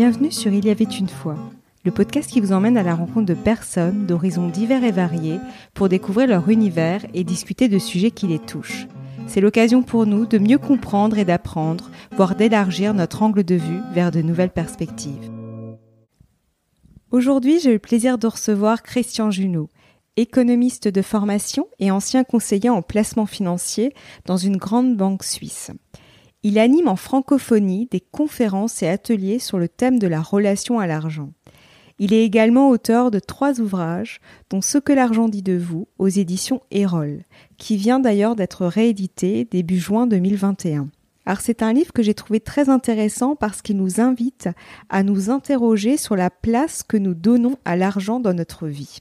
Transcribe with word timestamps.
Bienvenue 0.00 0.32
sur 0.32 0.50
Il 0.50 0.64
y 0.64 0.70
avait 0.70 0.84
une 0.84 1.10
fois, 1.10 1.36
le 1.84 1.90
podcast 1.90 2.30
qui 2.30 2.40
vous 2.40 2.52
emmène 2.52 2.78
à 2.78 2.82
la 2.82 2.94
rencontre 2.94 3.26
de 3.26 3.34
personnes 3.34 4.06
d'horizons 4.06 4.48
divers 4.48 4.82
et 4.82 4.92
variés 4.92 5.38
pour 5.74 5.90
découvrir 5.90 6.26
leur 6.26 6.48
univers 6.48 7.04
et 7.12 7.22
discuter 7.22 7.68
de 7.68 7.78
sujets 7.78 8.10
qui 8.10 8.26
les 8.26 8.38
touchent. 8.38 8.86
C'est 9.26 9.42
l'occasion 9.42 9.82
pour 9.82 10.06
nous 10.06 10.24
de 10.24 10.38
mieux 10.38 10.56
comprendre 10.56 11.18
et 11.18 11.26
d'apprendre, 11.26 11.90
voire 12.12 12.34
d'élargir 12.34 12.94
notre 12.94 13.22
angle 13.22 13.44
de 13.44 13.56
vue 13.56 13.80
vers 13.92 14.10
de 14.10 14.22
nouvelles 14.22 14.48
perspectives. 14.48 15.30
Aujourd'hui, 17.10 17.60
j'ai 17.60 17.68
eu 17.68 17.74
le 17.74 17.78
plaisir 17.78 18.16
de 18.16 18.26
recevoir 18.26 18.82
Christian 18.82 19.30
Junot, 19.30 19.68
économiste 20.16 20.88
de 20.88 21.02
formation 21.02 21.68
et 21.78 21.90
ancien 21.90 22.24
conseiller 22.24 22.70
en 22.70 22.80
placement 22.80 23.26
financier 23.26 23.92
dans 24.24 24.38
une 24.38 24.56
grande 24.56 24.96
banque 24.96 25.24
suisse. 25.24 25.72
Il 26.42 26.58
anime 26.58 26.88
en 26.88 26.96
francophonie 26.96 27.86
des 27.90 28.00
conférences 28.00 28.82
et 28.82 28.88
ateliers 28.88 29.38
sur 29.38 29.58
le 29.58 29.68
thème 29.68 29.98
de 29.98 30.06
la 30.06 30.22
relation 30.22 30.78
à 30.78 30.86
l'argent. 30.86 31.32
Il 31.98 32.14
est 32.14 32.24
également 32.24 32.70
auteur 32.70 33.10
de 33.10 33.18
trois 33.18 33.60
ouvrages, 33.60 34.22
dont 34.48 34.62
Ce 34.62 34.78
que 34.78 34.94
l'argent 34.94 35.28
dit 35.28 35.42
de 35.42 35.58
vous, 35.58 35.86
aux 35.98 36.08
éditions 36.08 36.62
Erol, 36.70 37.24
qui 37.58 37.76
vient 37.76 38.00
d'ailleurs 38.00 38.36
d'être 38.36 38.64
réédité 38.64 39.44
début 39.44 39.78
juin 39.78 40.06
2021. 40.06 40.88
Alors 41.26 41.42
c'est 41.42 41.62
un 41.62 41.74
livre 41.74 41.92
que 41.92 42.02
j'ai 42.02 42.14
trouvé 42.14 42.40
très 42.40 42.70
intéressant 42.70 43.36
parce 43.36 43.60
qu'il 43.60 43.76
nous 43.76 44.00
invite 44.00 44.48
à 44.88 45.02
nous 45.02 45.28
interroger 45.28 45.98
sur 45.98 46.16
la 46.16 46.30
place 46.30 46.82
que 46.82 46.96
nous 46.96 47.12
donnons 47.12 47.56
à 47.66 47.76
l'argent 47.76 48.18
dans 48.18 48.32
notre 48.32 48.66
vie. 48.66 49.00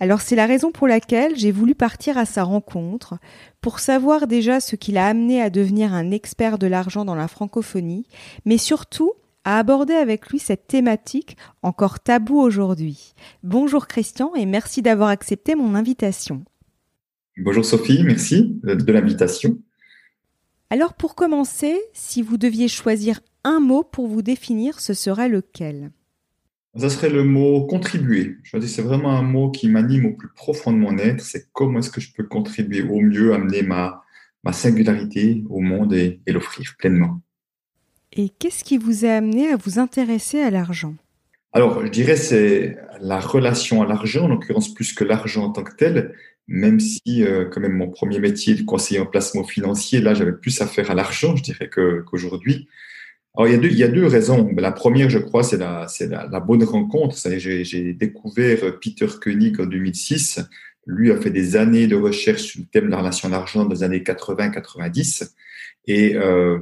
Alors 0.00 0.20
c'est 0.20 0.36
la 0.36 0.46
raison 0.46 0.70
pour 0.70 0.86
laquelle 0.86 1.36
j'ai 1.36 1.50
voulu 1.50 1.74
partir 1.74 2.18
à 2.18 2.24
sa 2.24 2.44
rencontre 2.44 3.18
pour 3.60 3.80
savoir 3.80 4.28
déjà 4.28 4.60
ce 4.60 4.76
qui 4.76 4.92
l'a 4.92 5.08
amené 5.08 5.42
à 5.42 5.50
devenir 5.50 5.92
un 5.92 6.12
expert 6.12 6.58
de 6.58 6.68
l'argent 6.68 7.04
dans 7.04 7.16
la 7.16 7.26
francophonie, 7.26 8.06
mais 8.44 8.58
surtout 8.58 9.12
à 9.44 9.58
aborder 9.58 9.94
avec 9.94 10.28
lui 10.28 10.38
cette 10.38 10.68
thématique 10.68 11.36
encore 11.62 11.98
taboue 11.98 12.38
aujourd'hui. 12.38 13.14
Bonjour 13.42 13.88
Christian 13.88 14.34
et 14.36 14.46
merci 14.46 14.82
d'avoir 14.82 15.08
accepté 15.08 15.56
mon 15.56 15.74
invitation. 15.74 16.44
Bonjour 17.36 17.64
Sophie, 17.64 18.02
merci 18.04 18.60
de 18.62 18.92
l'invitation. 18.92 19.58
Alors 20.70 20.94
pour 20.94 21.16
commencer, 21.16 21.80
si 21.92 22.22
vous 22.22 22.36
deviez 22.36 22.68
choisir 22.68 23.20
un 23.42 23.58
mot 23.58 23.82
pour 23.82 24.06
vous 24.06 24.22
définir, 24.22 24.78
ce 24.80 24.94
serait 24.94 25.28
lequel? 25.28 25.90
Ça 26.78 26.90
serait 26.90 27.10
le 27.10 27.24
mot 27.24 27.66
contribuer. 27.66 28.36
Je 28.44 28.56
dis 28.56 28.68
c'est 28.68 28.82
vraiment 28.82 29.16
un 29.16 29.22
mot 29.22 29.50
qui 29.50 29.68
m'anime 29.68 30.06
au 30.06 30.12
plus 30.12 30.28
profond 30.28 30.72
de 30.72 30.78
mon 30.78 30.96
être. 30.98 31.20
C'est 31.20 31.48
comment 31.52 31.80
est-ce 31.80 31.90
que 31.90 32.00
je 32.00 32.12
peux 32.12 32.24
contribuer 32.24 32.82
au 32.82 33.00
mieux, 33.00 33.34
amener 33.34 33.62
ma, 33.62 34.04
ma 34.44 34.52
singularité 34.52 35.42
au 35.48 35.60
monde 35.60 35.92
et, 35.94 36.20
l'offrir 36.26 36.74
pleinement. 36.78 37.20
Et 38.12 38.30
qu'est-ce 38.30 38.64
qui 38.64 38.78
vous 38.78 39.04
a 39.04 39.10
amené 39.10 39.48
à 39.48 39.56
vous 39.56 39.78
intéresser 39.78 40.40
à 40.40 40.50
l'argent? 40.50 40.94
Alors, 41.52 41.84
je 41.84 41.90
dirais 41.90 42.16
c'est 42.16 42.78
la 43.00 43.20
relation 43.20 43.82
à 43.82 43.86
l'argent, 43.86 44.24
en 44.24 44.28
l'occurrence 44.28 44.72
plus 44.72 44.92
que 44.92 45.04
l'argent 45.04 45.44
en 45.44 45.50
tant 45.50 45.64
que 45.64 45.74
tel, 45.74 46.14
même 46.46 46.80
si 46.80 47.24
euh, 47.24 47.46
quand 47.46 47.60
même 47.60 47.76
mon 47.76 47.90
premier 47.90 48.18
métier 48.18 48.54
de 48.54 48.62
conseiller 48.62 49.00
en 49.00 49.06
placement 49.06 49.44
financier, 49.44 50.00
là 50.00 50.14
j'avais 50.14 50.32
plus 50.32 50.60
affaire 50.60 50.90
à 50.90 50.94
l'argent, 50.94 51.36
je 51.36 51.42
dirais 51.42 51.68
qu'aujourd'hui. 51.68 52.68
Alors, 53.38 53.48
il 53.48 53.54
y, 53.54 53.56
a 53.56 53.60
deux, 53.60 53.68
il 53.68 53.78
y 53.78 53.84
a 53.84 53.88
deux 53.88 54.06
raisons. 54.06 54.50
La 54.56 54.72
première, 54.72 55.08
je 55.10 55.20
crois, 55.20 55.44
c'est 55.44 55.58
la, 55.58 55.86
c'est 55.86 56.08
la, 56.08 56.40
bonne 56.40 56.64
rencontre. 56.64 57.16
J'ai, 57.38 57.62
j'ai 57.62 57.92
découvert 57.94 58.80
Peter 58.80 59.06
Koenig 59.22 59.60
en 59.60 59.66
2006. 59.66 60.40
Lui 60.86 61.12
a 61.12 61.20
fait 61.20 61.30
des 61.30 61.54
années 61.54 61.86
de 61.86 61.94
recherche 61.94 62.42
sur 62.42 62.60
le 62.60 62.66
thème 62.66 62.86
de 62.86 62.90
la 62.90 62.98
relation 62.98 63.28
à 63.28 63.30
l'argent 63.30 63.64
dans 63.64 63.72
les 63.72 63.84
années 63.84 64.00
80-90. 64.00 65.34
Et, 65.86 66.16
euh, 66.16 66.58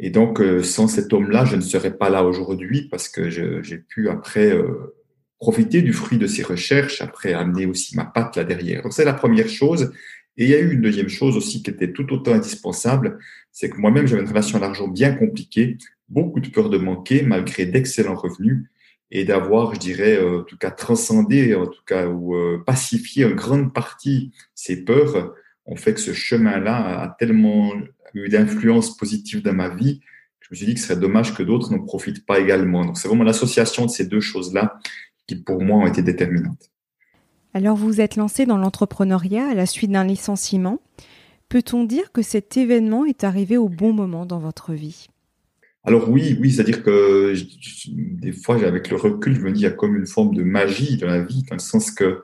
et 0.00 0.10
donc, 0.10 0.40
euh, 0.40 0.64
sans 0.64 0.88
cet 0.88 1.12
homme-là, 1.12 1.44
je 1.44 1.54
ne 1.54 1.60
serais 1.60 1.96
pas 1.96 2.10
là 2.10 2.24
aujourd'hui 2.24 2.88
parce 2.90 3.08
que 3.08 3.30
j'ai 3.30 3.78
pu 3.78 4.08
après 4.08 4.52
euh, 4.52 4.96
profiter 5.38 5.82
du 5.82 5.92
fruit 5.92 6.18
de 6.18 6.26
ses 6.26 6.42
recherches, 6.42 7.00
après 7.00 7.32
amener 7.32 7.64
aussi 7.66 7.94
ma 7.94 8.06
patte 8.06 8.34
là 8.34 8.42
derrière. 8.42 8.82
Donc, 8.82 8.92
c'est 8.92 9.04
la 9.04 9.14
première 9.14 9.48
chose. 9.48 9.92
Et 10.36 10.44
il 10.44 10.50
y 10.50 10.54
a 10.54 10.58
eu 10.58 10.72
une 10.72 10.80
deuxième 10.80 11.08
chose 11.08 11.36
aussi 11.36 11.62
qui 11.62 11.70
était 11.70 11.92
tout 11.92 12.10
autant 12.12 12.32
indispensable, 12.32 13.18
c'est 13.50 13.68
que 13.68 13.76
moi-même, 13.76 14.06
j'avais 14.06 14.22
une 14.22 14.28
relation 14.28 14.58
à 14.58 14.60
l'argent 14.60 14.88
bien 14.88 15.12
compliquée, 15.14 15.76
beaucoup 16.08 16.40
de 16.40 16.48
peur 16.48 16.70
de 16.70 16.78
manquer 16.78 17.22
malgré 17.22 17.66
d'excellents 17.66 18.14
revenus 18.14 18.64
et 19.10 19.24
d'avoir, 19.24 19.74
je 19.74 19.80
dirais, 19.80 20.16
euh, 20.16 20.40
en 20.40 20.42
tout 20.42 20.56
cas 20.56 20.70
transcendé, 20.70 21.54
en 21.54 21.66
tout 21.66 21.82
cas, 21.86 22.06
ou 22.06 22.34
euh, 22.34 22.62
pacifié 22.64 23.26
en 23.26 23.30
grande 23.30 23.74
partie 23.74 24.32
ces 24.54 24.84
peurs, 24.84 25.34
ont 25.66 25.76
fait 25.76 25.94
que 25.94 26.00
ce 26.00 26.12
chemin-là 26.12 27.02
a 27.02 27.08
tellement 27.18 27.72
eu 28.14 28.28
d'influence 28.28 28.96
positive 28.96 29.42
dans 29.42 29.54
ma 29.54 29.68
vie 29.68 30.00
je 30.42 30.48
me 30.50 30.56
suis 30.56 30.66
dit 30.66 30.74
que 30.74 30.80
ce 30.80 30.88
serait 30.88 31.00
dommage 31.00 31.34
que 31.34 31.42
d'autres 31.42 31.72
n'en 31.72 31.82
profitent 31.82 32.26
pas 32.26 32.38
également. 32.38 32.84
Donc 32.84 32.98
c'est 32.98 33.08
vraiment 33.08 33.24
l'association 33.24 33.86
de 33.86 33.90
ces 33.90 34.06
deux 34.06 34.20
choses-là 34.20 34.78
qui, 35.26 35.36
pour 35.36 35.62
moi, 35.62 35.78
ont 35.78 35.86
été 35.86 36.02
déterminantes. 36.02 36.71
Alors 37.54 37.76
vous 37.76 38.00
êtes 38.00 38.16
lancé 38.16 38.46
dans 38.46 38.56
l'entrepreneuriat 38.56 39.48
à 39.48 39.54
la 39.54 39.66
suite 39.66 39.90
d'un 39.90 40.04
licenciement. 40.04 40.80
Peut-on 41.50 41.84
dire 41.84 42.10
que 42.12 42.22
cet 42.22 42.56
événement 42.56 43.04
est 43.04 43.24
arrivé 43.24 43.58
au 43.58 43.68
bon 43.68 43.92
moment 43.92 44.24
dans 44.24 44.38
votre 44.38 44.72
vie? 44.72 45.08
Alors 45.84 46.08
oui, 46.08 46.38
oui, 46.40 46.52
c'est-à-dire 46.52 46.82
que 46.82 47.34
des 47.88 48.32
fois, 48.32 48.64
avec 48.64 48.88
le 48.88 48.96
recul, 48.96 49.34
je 49.34 49.40
me 49.40 49.52
dis 49.52 49.60
il 49.60 49.64
y 49.64 49.66
a 49.66 49.70
comme 49.70 49.96
une 49.96 50.06
forme 50.06 50.34
de 50.34 50.42
magie 50.42 50.96
dans 50.96 51.08
la 51.08 51.20
vie, 51.20 51.42
dans 51.42 51.56
le 51.56 51.60
sens 51.60 51.90
que 51.90 52.22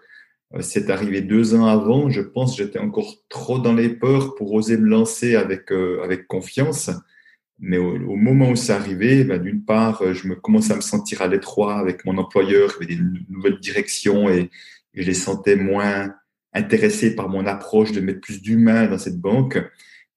euh, 0.54 0.60
c'est 0.60 0.88
arrivé 0.88 1.20
deux 1.20 1.54
ans 1.54 1.66
avant. 1.66 2.08
Je 2.08 2.22
pense 2.22 2.56
que 2.56 2.62
j'étais 2.62 2.78
encore 2.78 3.16
trop 3.28 3.58
dans 3.58 3.74
les 3.74 3.90
peurs 3.90 4.34
pour 4.34 4.54
oser 4.54 4.78
me 4.78 4.86
lancer 4.88 5.34
avec 5.34 5.72
euh, 5.72 6.00
avec 6.02 6.26
confiance. 6.26 6.90
Mais 7.58 7.76
au, 7.76 8.14
moment 8.14 8.50
où 8.50 8.56
c'est 8.56 8.72
arrivé, 8.72 9.24
ben, 9.24 9.42
d'une 9.42 9.64
part, 9.64 10.14
je 10.14 10.28
me 10.28 10.36
commençais 10.36 10.72
à 10.72 10.76
me 10.76 10.80
sentir 10.80 11.22
à 11.22 11.26
l'étroit 11.26 11.74
avec 11.74 12.04
mon 12.04 12.16
employeur, 12.16 12.76
avait 12.76 12.86
des 12.86 13.00
nouvelles 13.28 13.58
directions 13.58 14.28
et 14.30 14.48
je 14.94 15.02
les 15.02 15.14
sentais 15.14 15.56
moins 15.56 16.14
intéressés 16.52 17.14
par 17.14 17.28
mon 17.28 17.46
approche 17.46 17.92
de 17.92 18.00
mettre 18.00 18.20
plus 18.20 18.42
d'humain 18.42 18.86
dans 18.86 18.98
cette 18.98 19.20
banque, 19.20 19.58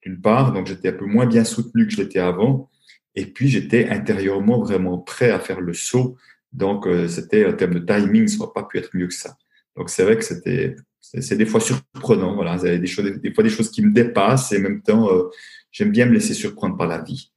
d'une 0.03 0.19
part. 0.19 0.53
Donc, 0.53 0.67
j'étais 0.67 0.89
un 0.89 0.93
peu 0.93 1.05
moins 1.05 1.25
bien 1.25 1.43
soutenu 1.43 1.87
que 1.87 1.93
je 1.93 2.01
l'étais 2.01 2.19
avant. 2.19 2.69
Et 3.15 3.25
puis, 3.25 3.49
j'étais 3.49 3.89
intérieurement 3.89 4.61
vraiment 4.61 4.97
prêt 4.97 5.29
à 5.29 5.39
faire 5.39 5.61
le 5.61 5.73
saut. 5.73 6.15
Donc, 6.53 6.87
euh, 6.87 7.07
c'était, 7.07 7.45
en 7.45 7.53
termes 7.53 7.73
de 7.73 7.79
timing, 7.79 8.27
ça 8.27 8.37
n'aurait 8.37 8.53
pas 8.53 8.63
pu 8.63 8.77
être 8.77 8.89
mieux 8.93 9.07
que 9.07 9.13
ça. 9.13 9.37
Donc, 9.75 9.89
c'est 9.89 10.03
vrai 10.03 10.17
que 10.17 10.23
c'était, 10.23 10.75
c'est 10.99 11.37
des 11.37 11.45
fois 11.45 11.59
surprenant. 11.59 12.35
Voilà, 12.35 12.57
des 12.57 12.87
choses, 12.87 13.11
des 13.21 13.33
fois 13.33 13.43
des 13.43 13.49
choses 13.49 13.69
qui 13.69 13.81
me 13.81 13.91
dépassent 13.91 14.51
et 14.51 14.57
en 14.57 14.61
même 14.61 14.81
temps, 14.81 15.09
euh, 15.11 15.29
j'aime 15.71 15.91
bien 15.91 16.05
me 16.05 16.13
laisser 16.13 16.33
surprendre 16.33 16.77
par 16.77 16.87
la 16.87 17.01
vie. 17.01 17.31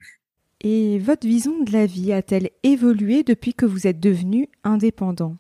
Et 0.61 0.99
votre 0.99 1.27
vision 1.27 1.63
de 1.63 1.73
la 1.73 1.85
vie 1.85 2.13
a-t-elle 2.13 2.51
évolué 2.63 3.23
depuis 3.23 3.53
que 3.53 3.67
vous 3.67 3.87
êtes 3.87 4.01
devenu 4.01 4.49
indépendant? 4.63 5.37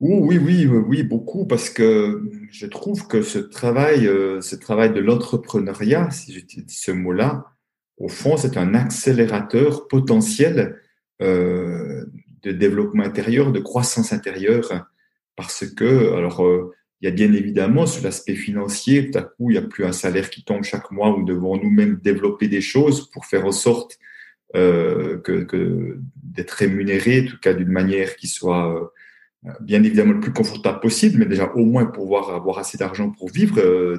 Oui, 0.00 0.38
oui, 0.38 0.66
oui, 0.66 1.02
beaucoup, 1.02 1.44
parce 1.44 1.70
que 1.70 2.22
je 2.52 2.66
trouve 2.66 3.08
que 3.08 3.22
ce 3.22 3.38
travail, 3.38 4.06
euh, 4.06 4.40
ce 4.40 4.54
travail 4.54 4.92
de 4.92 5.00
l'entrepreneuriat, 5.00 6.10
si 6.10 6.32
j'utilise 6.32 6.78
ce 6.78 6.92
mot-là, 6.92 7.46
au 7.96 8.08
fond, 8.08 8.36
c'est 8.36 8.56
un 8.56 8.74
accélérateur 8.74 9.88
potentiel 9.88 10.80
euh, 11.20 12.06
de 12.42 12.52
développement 12.52 13.02
intérieur, 13.02 13.50
de 13.50 13.58
croissance 13.58 14.12
intérieure, 14.12 14.86
parce 15.34 15.66
que, 15.66 16.14
alors, 16.14 16.46
euh, 16.46 16.72
il 17.00 17.06
y 17.06 17.08
a 17.08 17.14
bien 17.14 17.32
évidemment 17.32 17.86
sur 17.86 18.04
l'aspect 18.04 18.36
financier, 18.36 19.10
tout 19.10 19.18
à 19.18 19.22
coup, 19.22 19.50
il 19.50 19.54
n'y 19.54 19.58
a 19.58 19.62
plus 19.62 19.84
un 19.84 19.92
salaire 19.92 20.30
qui 20.30 20.44
tombe 20.44 20.62
chaque 20.62 20.92
mois, 20.92 21.12
où 21.12 21.20
nous 21.20 21.26
devons 21.26 21.56
nous-mêmes 21.56 21.96
développer 21.96 22.46
des 22.46 22.60
choses 22.60 23.10
pour 23.10 23.26
faire 23.26 23.46
en 23.46 23.52
sorte 23.52 23.98
que, 24.54 25.20
que 25.22 25.98
d'être 26.16 26.52
rémunérés, 26.52 27.24
en 27.26 27.30
tout 27.30 27.38
cas 27.38 27.52
d'une 27.52 27.70
manière 27.70 28.16
qui 28.16 28.26
soit 28.26 28.92
bien 29.60 29.82
évidemment 29.82 30.12
le 30.12 30.20
plus 30.20 30.32
confortable 30.32 30.80
possible, 30.80 31.18
mais 31.18 31.26
déjà 31.26 31.50
au 31.54 31.64
moins 31.64 31.86
pouvoir 31.86 32.34
avoir 32.34 32.58
assez 32.58 32.76
d'argent 32.78 33.10
pour 33.10 33.30
vivre, 33.30 33.58
euh, 33.58 33.96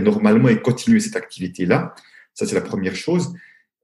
normalement 0.00 0.48
et 0.48 0.60
continuer 0.60 1.00
cette 1.00 1.16
activité-là. 1.16 1.94
Ça, 2.34 2.46
c'est 2.46 2.54
la 2.54 2.60
première 2.60 2.94
chose. 2.94 3.34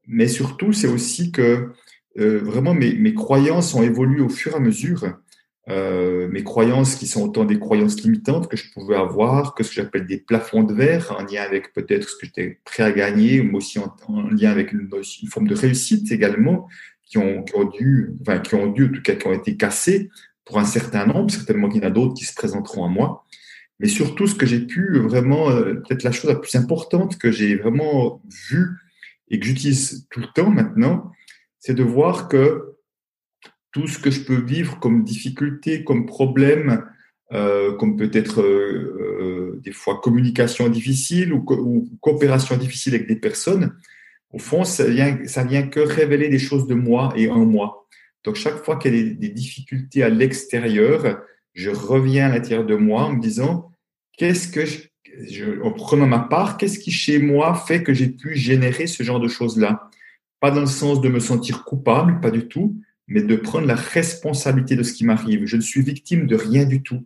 Mais 0.07 0.29
surtout, 0.29 0.73
c'est 0.73 0.89
aussi 0.89 1.33
que 1.33 1.71
euh, 2.19 2.41
vraiment 2.43 2.75
mes, 2.75 2.95
mes, 2.95 3.15
croyances 3.15 3.75
ont 3.75 3.83
évolué 3.83 4.21
au 4.21 4.29
fur 4.29 4.53
et 4.53 4.57
à 4.57 4.61
mesure. 4.61 5.17
Euh, 5.69 6.29
mes 6.29 6.43
croyances 6.43 6.97
qui 6.97 7.07
sont 7.07 7.23
autant 7.23 7.45
des 7.45 7.59
croyances 7.59 8.03
limitantes 8.03 8.49
que 8.49 8.57
je 8.57 8.73
pouvais 8.73 8.97
avoir, 8.97 9.55
que 9.55 9.63
ce 9.63 9.69
que 9.69 9.75
j'appelle 9.77 10.07
des 10.07 10.19
plafonds 10.19 10.65
de 10.65 10.75
verre, 10.75 11.15
en 11.17 11.23
lien 11.23 11.43
avec 11.43 11.73
peut-être 11.73 12.09
ce 12.09 12.17
que 12.17 12.27
j'étais 12.27 12.59
prêt 12.65 12.83
à 12.83 12.91
gagner, 12.91 13.43
mais 13.43 13.55
aussi 13.55 13.79
en, 13.79 13.95
lien 14.31 14.51
avec 14.51 14.73
une, 14.73 14.91
une, 14.91 15.29
forme 15.29 15.47
de 15.47 15.55
réussite 15.55 16.11
également, 16.11 16.69
qui 17.07 17.19
ont, 17.19 17.43
qui 17.43 17.55
ont 17.57 17.65
dû, 17.65 18.15
enfin, 18.21 18.39
qui 18.39 18.55
ont 18.55 18.67
dû, 18.67 18.87
en 18.87 18.93
tout 18.93 19.03
cas, 19.03 19.15
qui 19.15 19.27
ont 19.27 19.33
été 19.33 19.57
cassés 19.57 20.11
pour 20.45 20.59
un 20.59 20.65
certain 20.65 21.07
nombre. 21.07 21.31
Certainement 21.31 21.69
qu'il 21.69 21.83
y 21.83 21.85
en 21.85 21.89
a 21.89 21.91
d'autres 21.91 22.15
qui 22.15 22.25
se 22.25 22.35
présenteront 22.35 22.85
à 22.85 22.89
moi. 22.89 23.25
Mais 23.81 23.89
surtout, 23.89 24.27
ce 24.27 24.35
que 24.35 24.47
j'ai 24.47 24.61
pu 24.61 24.99
vraiment, 24.99 25.51
euh, 25.51 25.75
peut-être 25.75 26.05
la 26.05 26.13
chose 26.13 26.31
la 26.31 26.39
plus 26.39 26.55
importante 26.55 27.19
que 27.19 27.33
j'ai 27.33 27.57
vraiment 27.57 28.23
vue 28.51 28.71
et 29.29 29.41
que 29.41 29.47
j'utilise 29.47 30.07
tout 30.11 30.21
le 30.21 30.29
temps 30.35 30.51
maintenant, 30.51 31.11
c'est 31.59 31.75
de 31.75 31.83
voir 31.83 32.29
que 32.29 32.77
tout 33.73 33.89
ce 33.89 33.99
que 33.99 34.11
je 34.11 34.21
peux 34.21 34.41
vivre 34.41 34.79
comme 34.79 35.03
difficulté, 35.03 35.83
comme 35.83 36.07
problème, 36.07 36.85
euh, 37.33 37.73
comme 37.73 37.97
peut-être 37.97 38.43
euh, 38.43 39.59
des 39.65 39.73
fois 39.73 40.01
communication 40.03 40.69
difficile 40.69 41.33
ou, 41.33 41.43
coopération 42.01 42.57
difficile 42.57 42.95
avec 42.95 43.09
des 43.09 43.17
personnes, 43.17 43.75
au 44.33 44.39
fond, 44.39 44.65
ça 44.65 44.85
vient, 44.89 45.19
ça 45.27 45.45
que 45.45 45.81
révéler 45.81 46.29
des 46.29 46.39
choses 46.39 46.67
de 46.67 46.75
moi 46.75 47.13
et 47.17 47.29
en 47.29 47.45
moi. 47.45 47.87
Donc, 48.25 48.37
chaque 48.37 48.65
fois 48.65 48.77
qu'il 48.77 48.95
y 48.95 49.01
a 49.01 49.15
des, 49.15 49.29
difficultés 49.29 50.03
à 50.03 50.09
l'extérieur, 50.09 51.23
je 51.55 51.71
reviens 51.71 52.27
à 52.27 52.29
l'intérieur 52.31 52.65
de 52.65 52.77
moi 52.77 53.05
en 53.05 53.13
me 53.15 53.21
disant, 53.21 53.73
qu'est-ce 54.17 54.49
que 54.49 54.65
je, 54.65 55.61
en 55.63 55.73
prenant 55.73 56.07
ma 56.07 56.21
part, 56.21 56.57
qu'est-ce 56.57 56.79
qui 56.79 56.93
chez 56.93 57.19
moi 57.19 57.55
fait 57.55 57.83
que 57.83 57.93
j'ai 57.93 58.09
pu 58.09 58.35
générer 58.35 58.87
ce 58.87 59.03
genre 59.03 59.21
de 59.21 59.29
choses-là? 59.29 59.91
Pas 60.41 60.51
dans 60.51 60.61
le 60.61 60.67
sens 60.67 61.01
de 61.01 61.09
me 61.09 61.21
sentir 61.21 61.65
coupable, 61.65 62.21
pas 62.21 62.31
du 62.31 62.49
tout, 62.49 62.81
mais 63.09 63.23
de 63.23 63.37
prendre 63.37 63.67
la 63.67 63.75
responsabilité 63.75 64.77
de 64.77 64.83
ce 64.83 64.93
qui 64.93 65.05
m'arrive. 65.05 65.47
Je 65.47 65.57
ne 65.57 65.61
suis 65.61 65.83
victime 65.83 66.27
de 66.27 66.37
rien 66.37 66.65
du 66.65 66.83
tout. 66.83 67.05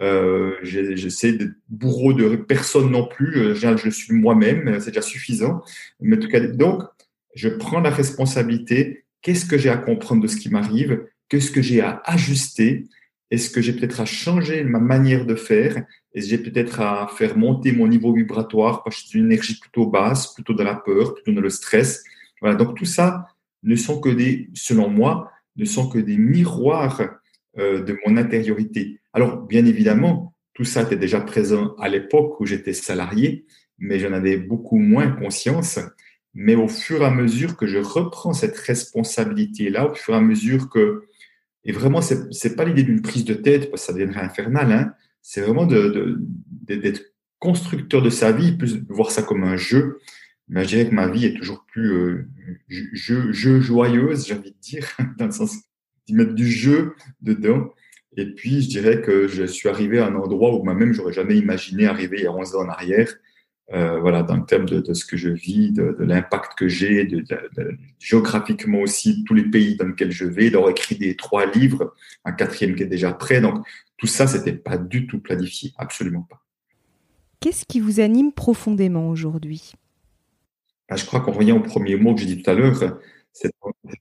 Euh, 0.00 0.52
J'essaie 0.62 1.32
de 1.32 1.52
bourreau 1.68 2.12
de 2.12 2.36
personne 2.36 2.90
non 2.90 3.06
plus. 3.06 3.36
Euh, 3.36 3.54
je 3.54 3.90
suis 3.90 4.14
moi-même, 4.14 4.78
c'est 4.80 4.90
déjà 4.90 5.02
suffisant. 5.02 5.62
Mais 6.00 6.16
en 6.16 6.20
tout 6.20 6.28
cas, 6.28 6.40
donc, 6.40 6.82
je 7.34 7.48
prends 7.48 7.80
la 7.80 7.90
responsabilité. 7.90 9.04
Qu'est-ce 9.22 9.44
que 9.44 9.58
j'ai 9.58 9.68
à 9.68 9.76
comprendre 9.76 10.22
de 10.22 10.28
ce 10.28 10.36
qui 10.36 10.48
m'arrive? 10.48 11.04
Qu'est-ce 11.28 11.50
que 11.50 11.62
j'ai 11.62 11.80
à 11.80 12.02
ajuster? 12.04 12.86
Est-ce 13.30 13.50
que 13.50 13.60
j'ai 13.60 13.72
peut-être 13.72 14.00
à 14.00 14.04
changer 14.06 14.64
ma 14.64 14.80
manière 14.80 15.26
de 15.26 15.34
faire? 15.36 15.84
Est-ce 16.14 16.24
que 16.24 16.30
j'ai 16.30 16.38
peut-être 16.38 16.80
à 16.80 17.08
faire 17.16 17.36
monter 17.36 17.70
mon 17.70 17.86
niveau 17.86 18.12
vibratoire 18.12 18.82
parce 18.82 19.02
que 19.02 19.08
j'ai 19.12 19.18
une 19.20 19.26
énergie 19.26 19.58
plutôt 19.60 19.86
basse, 19.86 20.34
plutôt 20.34 20.54
de 20.54 20.64
la 20.64 20.74
peur, 20.74 21.14
plutôt 21.14 21.32
dans 21.32 21.40
le 21.40 21.50
stress? 21.50 22.02
Voilà. 22.40 22.56
Donc 22.56 22.76
tout 22.76 22.86
ça 22.86 23.26
ne 23.62 23.76
sont 23.76 24.00
que 24.00 24.08
des, 24.08 24.48
selon 24.54 24.88
moi, 24.88 25.30
ne 25.56 25.64
sont 25.64 25.88
que 25.88 25.98
des 25.98 26.16
miroirs 26.16 27.19
euh, 27.58 27.82
de 27.82 27.96
mon 28.06 28.16
intériorité. 28.16 29.00
Alors, 29.12 29.42
bien 29.42 29.64
évidemment, 29.66 30.34
tout 30.54 30.64
ça 30.64 30.82
était 30.82 30.96
déjà 30.96 31.20
présent 31.20 31.74
à 31.78 31.88
l'époque 31.88 32.38
où 32.38 32.46
j'étais 32.46 32.72
salarié, 32.72 33.44
mais 33.78 33.98
j'en 33.98 34.12
avais 34.12 34.36
beaucoup 34.36 34.78
moins 34.78 35.10
conscience. 35.10 35.80
Mais 36.32 36.54
au 36.54 36.68
fur 36.68 37.02
et 37.02 37.06
à 37.06 37.10
mesure 37.10 37.56
que 37.56 37.66
je 37.66 37.78
reprends 37.78 38.32
cette 38.32 38.56
responsabilité-là, 38.56 39.90
au 39.90 39.94
fur 39.94 40.14
et 40.14 40.18
à 40.18 40.20
mesure 40.20 40.68
que, 40.68 41.06
et 41.64 41.72
vraiment, 41.72 42.00
c'est 42.02 42.28
n'est 42.44 42.54
pas 42.54 42.64
l'idée 42.64 42.84
d'une 42.84 43.02
prise 43.02 43.24
de 43.24 43.34
tête, 43.34 43.70
parce 43.70 43.82
que 43.82 43.86
ça 43.88 43.92
deviendrait 43.92 44.20
infernal, 44.20 44.70
hein, 44.70 44.92
c'est 45.22 45.40
vraiment 45.40 45.66
d'être 45.66 45.92
de, 46.68 47.12
constructeur 47.40 48.02
de 48.02 48.10
sa 48.10 48.30
vie, 48.30 48.52
plus 48.52 48.84
voir 48.88 49.10
ça 49.10 49.22
comme 49.22 49.42
un 49.42 49.56
jeu. 49.56 49.98
Mais 50.48 50.62
je 50.64 50.68
dirais 50.68 50.88
que 50.88 50.94
ma 50.94 51.08
vie 51.08 51.26
est 51.26 51.36
toujours 51.36 51.64
plus 51.66 51.92
euh, 51.92 52.28
jeu, 52.68 53.32
jeu 53.32 53.60
joyeuse, 53.60 54.26
j'ai 54.26 54.34
envie 54.34 54.52
de 54.52 54.58
dire, 54.60 54.86
dans 55.18 55.26
le 55.26 55.32
sens 55.32 55.56
mettre 56.14 56.34
du 56.34 56.48
jeu 56.48 56.94
dedans. 57.20 57.72
Et 58.16 58.26
puis, 58.26 58.62
je 58.62 58.68
dirais 58.68 59.00
que 59.00 59.28
je 59.28 59.44
suis 59.44 59.68
arrivé 59.68 59.98
à 59.98 60.06
un 60.06 60.14
endroit 60.14 60.54
où 60.54 60.62
moi-même, 60.62 60.92
j'aurais 60.92 61.12
jamais 61.12 61.36
imaginé 61.36 61.86
arriver 61.86 62.18
il 62.18 62.24
y 62.24 62.26
a 62.26 62.32
11 62.32 62.56
ans 62.56 62.64
en 62.64 62.68
arrière. 62.68 63.14
Euh, 63.72 64.00
voilà, 64.00 64.24
dans 64.24 64.36
le 64.36 64.44
terme 64.44 64.64
de, 64.64 64.92
ce 64.92 65.04
que 65.04 65.16
je 65.16 65.28
vis, 65.28 65.70
de, 65.70 65.94
l'impact 66.00 66.58
que 66.58 66.66
j'ai, 66.66 67.04
de, 67.04 67.24
géographiquement 68.00 68.80
aussi, 68.80 69.22
tous 69.24 69.34
les 69.34 69.44
pays 69.44 69.76
dans 69.76 69.86
lesquels 69.86 70.10
je 70.10 70.24
vais, 70.24 70.50
d'avoir 70.50 70.70
écrit 70.70 70.96
des 70.96 71.14
trois 71.14 71.46
livres, 71.46 71.94
un 72.24 72.32
quatrième 72.32 72.74
qui 72.74 72.82
est 72.82 72.86
déjà 72.86 73.12
prêt. 73.12 73.40
Donc, 73.40 73.64
tout 73.96 74.08
ça, 74.08 74.26
c'était 74.26 74.54
pas 74.54 74.76
du 74.76 75.06
tout 75.06 75.20
planifié, 75.20 75.72
absolument 75.78 76.22
pas. 76.22 76.42
Qu'est-ce 77.38 77.64
qui 77.64 77.78
vous 77.78 78.00
anime 78.00 78.32
profondément 78.32 79.08
aujourd'hui? 79.08 79.72
Ben, 80.88 80.96
Je 80.96 81.06
crois 81.06 81.20
qu'on 81.20 81.32
revient 81.32 81.52
au 81.52 81.60
premier 81.60 81.94
mot 81.94 82.14
que 82.14 82.20
j'ai 82.20 82.26
dit 82.26 82.42
tout 82.42 82.50
à 82.50 82.54
l'heure, 82.54 82.98
cette, 83.32 83.54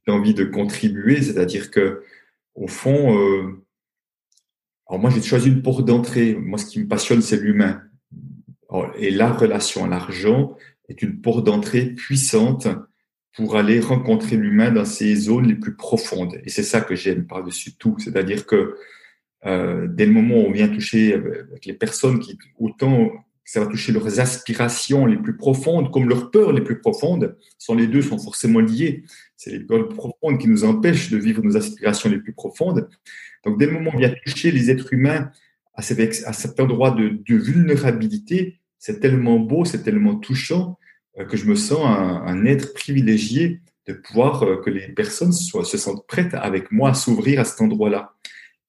envie 0.08 0.34
de 0.34 0.44
contribuer, 0.44 1.22
c'est-à-dire 1.22 1.72
que 1.72 2.04
au 2.56 2.68
fond, 2.68 3.18
euh, 3.18 3.64
alors 4.88 5.02
moi 5.02 5.10
j'ai 5.10 5.22
choisi 5.22 5.50
une 5.50 5.62
porte 5.62 5.86
d'entrée. 5.86 6.36
Moi, 6.36 6.58
ce 6.58 6.66
qui 6.66 6.80
me 6.80 6.88
passionne, 6.88 7.22
c'est 7.22 7.38
l'humain. 7.38 7.82
Et 8.98 9.12
la 9.12 9.32
relation 9.32 9.86
à 9.86 9.88
l'argent 9.88 10.56
est 10.90 11.02
une 11.02 11.22
porte 11.22 11.46
d'entrée 11.46 11.86
puissante 11.94 12.68
pour 13.34 13.56
aller 13.56 13.80
rencontrer 13.80 14.36
l'humain 14.36 14.72
dans 14.72 14.86
ses 14.86 15.16
zones 15.16 15.48
les 15.48 15.56
plus 15.56 15.76
profondes. 15.76 16.40
Et 16.44 16.50
c'est 16.50 16.64
ça 16.64 16.82
que 16.82 16.96
j'aime 16.96 17.26
par-dessus 17.26 17.76
tout. 17.76 17.96
C'est-à-dire 18.00 18.46
que 18.46 18.76
euh, 19.46 19.88
dès 19.88 20.06
le 20.06 20.12
moment 20.12 20.36
où 20.36 20.48
on 20.48 20.52
vient 20.52 20.68
toucher 20.68 21.14
avec 21.14 21.66
les 21.66 21.74
personnes 21.74 22.20
qui 22.20 22.38
autant 22.60 23.12
ça 23.52 23.62
va 23.62 23.66
toucher 23.66 23.92
leurs 23.92 24.20
aspirations 24.20 25.08
les 25.08 25.18
plus 25.18 25.36
profondes, 25.36 25.92
comme 25.92 26.08
leurs 26.08 26.30
peurs 26.30 26.54
les 26.54 26.62
plus 26.62 26.80
profondes. 26.80 27.36
Sont 27.58 27.74
les 27.74 27.88
deux 27.88 28.04
sont 28.04 28.20
forcément 28.20 28.60
liés. 28.60 29.06
C'est 29.38 29.50
les 29.50 29.60
peurs 29.62 29.90
profondes 29.90 30.38
qui 30.38 30.48
nous 30.48 30.66
empêchent 30.66 31.10
de 31.10 31.18
vivre 31.18 31.42
nos 31.42 31.58
aspirations 31.58 32.12
les 32.12 32.20
plus 32.20 32.34
profondes. 32.34 32.88
Donc, 33.44 33.58
dès 33.58 33.66
le 33.66 33.72
moment 33.72 33.90
où 33.90 33.96
on 33.96 33.98
vient 33.98 34.14
toucher 34.24 34.52
les 34.52 34.70
êtres 34.70 34.94
humains 34.94 35.32
à 35.74 35.82
cet, 35.82 36.60
endroit 36.60 36.92
de, 36.92 37.20
vulnérabilité, 37.28 38.60
c'est 38.78 39.00
tellement 39.00 39.40
beau, 39.40 39.66
c'est 39.66 39.82
tellement 39.82 40.16
touchant 40.16 40.78
euh, 41.18 41.26
que 41.26 41.36
je 41.36 41.46
me 41.46 41.56
sens 41.56 41.80
un, 41.84 42.46
être 42.46 42.76
privilégié 42.76 43.62
de 43.88 43.94
pouvoir 43.94 44.44
euh, 44.44 44.58
que 44.58 44.70
les 44.70 44.90
personnes 44.90 45.34
soient, 45.34 45.66
se 45.66 45.80
sentent 45.80 46.06
prêtes 46.06 46.36
avec 46.36 46.72
moi 46.72 46.92
à 46.92 46.94
s'ouvrir 46.94 47.40
à 47.40 47.46
cet 47.46 47.62
endroit-là. 47.62 48.14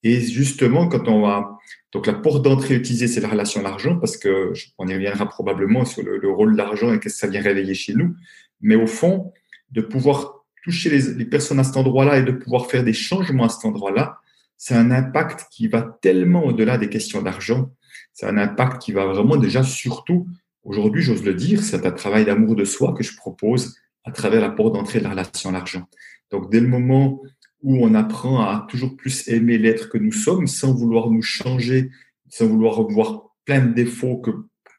Et 0.03 0.23
justement, 0.23 0.88
quand 0.88 1.06
on 1.06 1.21
va 1.21 1.59
donc 1.93 2.07
la 2.07 2.15
porte 2.15 2.43
d'entrée 2.43 2.77
utilisée, 2.77 3.09
c'est 3.09 3.21
la 3.21 3.29
relation 3.29 3.61
à 3.61 3.65
l'argent, 3.65 3.97
parce 3.97 4.17
que 4.17 4.53
on 4.79 4.87
y 4.87 4.95
reviendra 4.95 5.29
probablement 5.29 5.85
sur 5.85 6.03
le, 6.03 6.31
rôle 6.31 6.53
de 6.53 6.57
l'argent 6.57 6.93
et 6.93 7.01
qu'est-ce 7.01 7.15
que 7.15 7.21
ça 7.21 7.27
vient 7.27 7.43
réveiller 7.43 7.75
chez 7.75 7.95
nous. 7.95 8.15
Mais 8.61 8.77
au 8.77 8.87
fond, 8.87 9.33
de 9.73 9.81
pouvoir 9.81 10.45
toucher 10.63 10.91
les, 10.91 11.25
personnes 11.25 11.59
à 11.59 11.65
cet 11.65 11.77
endroit-là 11.77 12.19
et 12.19 12.23
de 12.23 12.33
pouvoir 12.33 12.67
faire 12.67 12.85
des 12.85 12.93
changements 12.93 13.45
à 13.45 13.49
cet 13.49 13.65
endroit-là, 13.65 14.19
c'est 14.57 14.75
un 14.75 14.91
impact 14.91 15.47
qui 15.51 15.67
va 15.67 15.83
tellement 15.83 16.45
au-delà 16.45 16.79
des 16.79 16.89
questions 16.89 17.23
d'argent. 17.23 17.73
C'est 18.13 18.27
un 18.27 18.37
impact 18.37 18.81
qui 18.83 18.93
va 18.93 19.07
vraiment 19.07 19.37
déjà 19.37 19.63
surtout, 19.63 20.29
aujourd'hui, 20.63 21.03
j'ose 21.03 21.25
le 21.25 21.35
dire, 21.35 21.63
c'est 21.63 21.87
un 21.87 21.91
travail 21.91 22.25
d'amour 22.25 22.55
de 22.55 22.65
soi 22.65 22.93
que 22.93 23.03
je 23.03 23.17
propose 23.17 23.77
à 24.05 24.13
travers 24.13 24.41
la 24.41 24.51
porte 24.51 24.75
d'entrée 24.75 24.99
de 25.01 25.05
la 25.05 25.11
relation 25.11 25.51
à 25.51 25.53
l'argent. 25.53 25.89
Donc, 26.31 26.51
dès 26.51 26.61
le 26.61 26.69
moment 26.69 27.21
où 27.62 27.85
on 27.85 27.95
apprend 27.95 28.41
à 28.41 28.67
toujours 28.69 28.97
plus 28.97 29.29
aimer 29.29 29.59
l'être 29.59 29.89
que 29.89 29.99
nous 29.99 30.12
sommes 30.12 30.47
sans 30.47 30.73
vouloir 30.73 31.11
nous 31.11 31.23
changer, 31.23 31.91
sans 32.29 32.47
vouloir 32.47 32.83
voir 32.89 33.31
plein 33.45 33.65
de 33.65 33.75
défauts 33.75 34.19
que, 34.19 34.31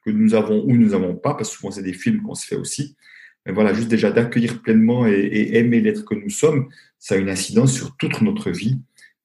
que 0.04 0.10
nous 0.10 0.34
avons 0.34 0.64
ou 0.64 0.72
nous 0.72 0.90
n'avons 0.90 1.14
pas, 1.14 1.34
parce 1.34 1.50
que 1.50 1.56
souvent 1.56 1.70
c'est 1.70 1.82
des 1.82 1.92
films 1.92 2.22
qu'on 2.22 2.34
se 2.34 2.46
fait 2.46 2.56
aussi. 2.56 2.96
Mais 3.46 3.52
voilà, 3.52 3.74
juste 3.74 3.88
déjà 3.88 4.10
d'accueillir 4.10 4.62
pleinement 4.62 5.06
et, 5.06 5.56
aimer 5.56 5.80
l'être 5.80 6.04
que 6.04 6.14
nous 6.14 6.30
sommes, 6.30 6.68
ça 6.98 7.14
a 7.14 7.18
une 7.18 7.28
incidence 7.28 7.72
sur 7.72 7.96
toute 7.96 8.20
notre 8.20 8.50
vie. 8.50 8.80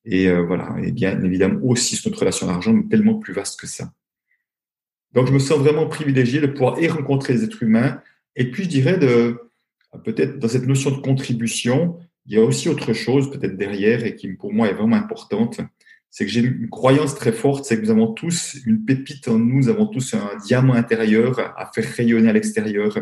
Et 0.06 0.30
euh, 0.30 0.44
voilà, 0.44 0.76
et 0.82 0.92
bien 0.92 1.22
évidemment 1.22 1.60
aussi 1.64 1.96
sur 1.96 2.10
notre 2.10 2.22
relation 2.22 2.48
à 2.48 2.54
l'argent, 2.54 2.74
mais 2.74 2.88
tellement 2.88 3.16
plus 3.16 3.34
vaste 3.34 3.60
que 3.60 3.68
ça. 3.68 3.92
Donc 5.14 5.28
je 5.28 5.34
me 5.34 5.40
sens 5.40 5.60
vraiment 5.60 5.88
privilégié 5.88 6.40
de 6.40 6.48
pouvoir 6.48 6.80
et 6.80 6.88
rencontrer 6.88 7.34
les 7.34 7.44
êtres 7.44 7.64
humains, 7.64 8.02
et 8.36 8.52
puis 8.52 8.64
je 8.64 8.70
dirais 8.70 8.98
de 8.98 9.40
peut-être 10.04 10.40
dans 10.40 10.48
cette 10.48 10.68
notion 10.68 10.92
de 10.92 11.02
contribution, 11.02 12.00
il 12.28 12.36
y 12.36 12.38
a 12.38 12.44
aussi 12.44 12.68
autre 12.68 12.94
chose 12.94 13.32
peut-être 13.32 13.58
derrière 13.58 14.06
et 14.06 14.16
qui 14.16 14.28
pour 14.34 14.54
moi 14.54 14.68
est 14.68 14.74
vraiment 14.74 14.98
importante. 14.98 15.62
C'est 16.10 16.26
que 16.26 16.32
j'ai 16.32 16.42
une 16.42 16.70
croyance 16.70 17.16
très 17.16 17.32
forte, 17.32 17.66
c'est 17.66 17.78
que 17.78 17.86
nous 17.86 17.92
avons 17.92 18.14
tous 18.14 18.58
une 18.66 18.84
pépite 18.86 19.28
en 19.28 19.40
nous, 19.40 19.58
nous 19.58 19.70
avons 19.70 19.88
tous 19.88 20.14
un 20.14 20.36
diamant 20.46 20.74
intérieur 20.74 21.40
à 21.40 21.72
faire 21.74 21.86
rayonner 21.86 22.30
à 22.30 22.34
l'extérieur. 22.34 22.98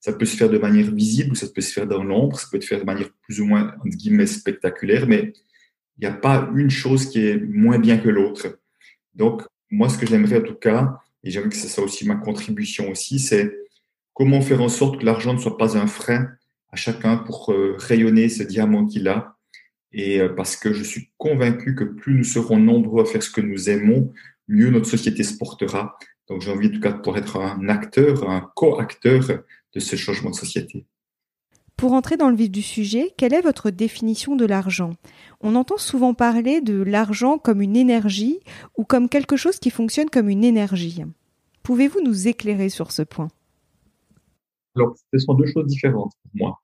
Ça 0.00 0.12
peut 0.12 0.24
se 0.24 0.36
faire 0.36 0.50
de 0.50 0.58
manière 0.58 0.90
visible 0.90 1.36
ça 1.36 1.46
peut 1.54 1.60
se 1.60 1.72
faire 1.72 1.86
dans 1.86 2.02
l'ombre, 2.02 2.38
ça 2.38 2.46
peut 2.50 2.60
se 2.60 2.66
faire 2.66 2.80
de 2.80 2.84
manière 2.84 3.10
plus 3.22 3.40
ou 3.40 3.46
moins, 3.46 3.74
entre 3.78 3.96
guillemets, 3.96 4.26
spectaculaire, 4.26 5.06
mais 5.06 5.32
il 5.98 6.00
n'y 6.00 6.06
a 6.06 6.12
pas 6.12 6.50
une 6.54 6.70
chose 6.70 7.08
qui 7.08 7.26
est 7.26 7.36
moins 7.36 7.78
bien 7.78 7.98
que 7.98 8.08
l'autre. 8.08 8.58
Donc, 9.14 9.42
moi, 9.70 9.88
ce 9.88 9.98
que 9.98 10.06
j'aimerais 10.06 10.38
en 10.38 10.42
tout 10.42 10.54
cas, 10.54 10.98
et 11.22 11.30
j'aimerais 11.30 11.50
que 11.50 11.56
ce 11.56 11.68
soit 11.68 11.84
aussi 11.84 12.06
ma 12.06 12.16
contribution 12.16 12.90
aussi, 12.90 13.18
c'est 13.18 13.54
comment 14.14 14.40
faire 14.40 14.62
en 14.62 14.68
sorte 14.68 15.00
que 15.00 15.04
l'argent 15.04 15.34
ne 15.34 15.38
soit 15.38 15.56
pas 15.56 15.76
un 15.76 15.86
frein 15.86 16.28
à 16.72 16.76
chacun 16.76 17.18
pour 17.18 17.52
euh, 17.52 17.76
rayonner 17.78 18.28
ce 18.28 18.42
diamant 18.42 18.86
qu'il 18.86 19.08
a. 19.08 19.36
Et 19.92 20.20
euh, 20.20 20.30
parce 20.30 20.56
que 20.56 20.72
je 20.72 20.82
suis 20.82 21.10
convaincu 21.18 21.74
que 21.74 21.84
plus 21.84 22.14
nous 22.14 22.24
serons 22.24 22.58
nombreux 22.58 23.02
à 23.02 23.04
faire 23.04 23.22
ce 23.22 23.30
que 23.30 23.42
nous 23.42 23.68
aimons, 23.68 24.12
mieux 24.48 24.70
notre 24.70 24.86
société 24.86 25.22
se 25.22 25.36
portera. 25.36 25.96
Donc 26.28 26.40
j'ai 26.40 26.50
envie 26.50 26.68
en 26.68 26.72
tout 26.72 26.80
cas 26.80 26.92
de 26.92 26.98
pouvoir 26.98 27.18
être 27.18 27.36
un 27.36 27.68
acteur, 27.68 28.28
un 28.28 28.50
co-acteur 28.56 29.20
de 29.74 29.80
ce 29.80 29.96
changement 29.96 30.30
de 30.30 30.34
société. 30.34 30.86
Pour 31.76 31.92
entrer 31.92 32.16
dans 32.16 32.30
le 32.30 32.36
vif 32.36 32.50
du 32.50 32.62
sujet, 32.62 33.12
quelle 33.16 33.34
est 33.34 33.40
votre 33.40 33.70
définition 33.70 34.36
de 34.36 34.46
l'argent? 34.46 34.92
On 35.40 35.56
entend 35.56 35.78
souvent 35.78 36.14
parler 36.14 36.60
de 36.60 36.80
l'argent 36.80 37.38
comme 37.38 37.60
une 37.60 37.76
énergie 37.76 38.38
ou 38.78 38.84
comme 38.84 39.08
quelque 39.08 39.36
chose 39.36 39.58
qui 39.58 39.70
fonctionne 39.70 40.08
comme 40.08 40.28
une 40.28 40.44
énergie. 40.44 41.02
Pouvez-vous 41.62 42.00
nous 42.02 42.28
éclairer 42.28 42.68
sur 42.68 42.92
ce 42.92 43.02
point? 43.02 43.28
Alors, 44.76 44.94
ce 45.12 45.18
sont 45.18 45.34
deux 45.34 45.46
choses 45.46 45.66
différentes 45.66 46.12
pour 46.22 46.30
moi. 46.34 46.61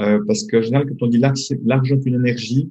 Euh, 0.00 0.20
parce 0.26 0.46
qu'en 0.46 0.62
général, 0.62 0.86
quand 0.88 1.06
on 1.06 1.08
dit 1.08 1.18
l'argent 1.18 1.96
est 1.96 2.06
une 2.06 2.14
énergie, 2.14 2.70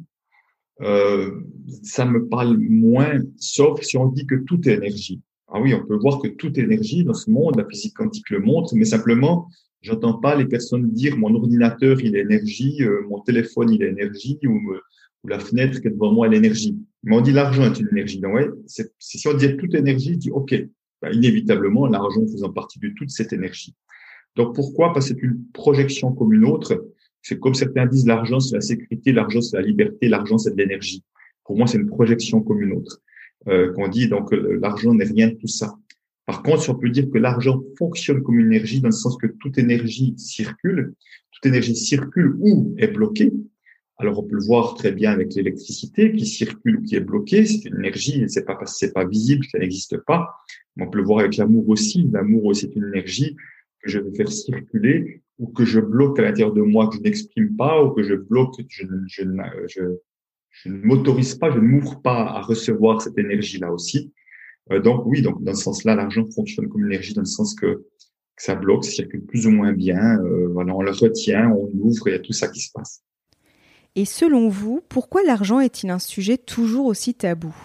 euh, 0.82 1.42
ça 1.84 2.06
me 2.06 2.28
parle 2.28 2.58
moins, 2.58 3.20
sauf 3.38 3.82
si 3.82 3.98
on 3.98 4.08
dit 4.08 4.26
que 4.26 4.36
tout 4.36 4.68
est 4.68 4.76
énergie. 4.76 5.22
Ah 5.48 5.62
oui, 5.62 5.74
on 5.74 5.86
peut 5.86 5.96
voir 5.96 6.20
que 6.20 6.28
tout 6.28 6.58
est 6.60 6.64
énergie 6.64 7.04
dans 7.04 7.14
ce 7.14 7.30
monde, 7.30 7.58
la 7.58 7.66
physique 7.66 7.96
quantique 7.96 8.30
le 8.30 8.40
montre, 8.40 8.76
mais 8.76 8.86
simplement, 8.86 9.50
j'entends 9.82 10.14
pas 10.14 10.36
les 10.36 10.46
personnes 10.46 10.92
dire 10.92 11.18
mon 11.18 11.34
ordinateur 11.36 12.00
il 12.02 12.16
est 12.16 12.22
énergie, 12.22 12.78
euh, 12.82 13.02
mon 13.10 13.20
téléphone 13.22 13.72
il 13.72 13.82
est 13.82 13.90
énergie, 13.90 14.40
ou, 14.46 14.52
ou, 15.24 15.28
la 15.28 15.40
fenêtre 15.40 15.82
qui 15.82 15.88
est 15.88 15.92
devant 15.92 16.14
moi 16.14 16.28
elle 16.28 16.36
est 16.36 16.38
énergie. 16.38 16.78
Mais 17.04 17.16
on 17.16 17.22
dit 17.22 17.32
l'argent 17.32 17.64
est 17.64 17.80
une 17.80 17.88
énergie. 17.92 18.20
Donc 18.20 18.36
ouais, 18.36 18.50
si 19.00 19.28
on 19.28 19.34
dit 19.34 19.58
toute 19.58 19.74
énergie, 19.74 20.14
je 20.14 20.20
dis 20.20 20.32
ok, 20.32 20.54
bah, 21.02 21.12
inévitablement 21.12 21.88
l'argent 21.88 22.22
faisant 22.32 22.52
partie 22.52 22.80
de 22.80 22.90
toute 22.98 23.10
cette 23.10 23.34
énergie. 23.34 23.76
Donc 24.36 24.56
pourquoi 24.56 24.94
Parce 24.94 25.10
que 25.10 25.16
c'est 25.16 25.24
une 25.24 25.44
projection 25.54 26.14
comme 26.14 26.34
une 26.34 26.46
autre. 26.46 26.88
C'est 27.22 27.40
comme 27.40 27.56
certains 27.56 27.86
disent, 27.86 28.08
l'argent 28.08 28.40
c'est 28.40 28.56
la 28.56 28.62
sécurité, 28.62 29.12
l'argent 29.12 29.42
c'est 29.42 29.58
la 29.58 29.64
liberté, 29.64 30.08
l'argent 30.08 30.38
c'est 30.38 30.52
de 30.52 30.58
l'énergie. 30.58 31.04
Pour 31.44 31.58
moi, 31.58 31.66
c'est 31.66 31.78
une 31.78 31.88
projection 31.88 32.42
comme 32.42 32.62
une 32.62 32.74
autre. 32.74 33.02
Euh, 33.48 33.72
qu'on 33.74 33.88
dit 33.88 34.10
donc 34.10 34.34
euh, 34.34 34.60
l'argent 34.62 34.94
n'est 34.94 35.06
rien 35.06 35.30
de 35.30 35.36
tout 35.36 35.48
ça. 35.48 35.74
Par 36.26 36.44
contre, 36.44 36.64
si 36.64 36.70
on 36.70 36.76
peut 36.76 36.90
dire 36.90 37.10
que 37.10 37.18
l'argent 37.18 37.62
fonctionne 37.78 38.22
comme 38.22 38.40
une 38.40 38.48
énergie 38.48 38.82
dans 38.82 38.90
le 38.90 38.94
sens 38.94 39.16
que 39.16 39.28
toute 39.28 39.58
énergie 39.58 40.14
circule, 40.18 40.94
toute 41.32 41.46
énergie 41.46 41.76
circule 41.76 42.36
ou 42.42 42.76
est 42.78 42.90
bloquée. 42.90 43.32
Alors 43.98 44.20
on 44.20 44.24
peut 44.24 44.36
le 44.36 44.44
voir 44.44 44.76
très 44.76 44.92
bien 44.92 45.12
avec 45.12 45.34
l'électricité 45.36 46.12
qui 46.12 46.26
circule 46.26 46.78
ou 46.78 46.82
qui 46.84 46.96
est 46.96 47.00
bloquée. 47.00 47.46
C'est 47.46 47.70
une 47.70 47.78
énergie, 47.78 48.26
c'est 48.28 48.46
pas 48.46 48.60
c'est 48.66 48.94
pas 48.94 49.06
visible, 49.06 49.46
ça 49.50 49.60
n'existe 49.60 49.98
pas. 50.00 50.28
On 50.78 50.90
peut 50.90 50.98
le 50.98 51.06
voir 51.06 51.20
avec 51.20 51.38
l'amour 51.38 51.70
aussi. 51.70 52.10
L'amour 52.12 52.46
aussi 52.46 52.66
est 52.66 52.76
une 52.76 52.88
énergie 52.88 53.38
que 53.80 53.90
je 53.90 54.00
vais 54.00 54.14
faire 54.14 54.32
circuler 54.32 55.22
ou 55.40 55.48
que 55.48 55.66
je 55.66 55.80
bloque 55.80 56.20
à 56.20 56.24
l'intérieur 56.24 56.54
de 56.54 56.62
moi, 56.62 56.88
que 56.88 56.96
je 56.98 57.02
n'exprime 57.02 57.56
pas 57.56 57.84
ou 57.84 57.92
que 57.92 58.04
je 58.04 58.16
bloque, 58.16 58.56
je, 58.68 58.86
je, 59.08 59.24
je, 59.68 59.82
je 60.50 60.70
ne 60.70 60.78
m'autorise 60.84 61.36
pas, 61.36 61.52
je 61.52 61.60
ne 61.60 61.64
m'ouvre 61.64 62.02
pas 62.02 62.24
à 62.24 62.42
recevoir 62.42 63.02
cette 63.02 63.18
énergie-là 63.18 63.72
aussi. 63.72 64.12
Euh, 64.72 64.80
donc 64.80 65.06
oui, 65.06 65.22
donc 65.22 65.44
dans 65.44 65.54
ce 65.54 65.64
sens-là, 65.64 65.96
l'argent 65.96 66.26
fonctionne 66.34 66.68
comme 66.68 66.82
une 66.82 66.92
énergie 66.92 67.14
dans 67.14 67.22
le 67.22 67.28
sens 67.28 67.54
que, 67.56 67.86
ça 68.40 68.54
bloque, 68.54 68.86
ça 68.86 68.92
circule 68.92 69.26
plus 69.26 69.48
ou 69.48 69.52
moins 69.52 69.74
bien. 69.74 70.20
Euh, 70.20 70.48
voilà, 70.50 70.76
on 70.76 70.82
le 70.82 70.92
retient, 70.92 71.50
on 71.50 71.72
l'ouvre, 71.74 72.08
il 72.08 72.12
y 72.12 72.16
a 72.16 72.20
tout 72.20 72.34
ça 72.34 72.48
qui 72.48 72.62
se 72.62 72.72
passe. 72.72 73.04
Et 73.96 74.06
selon 74.06 74.48
vous, 74.48 74.82
pourquoi 74.90 75.24
l'argent 75.24 75.60
est-il 75.60 75.90
un 75.90 75.98
sujet 75.98 76.38
toujours 76.38 76.86
aussi 76.86 77.16
tabou? 77.16 77.56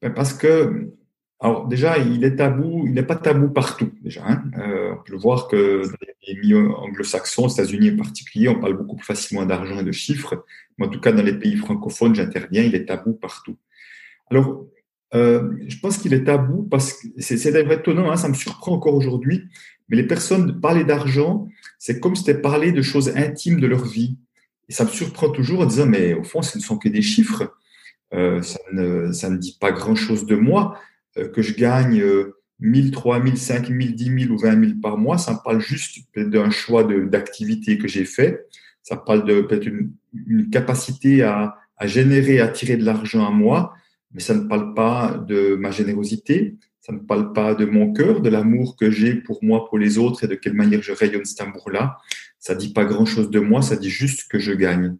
Ben 0.00 0.14
Parce 0.14 0.34
que 0.34 0.94
alors 1.40 1.66
déjà, 1.66 1.98
il 1.98 2.24
est 2.24 2.36
tabou, 2.36 2.84
il 2.86 2.94
n'est 2.94 3.02
pas 3.02 3.16
tabou 3.16 3.48
partout 3.48 3.90
déjà. 4.02 4.24
Hein. 4.24 4.44
Euh, 4.56 4.92
on 4.92 5.02
peut 5.02 5.12
le 5.12 5.18
voir 5.18 5.48
que 5.48 5.82
dans 5.82 5.98
les 6.06 6.13
pays 6.26 6.54
anglo-saxons, 6.54 7.44
aux 7.44 7.48
États-Unis 7.48 7.92
en 7.92 7.96
particulier, 7.96 8.48
on 8.48 8.60
parle 8.60 8.76
beaucoup 8.76 8.96
plus 8.96 9.06
facilement 9.06 9.44
d'argent 9.46 9.80
et 9.80 9.84
de 9.84 9.92
chiffres. 9.92 10.44
Mais 10.78 10.86
en 10.86 10.88
tout 10.88 11.00
cas, 11.00 11.12
dans 11.12 11.22
les 11.22 11.38
pays 11.38 11.56
francophones, 11.56 12.14
j'interviens, 12.14 12.62
il 12.62 12.74
est 12.74 12.86
tabou 12.86 13.12
partout. 13.12 13.56
Alors, 14.30 14.66
euh, 15.14 15.52
je 15.68 15.78
pense 15.78 15.98
qu'il 15.98 16.12
est 16.14 16.24
tabou 16.24 16.64
parce 16.64 16.94
que 16.94 17.08
c'est 17.18 17.44
étonnant, 17.46 18.10
hein, 18.10 18.16
ça 18.16 18.28
me 18.28 18.34
surprend 18.34 18.72
encore 18.72 18.94
aujourd'hui. 18.94 19.44
Mais 19.88 19.96
les 19.96 20.06
personnes 20.06 20.60
parler 20.60 20.84
d'argent, 20.84 21.48
c'est 21.78 22.00
comme 22.00 22.16
si 22.16 22.24
c'était 22.24 22.40
parler 22.40 22.72
de 22.72 22.82
choses 22.82 23.10
intimes 23.16 23.60
de 23.60 23.66
leur 23.66 23.84
vie. 23.84 24.16
Et 24.68 24.72
ça 24.72 24.84
me 24.84 24.90
surprend 24.90 25.28
toujours 25.28 25.60
en 25.60 25.66
disant, 25.66 25.86
mais 25.86 26.14
au 26.14 26.24
fond, 26.24 26.42
ce 26.42 26.56
ne 26.56 26.62
sont 26.62 26.78
que 26.78 26.88
des 26.88 27.02
chiffres. 27.02 27.54
Euh, 28.14 28.40
ça, 28.42 28.58
ne, 28.72 29.12
ça 29.12 29.28
ne 29.28 29.36
dit 29.36 29.56
pas 29.60 29.72
grand-chose 29.72 30.24
de 30.24 30.36
moi. 30.36 30.78
Euh, 31.16 31.28
que 31.28 31.42
je 31.42 31.54
gagne 31.54 32.02
1000, 32.64 32.90
3000, 32.92 33.36
5000, 33.36 33.94
10 33.94 34.04
000 34.26 34.32
ou 34.32 34.38
20 34.38 34.58
000 34.58 34.72
par 34.82 34.96
mois, 34.96 35.18
ça 35.18 35.34
me 35.34 35.38
parle 35.44 35.60
juste 35.60 35.98
d'un 36.16 36.50
choix 36.50 36.84
d'activité 36.84 37.78
que 37.78 37.86
j'ai 37.86 38.06
fait. 38.06 38.46
Ça 38.82 38.96
parle 38.96 39.24
de 39.26 39.42
peut-être 39.42 39.66
une, 39.66 39.92
une, 40.26 40.48
capacité 40.48 41.22
à, 41.22 41.56
à 41.76 41.86
générer, 41.86 42.40
à 42.40 42.48
tirer 42.48 42.76
de 42.76 42.84
l'argent 42.84 43.26
à 43.26 43.30
moi, 43.30 43.74
mais 44.12 44.20
ça 44.20 44.34
ne 44.34 44.48
parle 44.48 44.74
pas 44.74 45.22
de 45.28 45.56
ma 45.56 45.70
générosité, 45.70 46.56
ça 46.80 46.92
ne 46.92 46.98
parle 46.98 47.32
pas 47.32 47.54
de 47.54 47.66
mon 47.66 47.92
cœur, 47.92 48.20
de 48.20 48.30
l'amour 48.30 48.76
que 48.76 48.90
j'ai 48.90 49.14
pour 49.14 49.42
moi, 49.42 49.68
pour 49.68 49.78
les 49.78 49.98
autres 49.98 50.24
et 50.24 50.28
de 50.28 50.34
quelle 50.34 50.54
manière 50.54 50.82
je 50.82 50.92
rayonne 50.92 51.24
cet 51.24 51.40
amour-là. 51.42 51.98
Ça 52.38 52.54
dit 52.54 52.72
pas 52.72 52.84
grand-chose 52.84 53.30
de 53.30 53.40
moi, 53.40 53.60
ça 53.62 53.76
dit 53.76 53.90
juste 53.90 54.30
que 54.30 54.38
je 54.38 54.52
gagne. 54.52 54.96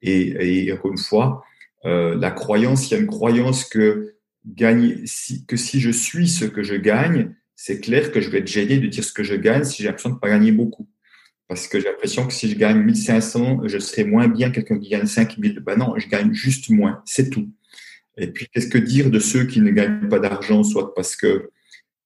Et, 0.00 0.66
et 0.66 0.72
encore 0.72 0.92
une 0.92 0.98
fois, 0.98 1.42
euh, 1.84 2.14
la 2.14 2.30
croyance, 2.30 2.90
il 2.90 2.94
y 2.94 2.96
a 2.96 3.00
une 3.00 3.06
croyance 3.08 3.64
que 3.64 4.14
gagner, 4.46 5.02
si, 5.04 5.46
que 5.46 5.56
si 5.56 5.80
je 5.80 5.90
suis 5.90 6.28
ce 6.28 6.44
que 6.44 6.62
je 6.62 6.74
gagne, 6.74 7.34
c'est 7.54 7.80
clair 7.80 8.10
que 8.10 8.20
je 8.20 8.30
vais 8.30 8.38
être 8.38 8.48
gêné 8.48 8.78
de 8.78 8.86
dire 8.88 9.04
ce 9.04 9.12
que 9.12 9.22
je 9.22 9.34
gagne 9.34 9.64
si 9.64 9.82
j'ai 9.82 9.88
l'impression 9.88 10.10
de 10.10 10.14
ne 10.16 10.20
pas 10.20 10.28
gagner 10.28 10.52
beaucoup. 10.52 10.88
Parce 11.48 11.68
que 11.68 11.78
j'ai 11.78 11.88
l'impression 11.88 12.26
que 12.26 12.32
si 12.32 12.50
je 12.50 12.56
gagne 12.56 12.82
1500, 12.82 13.68
je 13.68 13.78
serai 13.78 14.04
moins 14.04 14.26
bien 14.26 14.50
quelqu'un 14.50 14.78
qui 14.78 14.88
gagne 14.88 15.06
5000. 15.06 15.60
Ben 15.60 15.76
non, 15.76 15.94
je 15.98 16.08
gagne 16.08 16.32
juste 16.32 16.70
moins, 16.70 17.02
c'est 17.04 17.30
tout. 17.30 17.50
Et 18.16 18.26
puis, 18.28 18.46
qu'est-ce 18.52 18.68
que 18.68 18.78
dire 18.78 19.10
de 19.10 19.18
ceux 19.18 19.44
qui 19.44 19.60
ne 19.60 19.70
gagnent 19.70 20.08
pas 20.08 20.18
d'argent, 20.18 20.64
soit 20.64 20.94
parce 20.94 21.16
que, 21.16 21.50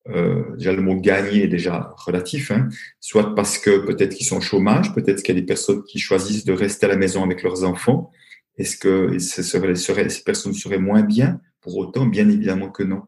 euh, 0.08 0.56
déjà 0.56 0.72
le 0.72 0.82
mot 0.82 1.00
gagner 1.00 1.44
est 1.44 1.48
déjà 1.48 1.94
relatif, 1.96 2.50
hein, 2.50 2.68
soit 3.00 3.34
parce 3.34 3.58
que 3.58 3.78
peut-être 3.78 4.14
qu'ils 4.14 4.26
sont 4.26 4.38
au 4.38 4.40
chômage, 4.40 4.94
peut-être 4.94 5.22
qu'il 5.22 5.34
y 5.34 5.38
a 5.38 5.40
des 5.40 5.46
personnes 5.46 5.82
qui 5.84 5.98
choisissent 5.98 6.44
de 6.44 6.52
rester 6.52 6.86
à 6.86 6.88
la 6.88 6.96
maison 6.96 7.24
avec 7.24 7.42
leurs 7.42 7.64
enfants. 7.64 8.12
Est-ce 8.56 8.76
que 8.76 9.18
ce 9.18 9.42
serait, 9.42 10.08
ces 10.08 10.22
personnes 10.22 10.54
seraient 10.54 10.78
moins 10.78 11.02
bien 11.02 11.40
pour 11.66 11.78
autant, 11.78 12.06
bien 12.06 12.28
évidemment 12.28 12.70
que 12.70 12.84
non. 12.84 13.02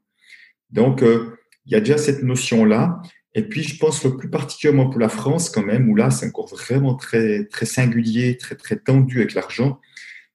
Donc, 0.70 1.04
euh, 1.04 1.38
il 1.64 1.72
y 1.72 1.76
a 1.76 1.80
déjà 1.80 1.96
cette 1.96 2.24
notion-là. 2.24 3.00
Et 3.34 3.42
puis, 3.42 3.62
je 3.62 3.78
pense 3.78 4.00
que 4.00 4.08
plus 4.08 4.28
particulièrement 4.28 4.90
pour 4.90 5.00
la 5.00 5.08
France, 5.08 5.48
quand 5.48 5.62
même, 5.62 5.88
où 5.88 5.94
là, 5.94 6.10
c'est 6.10 6.26
encore 6.26 6.48
vraiment 6.48 6.96
très, 6.96 7.44
très 7.44 7.66
singulier, 7.66 8.36
très, 8.36 8.56
très 8.56 8.76
tendu 8.76 9.18
avec 9.18 9.34
l'argent, 9.34 9.80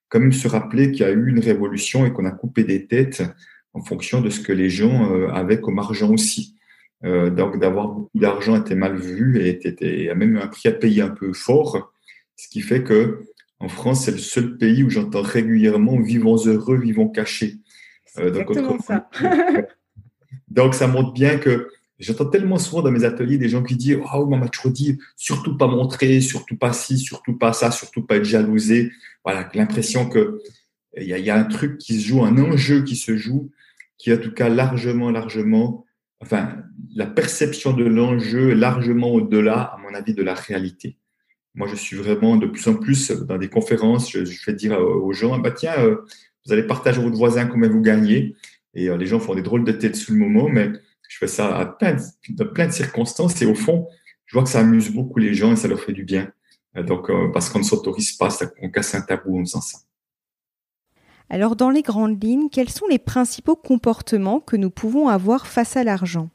quand 0.07 0.21
même 0.21 0.31
se 0.31 0.47
rappeler 0.47 0.91
qu'il 0.91 1.01
y 1.01 1.09
a 1.09 1.11
eu 1.11 1.27
une 1.27 1.39
révolution 1.39 2.05
et 2.05 2.13
qu'on 2.13 2.23
a 2.23 2.31
coupé 2.31 2.63
des 2.63 2.87
têtes 2.87 3.23
en 3.73 3.83
fonction 3.83 4.21
de 4.21 4.29
ce 4.29 4.39
que 4.39 4.53
les 4.53 4.69
gens 4.69 5.11
euh, 5.11 5.27
avaient 5.33 5.59
comme 5.59 5.79
argent 5.79 6.11
aussi. 6.11 6.55
Euh, 7.03 7.29
donc, 7.29 7.59
d'avoir 7.59 7.89
beaucoup 7.89 8.19
d'argent 8.19 8.55
était 8.55 8.75
mal 8.75 8.95
vu 8.95 9.41
et 9.41 10.09
a 10.09 10.15
même 10.15 10.37
un 10.37 10.47
prix 10.47 10.69
à 10.69 10.71
payer 10.71 11.01
un 11.01 11.09
peu 11.09 11.33
fort, 11.33 11.91
ce 12.37 12.47
qui 12.47 12.61
fait 12.61 12.83
que 12.83 13.25
en 13.63 13.69
France, 13.69 14.03
c'est 14.03 14.11
le 14.11 14.17
seul 14.17 14.57
pays 14.57 14.83
où 14.83 14.89
j'entends 14.89 15.21
régulièrement 15.21 15.97
vivons 16.01 16.35
heureux, 16.35 16.77
vivons 16.77 17.07
cachés. 17.07 17.59
Euh, 18.19 18.29
donc, 18.29 18.81
ça. 18.83 19.09
donc, 20.47 20.75
ça 20.75 20.87
montre 20.87 21.13
bien 21.13 21.37
que 21.37 21.69
j'entends 21.99 22.25
tellement 22.25 22.57
souvent 22.57 22.81
dans 22.81 22.91
mes 22.91 23.03
ateliers 23.03 23.37
des 23.37 23.49
gens 23.49 23.63
qui 23.63 23.75
disent 23.75 23.99
Oh, 24.13 24.25
maman, 24.25 24.47
tu 24.47 24.59
redis, 24.61 24.99
surtout 25.15 25.57
pas 25.57 25.67
montrer, 25.67 26.21
surtout 26.21 26.57
pas 26.57 26.73
ci, 26.73 26.97
surtout 26.97 27.37
pas 27.37 27.53
ça, 27.53 27.71
surtout 27.71 28.03
pas 28.03 28.17
être 28.17 28.25
jalousé. 28.25 28.91
Voilà, 29.23 29.49
l'impression 29.53 30.07
que 30.07 30.41
il 30.95 31.07
y, 31.07 31.29
a, 31.29 31.35
un 31.35 31.45
truc 31.45 31.79
qui 31.79 31.99
se 31.99 32.07
joue, 32.07 32.23
un 32.23 32.37
enjeu 32.37 32.83
qui 32.83 32.95
se 32.95 33.17
joue, 33.17 33.49
qui 33.97 34.13
en 34.13 34.17
tout 34.17 34.31
cas 34.31 34.47
largement, 34.47 35.09
largement, 35.09 35.85
enfin, 36.19 36.57
la 36.95 37.07
perception 37.07 37.73
de 37.73 37.83
l'enjeu 37.83 38.51
est 38.51 38.55
largement 38.55 39.11
au-delà, 39.11 39.61
à 39.61 39.77
mon 39.77 39.93
avis, 39.95 40.13
de 40.13 40.21
la 40.21 40.35
réalité. 40.35 40.97
Moi, 41.55 41.67
je 41.67 41.75
suis 41.75 41.95
vraiment 41.95 42.35
de 42.35 42.45
plus 42.45 42.67
en 42.67 42.75
plus 42.75 43.11
dans 43.11 43.37
des 43.37 43.49
conférences, 43.49 44.11
je, 44.11 44.23
fais 44.25 44.53
dire 44.53 44.79
aux 44.79 45.13
gens, 45.13 45.39
bah 45.39 45.51
tiens, 45.51 45.73
euh, 45.79 46.05
vous 46.45 46.53
allez 46.53 46.63
partager 46.63 47.01
votre 47.01 47.15
voisin 47.15 47.45
combien 47.45 47.69
vous 47.69 47.81
gagnez. 47.81 48.35
Et 48.73 48.89
euh, 48.89 48.97
les 48.97 49.05
gens 49.05 49.19
font 49.19 49.35
des 49.35 49.41
drôles 49.41 49.63
de 49.63 49.71
têtes 49.71 49.95
sous 49.95 50.13
le 50.13 50.19
moment, 50.19 50.49
mais 50.49 50.71
je 51.07 51.17
fais 51.17 51.27
ça 51.27 51.57
à 51.57 51.65
plein 51.65 51.93
de, 51.93 52.01
dans 52.29 52.47
plein 52.47 52.67
de 52.67 52.71
circonstances. 52.71 53.41
Et 53.41 53.45
au 53.45 53.55
fond, 53.55 53.87
je 54.25 54.35
vois 54.35 54.43
que 54.43 54.49
ça 54.49 54.59
amuse 54.59 54.89
beaucoup 54.89 55.19
les 55.19 55.33
gens 55.33 55.53
et 55.53 55.55
ça 55.55 55.67
leur 55.67 55.79
fait 55.79 55.93
du 55.93 56.03
bien. 56.03 56.31
Euh, 56.77 56.83
donc, 56.83 57.09
euh, 57.09 57.29
parce 57.33 57.49
qu'on 57.49 57.59
ne 57.59 57.63
s'autorise 57.63 58.13
pas, 58.13 58.29
on 58.61 58.69
casse 58.69 58.95
un 58.95 59.01
tabou 59.01 59.39
en 59.39 59.41
faisant 59.41 59.61
ça. 59.61 59.79
Alors, 61.29 61.55
dans 61.55 61.69
les 61.69 61.81
grandes 61.81 62.21
lignes, 62.21 62.49
quels 62.49 62.69
sont 62.69 62.87
les 62.87 62.99
principaux 62.99 63.55
comportements 63.55 64.39
que 64.39 64.55
nous 64.55 64.69
pouvons 64.69 65.07
avoir 65.07 65.47
face 65.47 65.77
à 65.77 65.83
l'argent? 65.83 66.29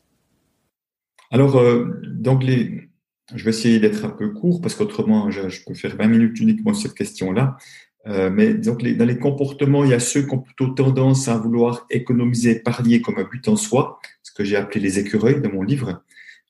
Alors, 1.31 1.63
donc 2.07 2.43
les, 2.43 2.89
je 3.35 3.45
vais 3.45 3.51
essayer 3.51 3.79
d'être 3.79 4.05
un 4.05 4.11
peu 4.11 4.31
court 4.31 4.61
parce 4.61 4.75
qu'autrement, 4.75 5.31
je, 5.31 5.49
je, 5.51 5.63
peux 5.65 5.75
faire 5.75 5.95
20 5.97 6.07
minutes 6.07 6.41
uniquement 6.41 6.73
sur 6.73 6.89
cette 6.89 6.97
question-là. 6.97 7.59
Euh, 8.07 8.31
mais 8.31 8.55
donc 8.55 8.83
dans 8.83 9.05
les 9.05 9.19
comportements, 9.19 9.85
il 9.85 9.91
y 9.91 9.95
a 9.95 10.01
ceux 10.01 10.23
qui 10.23 10.35
ont 10.35 10.39
plutôt 10.39 10.69
tendance 10.69 11.29
à 11.29 11.37
vouloir 11.37 11.87
économiser, 11.91 12.53
épargner 12.53 13.03
comme 13.03 13.19
un 13.19 13.25
but 13.25 13.47
en 13.49 13.57
soi, 13.57 13.99
ce 14.23 14.33
que 14.33 14.45
j'ai 14.45 14.57
appelé 14.57 14.81
les 14.81 14.99
écureuils 14.99 15.41
dans 15.41 15.53
mon 15.53 15.63
livre. 15.63 16.03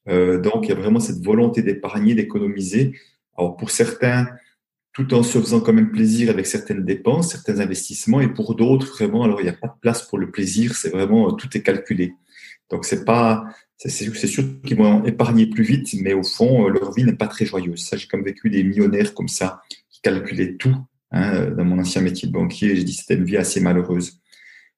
Euh, 0.08 0.38
donc 0.38 0.66
il 0.66 0.68
y 0.70 0.72
a 0.72 0.76
vraiment 0.76 1.00
cette 1.00 1.22
volonté 1.24 1.62
d'épargner, 1.62 2.14
d'économiser. 2.14 2.94
Alors 3.36 3.56
pour 3.56 3.70
certains, 3.70 4.28
tout 4.92 5.14
en 5.14 5.22
se 5.22 5.38
faisant 5.38 5.60
quand 5.60 5.72
même 5.72 5.90
plaisir 5.90 6.30
avec 6.30 6.46
certaines 6.46 6.84
dépenses, 6.84 7.30
certains 7.30 7.60
investissements, 7.60 8.20
et 8.20 8.28
pour 8.28 8.54
d'autres, 8.54 8.86
vraiment, 8.86 9.24
alors 9.24 9.40
il 9.40 9.44
n'y 9.44 9.50
a 9.50 9.54
pas 9.54 9.68
de 9.68 9.80
place 9.80 10.02
pour 10.02 10.18
le 10.18 10.30
plaisir, 10.30 10.74
c'est 10.74 10.90
vraiment 10.90 11.32
tout 11.32 11.48
est 11.56 11.62
calculé. 11.62 12.14
Donc 12.70 12.84
c'est 12.84 13.04
pas, 13.04 13.44
c'est 13.76 13.90
sûr 13.90 14.44
qu'ils 14.62 14.76
vont 14.76 15.04
épargner 15.04 15.46
plus 15.46 15.64
vite, 15.64 15.88
mais 16.02 16.12
au 16.12 16.22
fond 16.22 16.68
leur 16.68 16.92
vie 16.92 17.04
n'est 17.04 17.14
pas 17.14 17.28
très 17.28 17.46
joyeuse. 17.46 17.84
Ça, 17.84 17.96
j'ai 17.96 18.06
comme 18.06 18.22
vécu 18.22 18.50
des 18.50 18.62
millionnaires 18.62 19.14
comme 19.14 19.28
ça 19.28 19.62
qui 19.88 20.00
calculaient 20.02 20.56
tout 20.56 20.76
Hein, 21.10 21.50
dans 21.50 21.64
mon 21.64 21.78
ancien 21.78 22.02
métier 22.02 22.28
de 22.28 22.32
banquier, 22.32 22.76
j'ai 22.76 22.84
dit 22.84 22.92
c'était 22.92 23.14
une 23.14 23.24
vie 23.24 23.36
assez 23.36 23.60
malheureuse. 23.60 24.20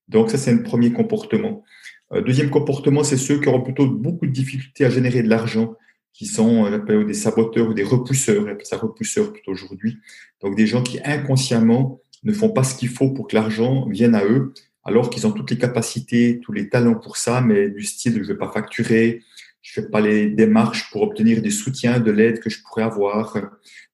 Donc 0.08 0.30
ça, 0.30 0.38
c'est 0.38 0.52
un 0.52 0.58
premier 0.58 0.92
comportement. 0.92 1.64
Euh, 2.12 2.20
deuxième 2.20 2.50
comportement, 2.50 3.04
c'est 3.04 3.16
ceux 3.16 3.40
qui 3.40 3.48
auront 3.48 3.62
plutôt 3.62 3.86
beaucoup 3.86 4.26
de 4.26 4.32
difficultés 4.32 4.84
à 4.84 4.90
générer 4.90 5.22
de 5.22 5.28
l'argent, 5.28 5.74
qui 6.12 6.26
sont 6.26 6.66
euh, 6.66 7.04
des 7.04 7.14
saboteurs 7.14 7.68
ou 7.68 7.74
des 7.74 7.84
repousseurs, 7.84 8.42
on 8.44 8.48
appelle 8.48 8.66
ça 8.66 8.76
repousseurs 8.76 9.32
plutôt 9.32 9.52
aujourd'hui. 9.52 9.98
Donc 10.40 10.56
des 10.56 10.66
gens 10.66 10.82
qui 10.82 10.98
inconsciemment 11.04 12.00
ne 12.24 12.32
font 12.32 12.50
pas 12.50 12.64
ce 12.64 12.74
qu'il 12.74 12.88
faut 12.88 13.10
pour 13.10 13.28
que 13.28 13.36
l'argent 13.36 13.88
vienne 13.88 14.14
à 14.14 14.24
eux, 14.24 14.52
alors 14.84 15.10
qu'ils 15.10 15.26
ont 15.26 15.32
toutes 15.32 15.50
les 15.50 15.58
capacités, 15.58 16.40
tous 16.42 16.52
les 16.52 16.68
talents 16.68 16.94
pour 16.94 17.16
ça, 17.16 17.40
mais 17.40 17.70
du 17.70 17.84
style 17.84 18.14
je 18.14 18.18
ne 18.20 18.24
vais 18.24 18.36
pas 18.36 18.50
facturer, 18.50 19.22
je 19.62 19.72
fais 19.72 19.88
pas 19.88 20.00
les 20.00 20.30
démarches 20.30 20.90
pour 20.90 21.02
obtenir 21.02 21.42
des 21.42 21.50
soutiens, 21.50 22.00
de 22.00 22.10
l'aide 22.10 22.40
que 22.40 22.50
je 22.50 22.62
pourrais 22.62 22.82
avoir, 22.82 23.36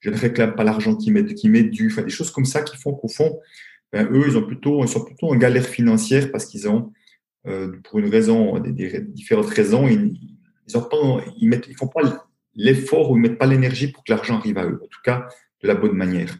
je 0.00 0.10
ne 0.10 0.16
réclame 0.16 0.54
pas 0.54 0.64
l'argent 0.64 0.94
qui 0.94 1.10
m'est 1.10 1.34
qui 1.34 1.48
dû, 1.70 1.88
enfin 1.90 2.02
des 2.02 2.10
choses 2.10 2.30
comme 2.30 2.44
ça 2.44 2.62
qui 2.62 2.76
font 2.76 2.94
qu'au 2.94 3.08
font, 3.08 3.40
ben, 3.92 4.08
eux 4.12 4.24
ils 4.28 4.36
ont 4.36 4.46
plutôt 4.46 4.84
ils 4.84 4.88
sont 4.88 5.04
plutôt 5.04 5.28
en 5.28 5.36
galère 5.36 5.66
financière 5.66 6.30
parce 6.30 6.46
qu'ils 6.46 6.68
ont 6.68 6.92
euh, 7.46 7.72
pour 7.84 7.98
une 7.98 8.08
raison 8.08 8.58
des, 8.58 9.00
différentes 9.00 9.50
raisons 9.50 9.86
ils 9.86 10.18
ils 10.68 10.76
ont 10.76 10.82
pas 10.82 10.96
ils 11.38 11.48
mettent 11.48 11.66
ils 11.68 11.76
font 11.76 11.88
pas 11.88 12.02
l'effort 12.56 13.10
ou 13.10 13.16
ils 13.16 13.20
mettent 13.20 13.38
pas 13.38 13.46
l'énergie 13.46 13.88
pour 13.88 14.02
que 14.02 14.12
l'argent 14.12 14.38
arrive 14.38 14.58
à 14.58 14.66
eux. 14.66 14.80
En 14.82 14.86
tout 14.88 15.02
cas, 15.04 15.28
de 15.62 15.68
la 15.68 15.74
bonne 15.74 15.92
manière. 15.92 16.36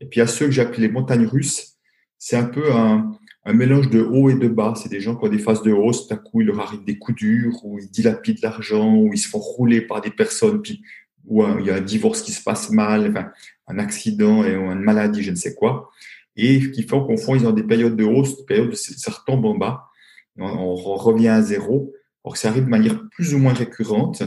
Et 0.00 0.06
puis, 0.06 0.20
à 0.20 0.26
ceux 0.26 0.46
que 0.46 0.52
j'ai 0.52 0.62
appelés 0.62 0.86
les 0.86 0.92
montagnes 0.92 1.26
russes, 1.26 1.74
c'est 2.18 2.36
un 2.36 2.44
peu 2.44 2.72
un, 2.72 3.18
un, 3.44 3.52
mélange 3.52 3.90
de 3.90 4.00
haut 4.00 4.30
et 4.30 4.34
de 4.34 4.48
bas. 4.48 4.74
C'est 4.76 4.88
des 4.88 5.00
gens 5.00 5.16
qui 5.16 5.24
ont 5.24 5.28
des 5.28 5.38
phases 5.38 5.62
de 5.62 5.72
hausse, 5.72 6.08
tout 6.08 6.16
coup, 6.16 6.40
il 6.40 6.48
leur 6.48 6.60
arrive 6.60 6.84
des 6.84 6.98
coups 6.98 7.18
durs, 7.18 7.64
ou 7.64 7.78
ils 7.78 7.90
dilapident 7.90 8.40
l'argent, 8.42 8.94
ou 8.94 9.12
ils 9.12 9.18
se 9.18 9.28
font 9.28 9.38
rouler 9.38 9.80
par 9.80 10.00
des 10.00 10.10
personnes, 10.10 10.62
puis, 10.62 10.82
ou 11.26 11.44
il 11.58 11.66
y 11.66 11.70
a 11.70 11.76
un 11.76 11.80
divorce 11.80 12.22
qui 12.22 12.32
se 12.32 12.42
passe 12.42 12.70
mal, 12.70 13.10
enfin, 13.10 13.30
un 13.66 13.78
accident 13.78 14.44
et 14.44 14.54
une 14.54 14.80
maladie, 14.80 15.22
je 15.22 15.30
ne 15.30 15.36
sais 15.36 15.54
quoi. 15.54 15.90
Et 16.36 16.70
qui 16.70 16.82
font 16.84 17.04
qu'au 17.04 17.16
fond, 17.16 17.34
ils 17.34 17.46
ont 17.46 17.52
des 17.52 17.64
périodes 17.64 17.96
de 17.96 18.04
hausse, 18.04 18.36
des 18.38 18.44
périodes 18.44 18.70
de 18.70 18.74
ça 18.74 19.10
retombe 19.10 19.44
en 19.44 19.56
bas. 19.56 19.88
On, 20.36 20.46
on 20.46 20.74
revient 20.74 21.28
à 21.28 21.42
zéro. 21.42 21.92
Or, 22.24 22.36
ça 22.36 22.48
arrive 22.48 22.64
de 22.64 22.70
manière 22.70 23.08
plus 23.10 23.34
ou 23.34 23.38
moins 23.38 23.52
récurrente. 23.52 24.22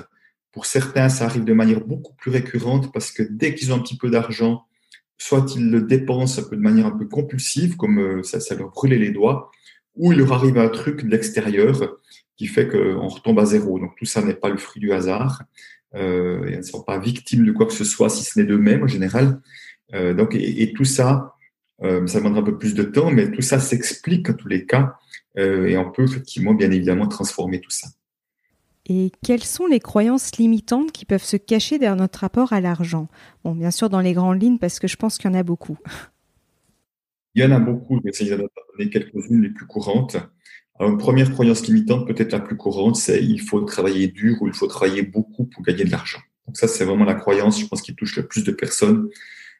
Pour 0.51 0.65
certains, 0.65 1.07
ça 1.07 1.25
arrive 1.25 1.45
de 1.45 1.53
manière 1.53 1.79
beaucoup 1.79 2.13
plus 2.15 2.31
récurrente 2.31 2.91
parce 2.91 3.11
que 3.11 3.23
dès 3.23 3.55
qu'ils 3.55 3.71
ont 3.71 3.77
un 3.77 3.79
petit 3.79 3.97
peu 3.97 4.09
d'argent, 4.09 4.65
soit 5.21 5.45
ils 5.55 5.69
le 5.69 5.81
dépensent 5.81 6.41
un 6.41 6.45
peu 6.45 6.55
de 6.55 6.61
manière 6.61 6.87
un 6.87 6.97
peu 6.97 7.05
compulsive, 7.05 7.77
comme 7.77 7.99
euh, 7.99 8.23
ça, 8.23 8.39
ça 8.39 8.55
leur 8.55 8.69
brûlait 8.69 8.97
les 8.97 9.11
doigts, 9.11 9.51
ou 9.95 10.11
il 10.11 10.17
leur 10.17 10.33
arrive 10.33 10.57
un 10.57 10.69
truc 10.69 11.03
de 11.03 11.09
l'extérieur 11.09 11.99
qui 12.37 12.47
fait 12.47 12.67
qu'on 12.67 13.07
retombe 13.07 13.39
à 13.39 13.45
zéro. 13.45 13.77
Donc 13.77 13.95
tout 13.97 14.05
ça 14.05 14.23
n'est 14.23 14.33
pas 14.33 14.49
le 14.49 14.57
fruit 14.57 14.79
du 14.79 14.91
hasard. 14.91 15.43
Euh, 15.93 16.43
elles 16.47 16.57
ne 16.57 16.63
sont 16.63 16.81
pas 16.81 16.97
victimes 16.97 17.45
de 17.45 17.51
quoi 17.51 17.67
que 17.67 17.73
ce 17.73 17.83
soit, 17.83 18.09
si 18.09 18.23
ce 18.23 18.39
n'est 18.39 18.45
d'eux-mêmes 18.45 18.83
en 18.83 18.87
général. 18.87 19.39
Euh, 19.93 20.15
donc, 20.15 20.33
et, 20.33 20.63
et, 20.63 20.73
tout 20.73 20.85
ça, 20.85 21.35
euh, 21.83 22.07
ça 22.07 22.17
demandera 22.19 22.41
un 22.41 22.45
peu 22.45 22.57
plus 22.57 22.73
de 22.73 22.83
temps, 22.83 23.11
mais 23.11 23.29
tout 23.29 23.41
ça 23.41 23.59
s'explique 23.59 24.29
en 24.29 24.33
tous 24.33 24.47
les 24.47 24.65
cas, 24.65 24.95
et 25.37 25.77
on 25.77 25.89
peut 25.91 26.03
effectivement, 26.03 26.53
bien 26.53 26.71
évidemment, 26.71 27.07
transformer 27.07 27.61
tout 27.61 27.69
ça. 27.69 27.87
Et 28.87 29.11
quelles 29.23 29.43
sont 29.43 29.67
les 29.67 29.79
croyances 29.79 30.37
limitantes 30.37 30.91
qui 30.91 31.05
peuvent 31.05 31.23
se 31.23 31.37
cacher 31.37 31.77
derrière 31.77 31.95
notre 31.95 32.19
rapport 32.19 32.51
à 32.53 32.61
l'argent? 32.61 33.07
Bon, 33.43 33.53
bien 33.53 33.71
sûr, 33.71 33.89
dans 33.89 33.99
les 33.99 34.13
grandes 34.13 34.41
lignes, 34.41 34.57
parce 34.57 34.79
que 34.79 34.87
je 34.87 34.95
pense 34.95 35.17
qu'il 35.17 35.29
y 35.29 35.33
en 35.33 35.37
a 35.37 35.43
beaucoup. 35.43 35.77
Il 37.35 37.43
y 37.43 37.45
en 37.45 37.51
a 37.51 37.59
beaucoup, 37.59 37.99
mais 38.03 38.09
essayer 38.09 38.31
d'en 38.31 38.47
donner 38.77 38.89
quelques-unes 38.89 39.41
les 39.41 39.49
plus 39.49 39.65
courantes. 39.65 40.17
Alors, 40.79 40.91
une 40.91 40.97
première 40.97 41.31
croyance 41.31 41.65
limitante, 41.67 42.07
peut-être 42.07 42.31
la 42.31 42.39
plus 42.39 42.57
courante, 42.57 42.95
c'est 42.95 43.23
il 43.23 43.39
faut 43.39 43.61
travailler 43.61 44.07
dur 44.07 44.41
ou 44.41 44.47
il 44.47 44.53
faut 44.53 44.67
travailler 44.67 45.03
beaucoup 45.03 45.45
pour 45.45 45.63
gagner 45.63 45.83
de 45.83 45.91
l'argent. 45.91 46.19
Donc 46.47 46.57
ça, 46.57 46.67
c'est 46.67 46.83
vraiment 46.83 47.05
la 47.05 47.13
croyance, 47.13 47.59
je 47.59 47.67
pense, 47.67 47.81
qui 47.81 47.95
touche 47.95 48.17
le 48.17 48.27
plus 48.27 48.43
de 48.43 48.51
personnes. 48.51 49.09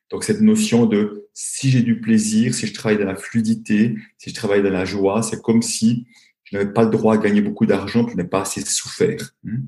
Donc 0.09 0.25
cette 0.25 0.41
notion 0.41 0.85
de 0.85 1.27
si 1.33 1.69
j'ai 1.69 1.81
du 1.81 2.01
plaisir, 2.01 2.53
si 2.53 2.67
je 2.67 2.73
travaille 2.73 2.97
dans 2.97 3.05
la 3.05 3.15
fluidité, 3.15 3.95
si 4.17 4.31
je 4.31 4.35
travaille 4.35 4.61
dans 4.61 4.71
la 4.71 4.83
joie, 4.83 5.23
c'est 5.23 5.41
comme 5.41 5.61
si 5.61 6.05
je 6.51 6.57
n'avais 6.57 6.71
pas 6.71 6.83
le 6.83 6.89
droit 6.89 7.15
à 7.15 7.17
gagner 7.17 7.41
beaucoup 7.41 7.65
d'argent, 7.65 8.07
je 8.07 8.15
n'ai 8.15 8.23
pas 8.23 8.41
assez 8.41 8.61
souffert. 8.61 9.35
Hmm. 9.43 9.63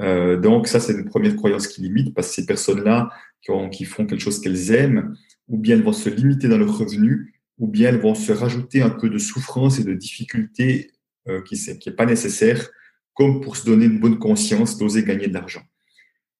Euh, 0.00 0.36
donc 0.38 0.66
ça, 0.66 0.80
c'est 0.80 0.94
une 0.94 1.04
première 1.04 1.36
croyance 1.36 1.68
qui 1.68 1.82
limite, 1.82 2.14
parce 2.14 2.28
que 2.28 2.34
ces 2.34 2.46
personnes-là 2.46 3.10
qui, 3.42 3.52
qui, 3.70 3.84
font 3.84 4.06
quelque 4.06 4.20
chose 4.22 4.40
qu'elles 4.40 4.72
aiment, 4.72 5.14
ou 5.48 5.58
bien 5.58 5.76
elles 5.76 5.82
vont 5.82 5.92
se 5.92 6.08
limiter 6.08 6.48
dans 6.48 6.58
leurs 6.58 6.78
revenus, 6.78 7.32
ou 7.58 7.66
bien 7.66 7.90
elles 7.90 8.00
vont 8.00 8.14
se 8.14 8.32
rajouter 8.32 8.82
un 8.82 8.90
peu 8.90 9.08
de 9.08 9.18
souffrance 9.18 9.78
et 9.78 9.84
de 9.84 9.94
difficulté 9.94 10.90
euh, 11.28 11.42
qui 11.42 11.56
n'est 11.86 11.92
pas 11.92 12.06
nécessaire, 12.06 12.70
comme 13.14 13.40
pour 13.40 13.56
se 13.56 13.66
donner 13.66 13.84
une 13.84 14.00
bonne 14.00 14.18
conscience 14.18 14.78
d'oser 14.78 15.04
gagner 15.04 15.28
de 15.28 15.34
l'argent. 15.34 15.62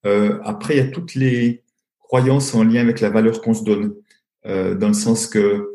Euh, 0.06 0.40
après, 0.42 0.74
il 0.74 0.78
y 0.78 0.88
a 0.88 0.90
toutes 0.90 1.14
les 1.14 1.62
croyances 2.00 2.54
en 2.54 2.64
lien 2.64 2.80
avec 2.80 3.00
la 3.00 3.10
valeur 3.10 3.40
qu'on 3.40 3.54
se 3.54 3.62
donne, 3.62 3.94
euh, 4.46 4.74
dans 4.74 4.88
le 4.88 4.94
sens 4.94 5.26
que 5.26 5.70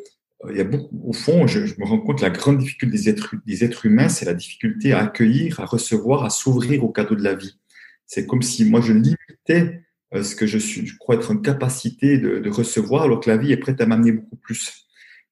il 0.49 0.57
y 0.57 0.61
a 0.61 0.63
beaucoup, 0.63 1.01
au 1.03 1.13
fond, 1.13 1.47
je, 1.47 1.65
je, 1.65 1.79
me 1.79 1.85
rends 1.85 1.99
compte 1.99 2.21
la 2.21 2.29
grande 2.29 2.59
difficulté 2.59 2.95
des 2.95 3.09
êtres, 3.09 3.35
des 3.45 3.63
êtres 3.63 3.85
humains, 3.85 4.09
c'est 4.09 4.25
la 4.25 4.33
difficulté 4.33 4.93
à 4.93 4.99
accueillir, 4.99 5.59
à 5.59 5.65
recevoir, 5.65 6.23
à 6.23 6.29
s'ouvrir 6.29 6.83
au 6.83 6.89
cadeau 6.89 7.15
de 7.15 7.23
la 7.23 7.33
vie. 7.33 7.57
C'est 8.05 8.25
comme 8.25 8.41
si 8.41 8.63
moi 8.65 8.81
je 8.81 8.93
limitais 8.93 9.81
euh, 10.13 10.23
ce 10.23 10.35
que 10.35 10.45
je 10.45 10.57
suis, 10.57 10.85
je 10.85 10.97
crois 10.97 11.15
être 11.15 11.31
en 11.31 11.37
capacité 11.37 12.17
de, 12.17 12.39
de 12.39 12.49
recevoir, 12.49 13.03
alors 13.03 13.19
que 13.19 13.29
la 13.29 13.37
vie 13.37 13.51
est 13.51 13.57
prête 13.57 13.81
à 13.81 13.85
m'amener 13.85 14.11
beaucoup 14.11 14.37
plus. 14.37 14.87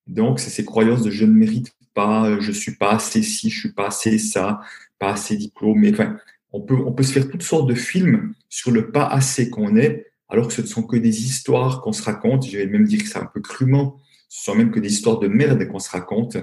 Donc, 0.08 0.40
c'est 0.40 0.50
ces 0.50 0.66
croyances 0.66 1.04
de 1.04 1.12
je 1.12 1.26
ne 1.26 1.32
mérite 1.32 1.72
pas, 1.94 2.40
je 2.40 2.52
suis 2.52 2.76
pas 2.76 2.94
assez 2.94 3.22
ci, 3.22 3.50
je 3.50 3.60
suis 3.60 3.74
pas 3.74 3.88
assez 3.88 4.18
ça, 4.18 4.62
pas 5.00 5.14
assez 5.14 5.38
diplômé. 5.38 5.92
Enfin, 5.92 6.18
on 6.52 6.62
peut, 6.62 6.76
on 6.76 6.94
peut 6.94 7.04
se 7.04 7.14
faire 7.14 7.30
toutes 7.30 7.44
sortes 7.44 7.70
de 7.70 7.76
films 7.76 8.34
sur 8.50 8.72
le 8.72 8.92
pas 8.92 9.06
assez 9.06 9.50
qu'on 9.50 9.76
est, 9.76 10.08
alors 10.30 10.48
que 10.48 10.54
ce 10.54 10.62
ne 10.62 10.68
sont 10.68 10.84
que 10.84 10.98
des 10.98 11.26
histoires 11.26 11.82
qu'on 11.82 11.94
se 11.94 12.04
raconte. 12.04 12.48
Je 12.48 12.58
vais 12.58 12.68
même 12.68 12.86
dire 12.86 13.02
que 13.02 13.08
c'est 13.08 13.20
un 13.20 13.30
peu 13.34 13.42
crûment 13.42 14.00
ce 14.36 14.44
sont 14.44 14.56
même 14.56 14.70
que 14.70 14.82
des 14.82 14.92
histoires 14.92 15.20
de 15.20 15.30
merde 15.30 15.66
qu'on 15.70 15.80
se 15.80 15.90
raconte 15.90 16.36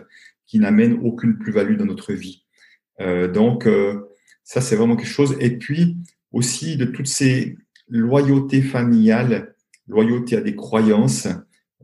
qui 0.47 0.59
n'amènent 0.59 0.99
aucune 1.03 1.37
plus-value 1.37 1.77
dans 1.77 1.85
notre 1.85 2.15
vie. 2.15 2.43
Euh, 3.01 3.29
donc, 3.29 3.67
euh, 3.67 4.01
ça, 4.45 4.63
c'est 4.63 4.77
vraiment 4.77 4.97
quelque 4.97 5.07
chose. 5.07 5.37
Et 5.41 5.59
puis, 5.59 5.99
aussi 6.33 6.79
de 6.79 6.87
toutes 6.87 7.07
ces 7.07 7.59
loyautés 7.89 8.63
familiales, 8.63 9.55
loyauté 9.89 10.37
à 10.37 10.41
des 10.41 10.57
croyances. 10.57 11.29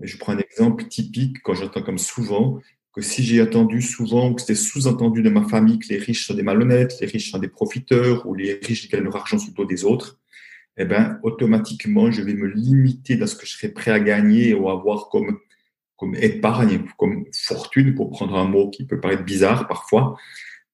Je 0.00 0.16
prends 0.16 0.32
un 0.32 0.38
exemple 0.38 0.88
typique 0.88 1.42
quand 1.42 1.52
j'entends 1.52 1.82
comme 1.82 1.98
souvent 1.98 2.58
que 2.94 3.02
si 3.02 3.22
j'ai 3.22 3.42
entendu 3.42 3.82
souvent 3.82 4.30
ou 4.30 4.34
que 4.34 4.40
c'était 4.40 4.54
sous-entendu 4.54 5.22
de 5.22 5.28
ma 5.28 5.46
famille 5.46 5.78
que 5.78 5.88
les 5.88 5.98
riches 5.98 6.26
sont 6.26 6.34
des 6.34 6.42
malhonnêtes, 6.42 6.98
les 7.02 7.06
riches 7.06 7.30
sont 7.30 7.38
des 7.38 7.48
profiteurs 7.48 8.26
ou 8.26 8.34
les 8.34 8.54
riches 8.62 8.88
gagnent 8.88 9.04
leur 9.04 9.16
argent 9.16 9.38
sur 9.38 9.50
le 9.50 9.56
dos 9.56 9.66
des 9.66 9.84
autres, 9.84 10.18
eh 10.78 10.86
ben, 10.86 11.20
automatiquement, 11.22 12.10
je 12.10 12.22
vais 12.22 12.34
me 12.34 12.46
limiter 12.46 13.16
dans 13.16 13.26
ce 13.26 13.36
que 13.36 13.44
je 13.44 13.52
serais 13.52 13.68
prêt 13.68 13.90
à 13.90 14.00
gagner 14.00 14.54
ou 14.54 14.70
avoir 14.70 15.10
comme 15.10 15.38
comme 15.98 16.14
épargne, 16.14 16.84
comme 16.96 17.26
fortune, 17.34 17.94
pour 17.94 18.10
prendre 18.10 18.36
un 18.36 18.44
mot 18.44 18.70
qui 18.70 18.86
peut 18.86 19.00
paraître 19.00 19.24
bizarre 19.24 19.66
parfois, 19.68 20.16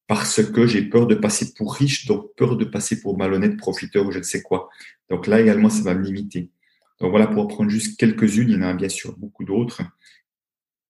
parce 0.06 0.42
que 0.44 0.66
j'ai 0.66 0.82
peur 0.82 1.06
de 1.06 1.14
passer 1.14 1.54
pour 1.54 1.74
riche, 1.74 2.06
donc 2.06 2.34
peur 2.36 2.56
de 2.56 2.64
passer 2.64 3.00
pour 3.00 3.16
malhonnête, 3.16 3.56
profiteur 3.56 4.06
ou 4.06 4.12
je 4.12 4.18
ne 4.18 4.22
sais 4.22 4.42
quoi. 4.42 4.68
Donc 5.10 5.26
là 5.26 5.40
également, 5.40 5.70
ça 5.70 5.82
va 5.82 5.94
me 5.94 6.02
limiter. 6.02 6.50
Donc 7.00 7.10
voilà, 7.10 7.26
pour 7.26 7.42
en 7.42 7.46
prendre 7.46 7.70
juste 7.70 7.98
quelques-unes, 7.98 8.50
il 8.50 8.54
y 8.54 8.58
en 8.58 8.62
a 8.62 8.74
bien 8.74 8.88
sûr 8.88 9.16
beaucoup 9.16 9.44
d'autres. 9.44 9.82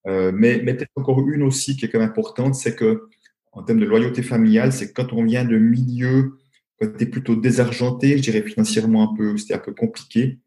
Euh, 0.07 0.33
mais, 0.35 0.61
mais 0.63 0.75
peut-être 0.75 0.91
encore 0.97 1.27
une 1.29 1.45
aussi 1.45 1.77
qui 1.77 1.85
est 1.85 1.89
quand 1.89 2.01
même 2.01 2.09
importante, 2.09 2.57
c'est 2.57 2.75
que 2.75 3.09
en 3.53 3.63
termes 3.63 3.79
de 3.79 3.87
loyauté 3.87 4.23
familiale, 4.23 4.73
c'est 4.73 4.93
quand 4.93 5.13
on 5.13 5.25
vient 5.25 5.45
de 5.45 5.57
milieux, 5.57 6.39
es 6.81 7.07
plutôt 7.07 7.37
désargenté, 7.37 8.19
je 8.19 8.23
dirais 8.23 8.43
financièrement 8.43 9.13
un 9.13 9.15
peu, 9.15 9.37
c'était 9.37 9.55
un 9.55 9.59
peu 9.59 9.73
compliqué, 9.73 10.39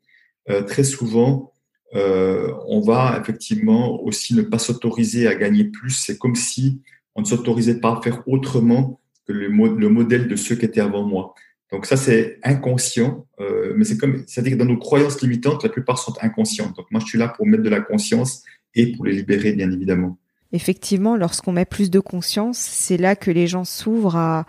euh, 0.49 0.61
très 0.61 0.83
souvent, 0.83 1.53
euh, 1.95 2.53
on 2.67 2.81
va 2.81 3.17
effectivement 3.21 4.01
aussi 4.03 4.35
ne 4.35 4.41
pas 4.41 4.59
s'autoriser 4.59 5.27
à 5.27 5.35
gagner 5.35 5.65
plus. 5.65 5.91
C'est 5.91 6.17
comme 6.17 6.35
si 6.35 6.81
on 7.15 7.21
ne 7.21 7.25
s'autorisait 7.25 7.79
pas 7.79 7.97
à 7.97 8.01
faire 8.01 8.23
autrement 8.27 8.99
que 9.25 9.33
le, 9.33 9.47
le, 9.47 9.89
modèle 9.89 10.27
de 10.27 10.35
ceux 10.35 10.55
qui 10.55 10.65
étaient 10.65 10.81
avant 10.81 11.03
moi. 11.03 11.33
Donc 11.71 11.85
ça, 11.85 11.97
c'est 11.97 12.39
inconscient, 12.43 13.25
euh, 13.39 13.73
mais 13.75 13.83
c'est 13.83 13.97
comme, 13.97 14.23
c'est-à-dire 14.25 14.53
que 14.53 14.57
dans 14.57 14.65
nos 14.65 14.77
croyances 14.77 15.21
limitantes, 15.21 15.63
la 15.63 15.69
plupart 15.69 15.97
sont 15.97 16.13
inconscientes. 16.21 16.75
Donc 16.77 16.87
moi, 16.91 17.01
je 17.01 17.07
suis 17.07 17.17
là 17.17 17.27
pour 17.27 17.45
mettre 17.45 17.63
de 17.63 17.69
la 17.69 17.81
conscience 17.81 18.43
et 18.73 18.93
pour 18.93 19.05
les 19.05 19.13
libérer, 19.13 19.53
bien 19.53 19.69
évidemment. 19.71 20.17
Effectivement, 20.53 21.17
lorsqu'on 21.17 21.51
met 21.51 21.65
plus 21.65 21.89
de 21.89 21.99
conscience, 21.99 22.57
c'est 22.57 22.95
là 22.95 23.17
que 23.17 23.31
les 23.31 23.47
gens 23.47 23.65
s'ouvrent 23.65 24.15
à 24.15 24.45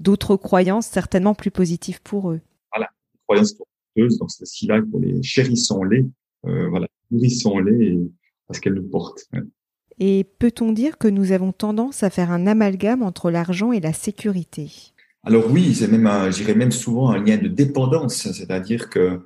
d'autres 0.00 0.36
croyances, 0.36 0.86
certainement 0.86 1.34
plus 1.34 1.50
positives 1.50 2.00
pour 2.02 2.30
eux. 2.30 2.40
Voilà, 2.72 2.90
les 3.12 3.20
croyances 3.26 3.56
donc 3.96 4.30
c'est 4.30 4.42
aussi 4.42 4.66
là 4.66 4.80
les 4.98 5.22
chérissons-les 5.22 6.04
euh, 6.46 6.68
voilà, 6.68 6.86
nourrissons-les 7.10 7.98
parce 8.46 8.60
qu'elles 8.60 8.74
nous 8.74 8.88
portent. 8.88 9.28
Et 9.98 10.26
peut-on 10.38 10.72
dire 10.72 10.98
que 10.98 11.08
nous 11.08 11.32
avons 11.32 11.52
tendance 11.52 12.02
à 12.02 12.10
faire 12.10 12.30
un 12.30 12.46
amalgame 12.46 13.02
entre 13.02 13.30
l'argent 13.30 13.72
et 13.72 13.80
la 13.80 13.92
sécurité? 13.92 14.70
Alors 15.22 15.50
oui, 15.50 15.74
c'est 15.74 15.88
même, 15.88 16.10
j'irais 16.32 16.54
même 16.54 16.72
souvent 16.72 17.10
un 17.10 17.22
lien 17.22 17.38
de 17.38 17.48
dépendance, 17.48 18.30
c'est-à-dire 18.32 18.90
que 18.90 19.20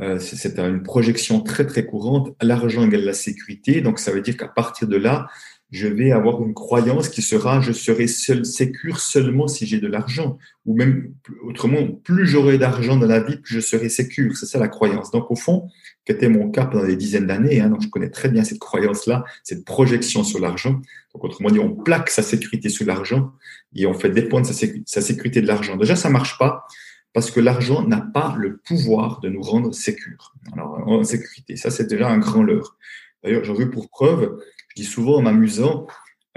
euh, 0.00 0.18
c'est 0.18 0.58
une 0.58 0.82
projection 0.82 1.40
très 1.40 1.66
très 1.66 1.86
courante. 1.86 2.34
L'argent 2.42 2.84
égale 2.84 3.04
la 3.04 3.14
sécurité, 3.14 3.80
donc 3.80 3.98
ça 3.98 4.12
veut 4.12 4.20
dire 4.20 4.36
qu'à 4.36 4.48
partir 4.48 4.86
de 4.86 4.96
là, 4.96 5.26
je 5.70 5.86
vais 5.86 6.12
avoir 6.12 6.42
une 6.42 6.54
croyance 6.54 7.08
qui 7.08 7.20
sera 7.20 7.60
je 7.60 7.72
serai 7.72 8.06
seul 8.06 8.46
sécure 8.46 9.00
seulement 9.00 9.48
si 9.48 9.66
j'ai 9.66 9.80
de 9.80 9.86
l'argent 9.86 10.38
ou 10.64 10.74
même 10.74 11.12
autrement 11.42 11.86
plus 11.86 12.26
j'aurai 12.26 12.56
d'argent 12.56 12.96
dans 12.96 13.06
la 13.06 13.20
vie 13.20 13.36
plus 13.36 13.56
je 13.56 13.60
serai 13.60 13.90
sécure 13.90 14.34
c'est 14.34 14.46
ça 14.46 14.58
la 14.58 14.68
croyance 14.68 15.10
donc 15.10 15.30
au 15.30 15.36
fond 15.36 15.68
qui 16.08 16.12
était 16.12 16.30
mon 16.30 16.50
cas 16.50 16.64
pendant 16.64 16.86
des 16.86 16.96
dizaines 16.96 17.26
d'années 17.26 17.60
hein, 17.60 17.68
donc 17.68 17.82
je 17.82 17.88
connais 17.88 18.08
très 18.08 18.30
bien 18.30 18.42
cette 18.42 18.58
croyance 18.58 19.06
là 19.06 19.24
cette 19.42 19.66
projection 19.66 20.24
sur 20.24 20.40
l'argent. 20.40 20.80
Donc 21.12 21.24
autrement 21.24 21.50
dit 21.50 21.58
on 21.58 21.74
plaque 21.74 22.08
sa 22.08 22.22
sécurité 22.22 22.70
sur 22.70 22.86
l'argent 22.86 23.32
et 23.74 23.84
on 23.84 23.92
fait 23.92 24.08
dépendre 24.08 24.46
sa, 24.46 25.02
sécurité 25.02 25.42
de 25.42 25.46
l'argent. 25.46 25.76
Déjà 25.76 25.96
ça 25.96 26.08
marche 26.08 26.38
pas 26.38 26.66
parce 27.12 27.30
que 27.30 27.40
l'argent 27.40 27.86
n'a 27.86 28.00
pas 28.00 28.34
le 28.38 28.56
pouvoir 28.56 29.20
de 29.20 29.28
nous 29.28 29.42
rendre 29.42 29.74
sécures. 29.74 30.32
Alors 30.54 30.88
en 30.88 31.04
sécurité 31.04 31.56
ça 31.56 31.70
c'est 31.70 31.86
déjà 31.86 32.08
un 32.08 32.16
grand 32.16 32.42
leurre. 32.42 32.78
D'ailleurs 33.22 33.44
j'en 33.44 33.52
veux 33.52 33.68
pour 33.68 33.90
preuve 33.90 34.38
dis 34.76 34.84
souvent 34.84 35.16
en 35.16 35.22
m'amusant, 35.22 35.88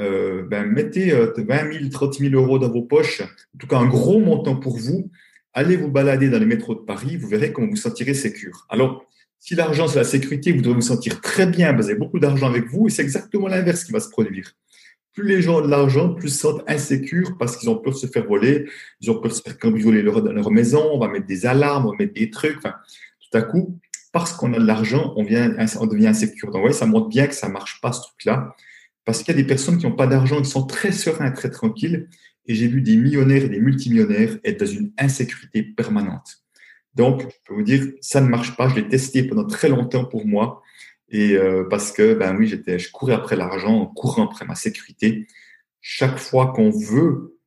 euh, 0.01 0.43
ben, 0.43 0.65
mettez 0.65 1.11
20 1.11 1.71
000, 1.71 1.89
30 1.89 2.15
000 2.15 2.33
euros 2.33 2.59
dans 2.59 2.69
vos 2.69 2.81
poches, 2.81 3.21
en 3.21 3.57
tout 3.57 3.67
cas 3.67 3.77
un 3.77 3.85
gros 3.85 4.19
montant 4.19 4.55
pour 4.57 4.77
vous, 4.77 5.11
allez 5.53 5.77
vous 5.77 5.89
balader 5.89 6.29
dans 6.29 6.39
les 6.39 6.45
métros 6.45 6.75
de 6.75 6.81
Paris, 6.81 7.17
vous 7.17 7.27
verrez 7.27 7.53
comment 7.53 7.67
vous 7.67 7.75
sentirez 7.75 8.13
sécure. 8.13 8.65
Alors, 8.69 9.05
si 9.41 9.55
l'argent 9.55 9.87
c'est 9.87 9.97
la 9.97 10.05
sécurité, 10.05 10.53
vous 10.53 10.61
devez 10.61 10.75
vous 10.75 10.81
sentir 10.81 11.19
très 11.19 11.47
bien, 11.47 11.73
vous 11.73 11.85
avez 11.85 11.95
beaucoup 11.95 12.19
d'argent 12.19 12.47
avec 12.47 12.67
vous, 12.67 12.87
et 12.87 12.91
c'est 12.91 13.01
exactement 13.01 13.47
l'inverse 13.47 13.83
qui 13.83 13.91
va 13.91 13.99
se 13.99 14.09
produire. 14.09 14.53
plus 15.13 15.27
les 15.27 15.41
gens 15.41 15.57
ont 15.59 15.65
de 15.65 15.67
l'argent, 15.67 16.13
plus 16.13 16.29
ils 16.29 16.31
se 16.31 16.39
sentent 16.41 16.63
insécures 16.67 17.35
parce 17.39 17.57
qu'ils 17.57 17.69
ont 17.69 17.75
peur 17.75 17.93
de 17.93 17.97
se 17.97 18.05
faire 18.05 18.25
voler, 18.25 18.69
ils 19.01 19.09
ont 19.09 19.15
peur 19.15 19.31
de 19.31 19.35
se 19.35 19.41
faire 19.41 19.57
cambrioler 19.57 20.03
leur, 20.03 20.21
dans 20.21 20.31
leur 20.31 20.51
maison, 20.51 20.87
on 20.93 20.99
va 20.99 21.07
mettre 21.07 21.25
des 21.25 21.47
alarmes, 21.47 21.87
on 21.87 21.91
va 21.91 21.97
mettre 21.97 22.13
des 22.13 22.29
trucs. 22.29 22.61
Tout 22.61 23.37
à 23.37 23.41
coup, 23.41 23.79
parce 24.11 24.31
qu'on 24.33 24.53
a 24.53 24.59
de 24.59 24.65
l'argent, 24.65 25.11
on, 25.17 25.23
vient, 25.23 25.55
on 25.79 25.87
devient 25.87 26.07
insécure. 26.07 26.51
Donc, 26.51 26.63
ouais, 26.65 26.73
ça 26.73 26.85
montre 26.85 27.09
bien 27.09 27.25
que 27.25 27.33
ça 27.33 27.49
marche 27.49 27.81
pas, 27.81 27.91
ce 27.93 28.01
truc-là. 28.01 28.55
Parce 29.05 29.23
qu'il 29.23 29.35
y 29.35 29.39
a 29.39 29.41
des 29.41 29.47
personnes 29.47 29.79
qui 29.79 29.87
n'ont 29.87 29.95
pas 29.95 30.07
d'argent, 30.07 30.39
qui 30.39 30.49
sont 30.49 30.67
très 30.67 30.91
sereins, 30.91 31.31
très 31.31 31.49
tranquilles. 31.49 32.07
Et 32.45 32.53
j'ai 32.53 32.67
vu 32.67 32.81
des 32.81 32.95
millionnaires 32.95 33.43
et 33.43 33.49
des 33.49 33.59
multimillionnaires 33.59 34.37
être 34.43 34.59
dans 34.59 34.71
une 34.71 34.91
insécurité 34.99 35.63
permanente. 35.63 36.43
Donc, 36.95 37.21
je 37.21 37.37
peux 37.45 37.53
vous 37.53 37.63
dire, 37.63 37.85
ça 38.01 38.21
ne 38.21 38.27
marche 38.27 38.55
pas. 38.57 38.67
Je 38.67 38.75
l'ai 38.75 38.87
testé 38.87 39.23
pendant 39.23 39.45
très 39.45 39.69
longtemps 39.69 40.05
pour 40.05 40.25
moi. 40.25 40.61
Et 41.09 41.35
euh, 41.35 41.65
parce 41.69 41.91
que, 41.91 42.13
ben 42.13 42.35
oui, 42.37 42.47
j'étais, 42.47 42.79
je 42.79 42.91
courais 42.91 43.13
après 43.13 43.35
l'argent, 43.35 43.85
courant 43.85 44.25
après 44.25 44.45
ma 44.45 44.55
sécurité. 44.55 45.27
Chaque 45.81 46.17
fois 46.17 46.53
qu'on 46.53 46.69
veut 46.69 47.37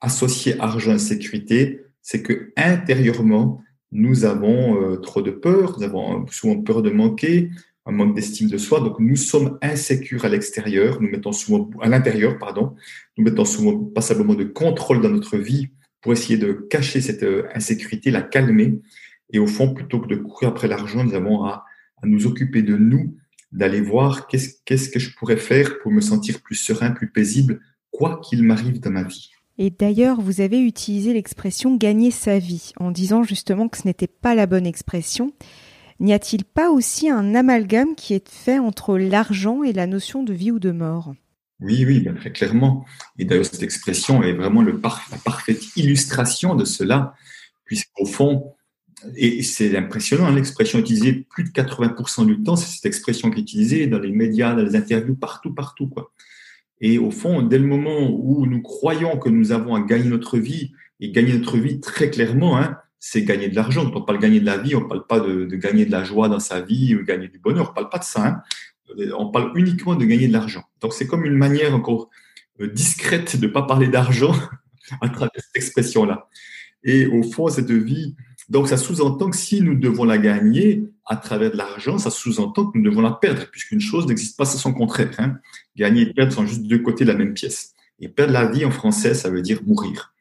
associer 0.00 0.58
argent 0.60 0.94
et 0.94 0.98
sécurité, 0.98 1.82
c'est 2.00 2.22
que 2.22 2.52
intérieurement, 2.56 3.62
nous 3.92 4.24
avons 4.24 4.82
euh, 4.82 4.96
trop 4.96 5.22
de 5.22 5.30
peur, 5.30 5.78
nous 5.78 5.84
avons 5.84 6.26
souvent 6.28 6.60
peur 6.60 6.82
de 6.82 6.90
manquer, 6.90 7.50
un 7.86 7.92
manque 7.92 8.14
d'estime 8.14 8.48
de 8.48 8.58
soi. 8.58 8.80
Donc, 8.80 8.98
nous 8.98 9.16
sommes 9.16 9.58
insécures 9.62 10.24
à 10.24 10.28
l'extérieur, 10.28 11.00
nous 11.00 11.08
mettons 11.08 11.32
souvent, 11.32 11.70
à 11.80 11.88
l'intérieur, 11.88 12.38
pardon, 12.38 12.74
nous 13.16 13.24
mettons 13.24 13.44
souvent 13.44 13.78
passablement 13.78 14.34
de 14.34 14.44
contrôle 14.44 15.00
dans 15.00 15.10
notre 15.10 15.36
vie 15.36 15.70
pour 16.02 16.12
essayer 16.12 16.36
de 16.36 16.52
cacher 16.52 17.00
cette 17.00 17.22
euh, 17.22 17.46
insécurité, 17.54 18.10
la 18.10 18.22
calmer. 18.22 18.80
Et 19.32 19.38
au 19.38 19.46
fond, 19.46 19.72
plutôt 19.72 20.00
que 20.00 20.08
de 20.08 20.16
courir 20.16 20.50
après 20.50 20.68
l'argent, 20.68 21.02
nous 21.04 21.14
avons 21.14 21.44
à 21.44 21.64
nous 22.02 22.26
occuper 22.26 22.62
de 22.62 22.76
nous, 22.76 23.16
d'aller 23.52 23.80
voir 23.80 24.26
qu'est-ce, 24.26 24.56
qu'est-ce 24.64 24.90
que 24.90 24.98
je 24.98 25.14
pourrais 25.16 25.36
faire 25.36 25.78
pour 25.78 25.90
me 25.90 26.00
sentir 26.00 26.42
plus 26.42 26.56
serein, 26.56 26.90
plus 26.90 27.10
paisible, 27.10 27.60
quoi 27.90 28.20
qu'il 28.22 28.42
m'arrive 28.42 28.80
dans 28.80 28.90
ma 28.90 29.04
vie. 29.04 29.30
Et 29.58 29.70
d'ailleurs, 29.70 30.20
vous 30.20 30.40
avez 30.40 30.60
utilisé 30.60 31.12
l'expression 31.12 31.76
gagner 31.76 32.10
sa 32.10 32.38
vie 32.38 32.72
en 32.78 32.90
disant 32.90 33.22
justement 33.22 33.68
que 33.68 33.78
ce 33.78 33.86
n'était 33.86 34.06
pas 34.08 34.34
la 34.34 34.46
bonne 34.46 34.66
expression. 34.66 35.32
N'y 36.00 36.12
a-t-il 36.12 36.44
pas 36.44 36.70
aussi 36.70 37.08
un 37.08 37.34
amalgame 37.34 37.94
qui 37.94 38.14
est 38.14 38.28
fait 38.28 38.58
entre 38.58 38.98
l'argent 38.98 39.62
et 39.62 39.72
la 39.72 39.86
notion 39.86 40.22
de 40.22 40.32
vie 40.32 40.50
ou 40.50 40.58
de 40.58 40.72
mort? 40.72 41.14
Oui, 41.62 41.84
oui, 41.86 42.00
bien, 42.00 42.14
très 42.14 42.32
clairement. 42.32 42.84
Et 43.18 43.24
d'ailleurs, 43.24 43.46
cette 43.46 43.62
expression 43.62 44.22
est 44.22 44.32
vraiment 44.32 44.62
la 44.62 44.72
parfaite 45.24 45.62
illustration 45.76 46.54
de 46.54 46.64
cela, 46.64 47.14
puisqu'au 47.64 48.04
fond, 48.04 48.54
et 49.16 49.42
c'est 49.42 49.76
impressionnant, 49.76 50.26
hein, 50.26 50.34
l'expression 50.34 50.78
utilisée 50.78 51.12
plus 51.30 51.44
de 51.44 51.50
80% 51.50 52.26
du 52.26 52.42
temps, 52.42 52.56
c'est 52.56 52.70
cette 52.70 52.86
expression 52.86 53.30
qui 53.30 53.38
est 53.38 53.42
utilisée 53.42 53.86
dans 53.86 53.98
les 53.98 54.12
médias, 54.12 54.54
dans 54.54 54.62
les 54.62 54.76
interviews, 54.76 55.14
partout, 55.14 55.54
partout. 55.54 55.88
Quoi. 55.88 56.12
Et 56.80 56.98
au 56.98 57.10
fond, 57.10 57.42
dès 57.42 57.58
le 57.58 57.66
moment 57.66 58.10
où 58.10 58.44
nous 58.46 58.60
croyons 58.60 59.16
que 59.16 59.28
nous 59.28 59.52
avons 59.52 59.74
à 59.74 59.80
gagner 59.80 60.08
notre 60.08 60.38
vie, 60.38 60.72
et 61.00 61.10
gagner 61.10 61.36
notre 61.36 61.58
vie 61.58 61.80
très 61.80 62.10
clairement, 62.10 62.56
hein, 62.58 62.78
c'est 63.00 63.22
gagner 63.24 63.48
de 63.48 63.56
l'argent. 63.56 63.90
On 63.92 64.02
parle 64.02 64.18
de 64.18 64.22
gagner 64.22 64.40
de 64.40 64.46
la 64.46 64.56
vie, 64.56 64.76
on 64.76 64.82
ne 64.82 64.86
parle 64.86 65.06
pas 65.06 65.20
de, 65.20 65.44
gagner 65.56 65.84
de 65.84 65.90
la 65.90 66.04
joie 66.04 66.28
dans 66.28 66.38
sa 66.38 66.60
vie 66.60 66.94
ou 66.94 67.04
gagner 67.04 67.26
du 67.26 67.38
bonheur, 67.38 67.66
on 67.66 67.70
ne 67.70 67.74
parle 67.74 67.90
pas 67.90 67.98
de 67.98 68.04
ça. 68.04 68.26
Hein. 68.26 68.42
On 69.16 69.30
parle 69.30 69.52
uniquement 69.54 69.94
de 69.94 70.04
gagner 70.04 70.28
de 70.28 70.32
l'argent. 70.32 70.64
Donc 70.80 70.92
c'est 70.92 71.06
comme 71.06 71.24
une 71.24 71.36
manière 71.36 71.74
encore 71.74 72.10
euh, 72.60 72.68
discrète 72.68 73.36
de 73.38 73.46
ne 73.46 73.52
pas 73.52 73.62
parler 73.62 73.88
d'argent 73.88 74.34
à 75.00 75.08
travers 75.08 75.30
cette 75.36 75.56
expression-là. 75.56 76.28
Et 76.84 77.06
au 77.06 77.22
fond, 77.22 77.48
cette 77.48 77.70
vie, 77.70 78.16
donc, 78.48 78.68
ça 78.68 78.76
sous-entend 78.76 79.30
que 79.30 79.36
si 79.36 79.62
nous 79.62 79.74
devons 79.74 80.04
la 80.04 80.18
gagner 80.18 80.84
à 81.06 81.16
travers 81.16 81.52
de 81.52 81.56
l'argent, 81.56 81.98
ça 81.98 82.10
sous-entend 82.10 82.66
que 82.66 82.78
nous 82.78 82.84
devons 82.84 83.00
la 83.00 83.12
perdre, 83.12 83.46
puisqu'une 83.50 83.80
chose 83.80 84.06
n'existe 84.06 84.36
pas 84.36 84.44
sans 84.44 84.58
son 84.58 84.74
contraire. 84.74 85.10
Hein. 85.18 85.38
Gagner 85.76 86.02
et 86.02 86.12
perdre 86.12 86.32
sont 86.32 86.46
juste 86.46 86.64
deux 86.64 86.80
côtés 86.80 87.04
de 87.04 87.12
la 87.12 87.16
même 87.16 87.34
pièce. 87.34 87.74
Et 88.00 88.08
perdre 88.08 88.32
la 88.32 88.46
vie 88.46 88.64
en 88.64 88.70
français, 88.70 89.14
ça 89.14 89.30
veut 89.30 89.42
dire 89.42 89.62
mourir. 89.64 90.12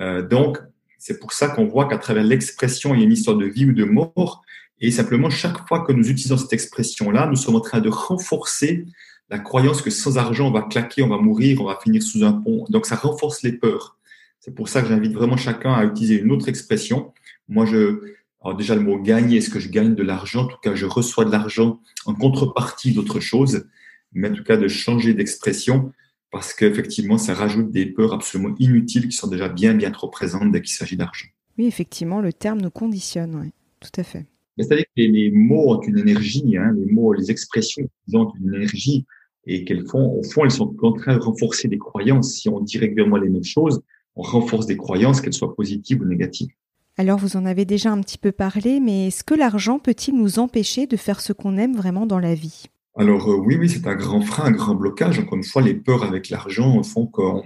Euh, 0.00 0.22
donc, 0.22 0.58
c'est 1.06 1.20
pour 1.20 1.32
ça 1.32 1.48
qu'on 1.48 1.66
voit 1.66 1.88
qu'à 1.88 1.98
travers 1.98 2.24
l'expression, 2.24 2.92
il 2.92 2.98
y 2.98 3.02
a 3.02 3.06
une 3.06 3.12
histoire 3.12 3.36
de 3.36 3.46
vie 3.46 3.66
ou 3.66 3.72
de 3.72 3.84
mort. 3.84 4.42
Et 4.80 4.90
simplement, 4.90 5.30
chaque 5.30 5.66
fois 5.68 5.84
que 5.86 5.92
nous 5.92 6.10
utilisons 6.10 6.36
cette 6.36 6.52
expression-là, 6.52 7.28
nous 7.28 7.36
sommes 7.36 7.56
en 7.56 7.60
train 7.60 7.80
de 7.80 7.88
renforcer 7.88 8.86
la 9.30 9.38
croyance 9.38 9.82
que 9.82 9.90
sans 9.90 10.18
argent, 10.18 10.48
on 10.48 10.50
va 10.50 10.62
claquer, 10.62 11.02
on 11.02 11.08
va 11.08 11.18
mourir, 11.18 11.60
on 11.60 11.64
va 11.64 11.78
finir 11.82 12.02
sous 12.02 12.24
un 12.24 12.32
pont. 12.32 12.64
Donc, 12.70 12.86
ça 12.86 12.96
renforce 12.96 13.42
les 13.42 13.52
peurs. 13.52 13.96
C'est 14.40 14.54
pour 14.54 14.68
ça 14.68 14.82
que 14.82 14.88
j'invite 14.88 15.12
vraiment 15.12 15.36
chacun 15.36 15.72
à 15.72 15.84
utiliser 15.84 16.20
une 16.20 16.32
autre 16.32 16.48
expression 16.48 17.12
moi, 17.48 17.64
je, 17.64 18.14
alors 18.42 18.56
déjà 18.56 18.74
le 18.74 18.80
mot 18.80 18.98
gagner, 18.98 19.38
est-ce 19.38 19.50
que 19.50 19.60
je 19.60 19.68
gagne 19.68 19.94
de 19.94 20.02
l'argent? 20.02 20.44
En 20.44 20.48
tout 20.48 20.58
cas, 20.62 20.74
je 20.74 20.86
reçois 20.86 21.24
de 21.24 21.30
l'argent 21.30 21.80
en 22.04 22.14
contrepartie 22.14 22.92
d'autre 22.92 23.20
chose, 23.20 23.66
mais 24.12 24.30
en 24.30 24.34
tout 24.34 24.44
cas 24.44 24.56
de 24.56 24.68
changer 24.68 25.14
d'expression 25.14 25.92
parce 26.36 26.52
qu'effectivement, 26.52 27.16
ça 27.16 27.32
rajoute 27.32 27.70
des 27.70 27.86
peurs 27.86 28.12
absolument 28.12 28.54
inutiles 28.58 29.08
qui 29.08 29.16
sont 29.16 29.26
déjà 29.26 29.48
bien, 29.48 29.72
bien 29.72 29.90
trop 29.90 30.08
présentes 30.08 30.52
dès 30.52 30.60
qu'il 30.60 30.74
s'agit 30.74 30.98
d'argent. 30.98 31.28
Oui, 31.56 31.64
effectivement, 31.64 32.20
le 32.20 32.30
terme 32.30 32.60
nous 32.60 32.68
conditionne, 32.68 33.36
oui, 33.36 33.52
tout 33.80 33.98
à 33.98 34.02
fait. 34.02 34.26
C'est-à-dire 34.58 34.84
que 34.84 35.00
les, 35.00 35.30
mots 35.30 35.74
ont 35.74 35.80
une 35.80 35.96
énergie, 35.96 36.58
hein, 36.58 36.74
les 36.76 36.92
mots, 36.92 37.14
les 37.14 37.30
expressions 37.30 37.88
ont 38.12 38.34
une 38.38 38.52
énergie 38.52 39.06
et 39.46 39.64
qu'elles 39.64 39.86
font, 39.86 40.12
au 40.12 40.22
fond, 40.24 40.44
elles 40.44 40.50
sont 40.50 40.76
en 40.82 40.92
train 40.92 41.16
de 41.16 41.22
renforcer 41.22 41.68
des 41.68 41.78
croyances. 41.78 42.34
Si 42.34 42.50
on 42.50 42.60
dit 42.60 42.76
régulièrement 42.76 43.16
les 43.16 43.30
mêmes 43.30 43.42
choses, 43.42 43.80
on 44.14 44.20
renforce 44.20 44.66
des 44.66 44.76
croyances, 44.76 45.22
qu'elles 45.22 45.32
soient 45.32 45.56
positives 45.56 46.02
ou 46.02 46.04
négatives. 46.04 46.50
Alors 46.98 47.18
vous 47.18 47.38
en 47.38 47.46
avez 47.46 47.64
déjà 47.64 47.92
un 47.92 48.02
petit 48.02 48.18
peu 48.18 48.30
parlé, 48.30 48.78
mais 48.78 49.06
est-ce 49.06 49.24
que 49.24 49.34
l'argent 49.34 49.78
peut-il 49.78 50.14
nous 50.14 50.38
empêcher 50.38 50.86
de 50.86 50.98
faire 50.98 51.22
ce 51.22 51.32
qu'on 51.32 51.56
aime 51.56 51.76
vraiment 51.76 52.04
dans 52.04 52.18
la 52.18 52.34
vie? 52.34 52.66
Alors 52.98 53.30
euh, 53.30 53.36
oui, 53.36 53.56
oui, 53.56 53.68
c'est 53.68 53.86
un 53.86 53.94
grand 53.94 54.22
frein, 54.22 54.46
un 54.46 54.52
grand 54.52 54.74
blocage. 54.74 55.18
Encore 55.18 55.36
une 55.36 55.44
fois, 55.44 55.60
les 55.60 55.74
peurs 55.74 56.02
avec 56.02 56.30
l'argent 56.30 56.82
font 56.82 57.06
qu'on, 57.06 57.42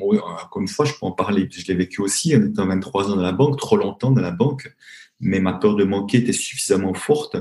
encore 0.00 0.62
une 0.62 0.68
fois, 0.68 0.86
je 0.86 0.92
peux 0.92 1.04
en 1.04 1.12
parler. 1.12 1.48
Je 1.50 1.66
l'ai 1.66 1.74
vécu 1.74 2.00
aussi 2.00 2.34
en 2.34 2.42
étant 2.42 2.66
23 2.66 3.10
ans 3.10 3.16
dans 3.16 3.22
la 3.22 3.32
banque, 3.32 3.58
trop 3.58 3.76
longtemps 3.76 4.10
dans 4.10 4.22
la 4.22 4.30
banque, 4.30 4.74
mais 5.20 5.38
ma 5.38 5.52
peur 5.52 5.76
de 5.76 5.84
manquer 5.84 6.18
était 6.18 6.32
suffisamment 6.32 6.94
forte 6.94 7.36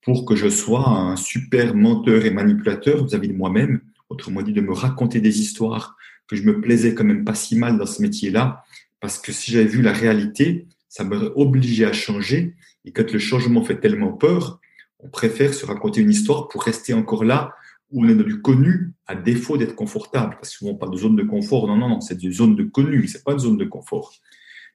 pour 0.00 0.24
que 0.24 0.36
je 0.36 0.48
sois 0.48 0.88
un 0.88 1.16
super 1.16 1.74
menteur 1.74 2.24
et 2.24 2.30
manipulateur 2.30 3.04
vis-à-vis 3.04 3.28
de 3.28 3.34
moi-même. 3.34 3.80
Autrement 4.08 4.40
dit, 4.40 4.52
de 4.52 4.60
me 4.62 4.72
raconter 4.72 5.20
des 5.20 5.40
histoires 5.40 5.96
que 6.28 6.36
je 6.36 6.44
me 6.44 6.60
plaisais 6.60 6.94
quand 6.94 7.04
même 7.04 7.24
pas 7.24 7.34
si 7.34 7.56
mal 7.56 7.76
dans 7.76 7.86
ce 7.86 8.00
métier-là, 8.00 8.64
parce 9.00 9.18
que 9.18 9.32
si 9.32 9.52
j'avais 9.52 9.66
vu 9.66 9.82
la 9.82 9.92
réalité, 9.92 10.66
ça 10.88 11.04
m'aurait 11.04 11.32
obligé 11.34 11.84
à 11.84 11.92
changer. 11.92 12.54
Et 12.84 12.92
quand 12.92 13.12
le 13.12 13.18
changement 13.18 13.62
fait 13.62 13.80
tellement 13.80 14.12
peur, 14.12 14.60
on 15.06 15.10
préfère 15.10 15.54
se 15.54 15.64
raconter 15.64 16.00
une 16.00 16.10
histoire 16.10 16.48
pour 16.48 16.62
rester 16.62 16.92
encore 16.92 17.24
là 17.24 17.54
où 17.90 18.04
on 18.04 18.08
est 18.08 18.14
dans 18.14 18.24
du 18.24 18.40
connu 18.40 18.92
à 19.06 19.14
défaut 19.14 19.56
d'être 19.56 19.76
confortable. 19.76 20.36
Parce 20.40 20.50
que 20.50 20.58
souvent 20.58 20.72
on 20.72 20.76
parle 20.76 20.92
de 20.92 20.98
zone 20.98 21.16
de 21.16 21.22
confort. 21.22 21.66
Non, 21.68 21.76
non, 21.76 21.88
non, 21.88 22.00
c'est 22.00 22.22
une 22.22 22.32
zone 22.32 22.56
de 22.56 22.64
connu, 22.64 23.06
c'est 23.06 23.24
pas 23.24 23.32
une 23.32 23.38
zone 23.38 23.56
de 23.56 23.64
confort. 23.64 24.12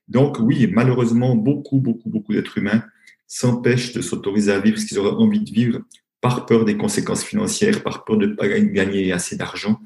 Donc 0.08 0.38
oui, 0.40 0.68
malheureusement, 0.72 1.36
beaucoup, 1.36 1.80
beaucoup, 1.80 2.10
beaucoup 2.10 2.34
d'êtres 2.34 2.58
humains 2.58 2.84
s'empêchent 3.28 3.94
de 3.94 4.02
s'autoriser 4.02 4.52
à 4.52 4.60
vivre 4.60 4.78
ce 4.78 4.86
qu'ils 4.86 5.00
auraient 5.00 5.12
envie 5.12 5.42
de 5.42 5.52
vivre 5.52 5.80
par 6.22 6.46
peur 6.46 6.66
des 6.66 6.78
conséquences 6.78 7.24
financières, 7.24 7.84
par 7.84 8.06
peur 8.06 8.18
de 8.18 8.28
ne 8.28 8.36
pas 8.36 8.48
gagner 8.48 9.12
assez 9.12 9.36
d'argent. 9.36 9.80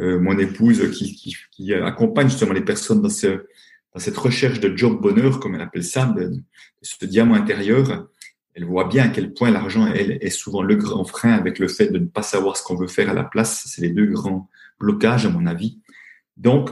Euh, 0.00 0.18
mon 0.20 0.38
épouse 0.38 0.90
qui, 0.90 1.74
accompagne 1.74 2.28
justement 2.28 2.52
les 2.52 2.64
personnes 2.64 3.02
dans 3.02 3.08
ce, 3.08 3.46
dans 3.94 4.00
cette 4.00 4.16
recherche 4.16 4.60
de 4.60 4.76
job 4.76 5.00
bonheur, 5.00 5.40
comme 5.40 5.54
elle 5.54 5.60
appelle 5.60 5.84
ça, 5.84 6.14
ce 6.82 7.06
diamant 7.06 7.34
intérieur, 7.34 8.08
elle 8.58 8.64
voit 8.64 8.88
bien 8.88 9.04
à 9.04 9.08
quel 9.08 9.32
point 9.32 9.50
l'argent, 9.50 9.86
elle, 9.86 10.18
est 10.20 10.30
souvent 10.30 10.62
le 10.62 10.74
grand 10.74 11.04
frein 11.04 11.30
avec 11.30 11.60
le 11.60 11.68
fait 11.68 11.92
de 11.92 11.98
ne 11.98 12.06
pas 12.06 12.22
savoir 12.22 12.56
ce 12.56 12.64
qu'on 12.64 12.74
veut 12.74 12.88
faire 12.88 13.08
à 13.08 13.14
la 13.14 13.22
place. 13.22 13.62
C'est 13.66 13.82
les 13.82 13.90
deux 13.90 14.06
grands 14.06 14.50
blocages, 14.80 15.26
à 15.26 15.30
mon 15.30 15.46
avis. 15.46 15.78
Donc, 16.36 16.70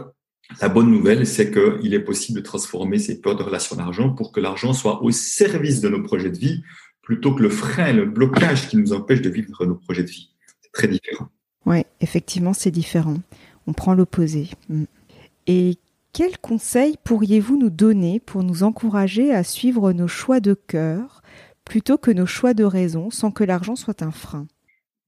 la 0.60 0.68
bonne 0.68 0.90
nouvelle, 0.90 1.28
c'est 1.28 1.52
qu'il 1.52 1.94
est 1.94 2.00
possible 2.00 2.40
de 2.40 2.44
transformer 2.44 2.98
ces 2.98 3.20
peurs 3.20 3.36
de 3.36 3.44
relation 3.44 3.76
d'argent 3.76 4.10
pour 4.10 4.32
que 4.32 4.40
l'argent 4.40 4.72
soit 4.72 5.00
au 5.04 5.12
service 5.12 5.80
de 5.80 5.88
nos 5.88 6.02
projets 6.02 6.30
de 6.30 6.38
vie 6.38 6.64
plutôt 7.02 7.32
que 7.32 7.42
le 7.42 7.50
frein, 7.50 7.92
le 7.92 8.04
blocage 8.04 8.68
qui 8.68 8.76
nous 8.76 8.92
empêche 8.92 9.22
de 9.22 9.30
vivre 9.30 9.64
nos 9.64 9.76
projets 9.76 10.02
de 10.02 10.10
vie. 10.10 10.30
C'est 10.60 10.72
très 10.72 10.88
différent. 10.88 11.28
Oui, 11.66 11.84
effectivement, 12.00 12.52
c'est 12.52 12.72
différent. 12.72 13.18
On 13.68 13.72
prend 13.72 13.94
l'opposé. 13.94 14.50
Mm. 14.68 14.84
Et 15.46 15.78
quels 16.12 16.38
conseils 16.38 16.96
pourriez-vous 17.04 17.56
nous 17.56 17.70
donner 17.70 18.18
pour 18.18 18.42
nous 18.42 18.64
encourager 18.64 19.32
à 19.32 19.44
suivre 19.44 19.92
nos 19.92 20.08
choix 20.08 20.40
de 20.40 20.54
cœur 20.54 21.22
plutôt 21.66 21.98
que 21.98 22.10
nos 22.10 22.24
choix 22.24 22.54
de 22.54 22.64
raison 22.64 23.10
sans 23.10 23.30
que 23.30 23.44
l'argent 23.44 23.76
soit 23.76 24.02
un 24.02 24.10
frein 24.10 24.46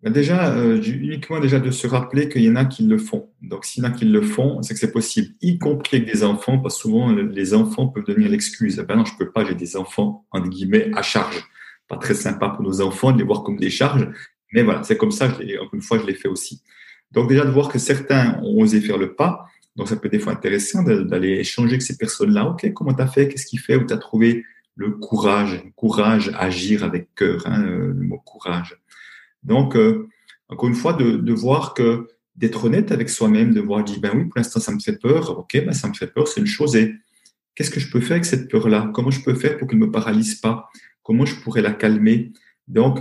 Déjà, 0.02 0.54
euh, 0.54 0.80
uniquement 0.80 1.40
déjà 1.40 1.58
de 1.58 1.72
se 1.72 1.86
rappeler 1.88 2.28
qu'il 2.28 2.42
y 2.42 2.50
en 2.50 2.54
a 2.54 2.64
qui 2.64 2.84
le 2.84 2.98
font. 2.98 3.30
Donc, 3.42 3.64
s'il 3.64 3.82
y 3.82 3.86
en 3.86 3.90
a 3.90 3.92
qui 3.92 4.04
le 4.04 4.22
font, 4.22 4.62
c'est 4.62 4.74
que 4.74 4.78
c'est 4.78 4.92
possible, 4.92 5.34
y 5.40 5.58
compris 5.58 5.96
avec 5.96 6.08
des 6.08 6.22
enfants, 6.22 6.58
parce 6.58 6.76
que 6.76 6.82
souvent 6.82 7.10
les 7.10 7.52
enfants 7.52 7.88
peuvent 7.88 8.04
devenir 8.04 8.28
l'excuse. 8.28 8.76
Ben 8.76 8.94
non, 8.94 9.04
je 9.04 9.16
peux 9.18 9.32
pas, 9.32 9.44
j'ai 9.44 9.56
des 9.56 9.76
enfants, 9.76 10.24
entre 10.30 10.48
guillemets, 10.48 10.90
à 10.94 11.02
charge. 11.02 11.42
Pas 11.88 11.96
très 11.96 12.14
sympa 12.14 12.50
pour 12.50 12.62
nos 12.62 12.80
enfants 12.80 13.10
de 13.10 13.18
les 13.18 13.24
voir 13.24 13.42
comme 13.42 13.56
des 13.56 13.70
charges, 13.70 14.08
mais 14.52 14.62
voilà, 14.62 14.84
c'est 14.84 14.96
comme 14.96 15.10
ça, 15.10 15.26
encore 15.26 15.70
une 15.72 15.82
fois, 15.82 15.98
je 15.98 16.06
l'ai 16.06 16.14
fait 16.14 16.28
aussi. 16.28 16.62
Donc 17.10 17.28
déjà 17.28 17.44
de 17.44 17.50
voir 17.50 17.68
que 17.68 17.78
certains 17.78 18.38
ont 18.42 18.60
osé 18.60 18.80
faire 18.80 18.98
le 18.98 19.14
pas, 19.14 19.48
donc, 19.78 19.88
ça 19.88 19.94
peut 19.94 20.06
être 20.06 20.12
des 20.12 20.18
fois 20.18 20.32
intéressant 20.32 20.82
d'aller 20.82 21.38
échanger 21.38 21.70
avec 21.70 21.82
ces 21.82 21.96
personnes-là. 21.96 22.46
OK, 22.46 22.72
comment 22.72 22.92
tu 22.92 23.00
as 23.00 23.06
fait? 23.06 23.28
Qu'est-ce 23.28 23.46
qu'il 23.46 23.60
fait? 23.60 23.76
Où 23.76 23.86
tu 23.86 23.94
as 23.94 23.98
trouvé 23.98 24.44
le 24.78 24.92
courage 24.92 25.62
Courage, 25.76 26.30
agir 26.38 26.84
avec 26.84 27.14
cœur, 27.14 27.42
hein, 27.46 27.62
le 27.62 27.92
mot 27.94 28.18
courage. 28.18 28.80
Donc, 29.42 29.76
euh, 29.76 30.08
encore 30.48 30.68
une 30.68 30.74
fois, 30.74 30.92
de, 30.92 31.16
de, 31.16 31.32
voir 31.32 31.74
que 31.74 32.06
d'être 32.36 32.64
honnête 32.64 32.92
avec 32.92 33.10
soi-même, 33.10 33.52
de 33.52 33.60
voir, 33.60 33.82
dire, 33.82 34.00
ben 34.00 34.12
oui, 34.14 34.24
pour 34.24 34.38
l'instant, 34.38 34.60
ça 34.60 34.72
me 34.72 34.78
fait 34.78 34.96
peur. 34.96 35.36
OK, 35.36 35.52
ben 35.52 35.72
ça 35.72 35.88
me 35.88 35.94
fait 35.94 36.06
peur, 36.06 36.28
c'est 36.28 36.40
une 36.40 36.46
chose. 36.46 36.76
Et 36.76 36.94
qu'est-ce 37.54 37.70
que 37.70 37.80
je 37.80 37.90
peux 37.90 38.00
faire 38.00 38.12
avec 38.12 38.24
cette 38.24 38.48
peur-là? 38.48 38.90
Comment 38.94 39.10
je 39.10 39.22
peux 39.22 39.34
faire 39.34 39.58
pour 39.58 39.68
qu'elle 39.68 39.80
ne 39.80 39.86
me 39.86 39.90
paralyse 39.90 40.36
pas? 40.36 40.68
Comment 41.02 41.26
je 41.26 41.34
pourrais 41.40 41.62
la 41.62 41.72
calmer? 41.72 42.32
Donc, 42.68 43.00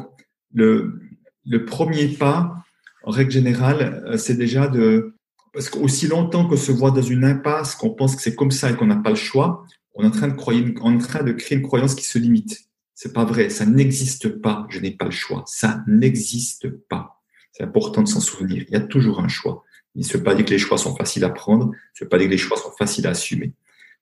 le, 0.54 1.00
le 1.46 1.66
premier 1.66 2.08
pas, 2.08 2.56
en 3.04 3.12
règle 3.12 3.32
générale, 3.32 4.04
euh, 4.08 4.18
c'est 4.18 4.36
déjà 4.36 4.68
de... 4.68 5.13
Parce 5.54 5.70
qu'aussi 5.70 6.08
longtemps 6.08 6.48
qu'on 6.48 6.58
se 6.58 6.72
voit 6.72 6.92
dans 6.92 7.02
une 7.02 7.24
impasse, 7.24 7.76
qu'on 7.76 7.92
pense 7.92 8.16
que 8.16 8.22
c'est 8.22 8.36
comme 8.36 8.52
ça 8.52 8.72
et 8.72 8.76
qu'on 8.76 8.88
n'a 8.88 8.98
pas 8.98 9.12
le 9.12 9.16
choix, 9.16 9.63
on 9.97 10.03
est 10.03 10.07
en 10.07 10.12
train 10.12 10.27
de, 10.27 11.31
créer 11.33 11.57
une 11.57 11.63
croyance 11.63 11.95
qui 11.95 12.05
se 12.05 12.19
limite. 12.19 12.69
C'est 12.93 13.13
pas 13.13 13.25
vrai, 13.25 13.49
ça 13.49 13.65
n'existe 13.65 14.29
pas, 14.29 14.65
je 14.69 14.79
n'ai 14.79 14.91
pas 14.91 15.05
le 15.05 15.12
choix. 15.12 15.43
Ça 15.47 15.83
n'existe 15.88 16.69
pas. 16.69 17.21
C'est 17.51 17.63
important 17.63 18.03
de 18.03 18.07
s'en 18.07 18.19
souvenir. 18.19 18.63
Il 18.67 18.73
y 18.73 18.77
a 18.77 18.81
toujours 18.81 19.19
un 19.19 19.27
choix. 19.27 19.63
Il 19.95 20.05
ne 20.05 20.13
veut 20.13 20.23
pas 20.23 20.36
dire 20.36 20.45
que 20.45 20.51
les 20.51 20.60
choix 20.60 20.77
sont 20.77 20.95
faciles 20.95 21.23
à 21.23 21.29
prendre, 21.29 21.71
il 21.73 22.03
ne 22.03 22.05
veut 22.05 22.10
pas 22.10 22.19
dire 22.19 22.27
que 22.27 22.31
les 22.31 22.38
choix 22.38 22.57
sont 22.57 22.71
faciles 22.77 23.07
à 23.07 23.12
assumer. 23.12 23.53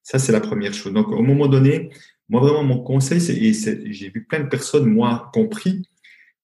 Ça, 0.03 0.19
c'est 0.19 0.33
la 0.33 0.41
première 0.41 0.73
chose. 0.73 0.91
Donc, 0.91 1.07
au 1.07 1.23
moment 1.23 1.47
donné, 1.47 1.89
moi, 2.27 2.41
vraiment, 2.41 2.63
mon 2.63 2.79
conseil, 2.79 3.21
c'est, 3.21 3.33
et 3.33 3.53
j'ai 3.93 4.09
vu 4.09 4.25
plein 4.25 4.41
de 4.41 4.49
personnes, 4.49 4.85
moi 4.85 5.31
compris, 5.33 5.87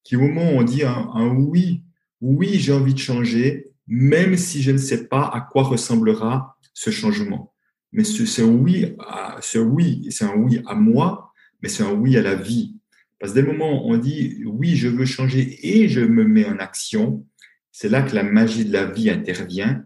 qui 0.02 0.16
au 0.16 0.20
moment 0.20 0.52
où 0.52 0.56
on 0.60 0.62
dit 0.62 0.82
un, 0.84 1.34
oui, 1.36 1.82
oui, 2.22 2.58
j'ai 2.58 2.72
envie 2.72 2.94
de 2.94 2.98
changer, 2.98 3.70
même 3.86 4.36
si 4.36 4.62
je 4.62 4.70
ne 4.70 4.78
sais 4.78 5.06
pas 5.06 5.24
à 5.24 5.40
quoi 5.40 5.64
ressemblera 5.64 6.56
ce 6.72 6.90
changement. 6.90 7.51
Mais 7.92 8.04
c'est 8.04 8.42
oui, 8.42 8.96
c'est 9.40 9.58
oui, 9.58 10.06
c'est 10.10 10.24
un 10.24 10.34
oui 10.34 10.60
à 10.66 10.74
moi, 10.74 11.32
mais 11.62 11.68
c'est 11.68 11.82
un 11.82 11.92
oui 11.92 12.16
à 12.16 12.22
la 12.22 12.34
vie. 12.34 12.74
Parce 13.18 13.32
que 13.32 13.40
dès 13.40 13.42
le 13.42 13.52
moment 13.52 13.86
où 13.86 13.92
on 13.92 13.98
dit 13.98 14.42
oui, 14.46 14.76
je 14.76 14.88
veux 14.88 15.04
changer 15.04 15.58
et 15.62 15.88
je 15.88 16.00
me 16.00 16.24
mets 16.24 16.46
en 16.46 16.58
action, 16.58 17.24
c'est 17.70 17.88
là 17.88 18.02
que 18.02 18.14
la 18.14 18.22
magie 18.22 18.64
de 18.64 18.72
la 18.72 18.86
vie 18.86 19.10
intervient 19.10 19.84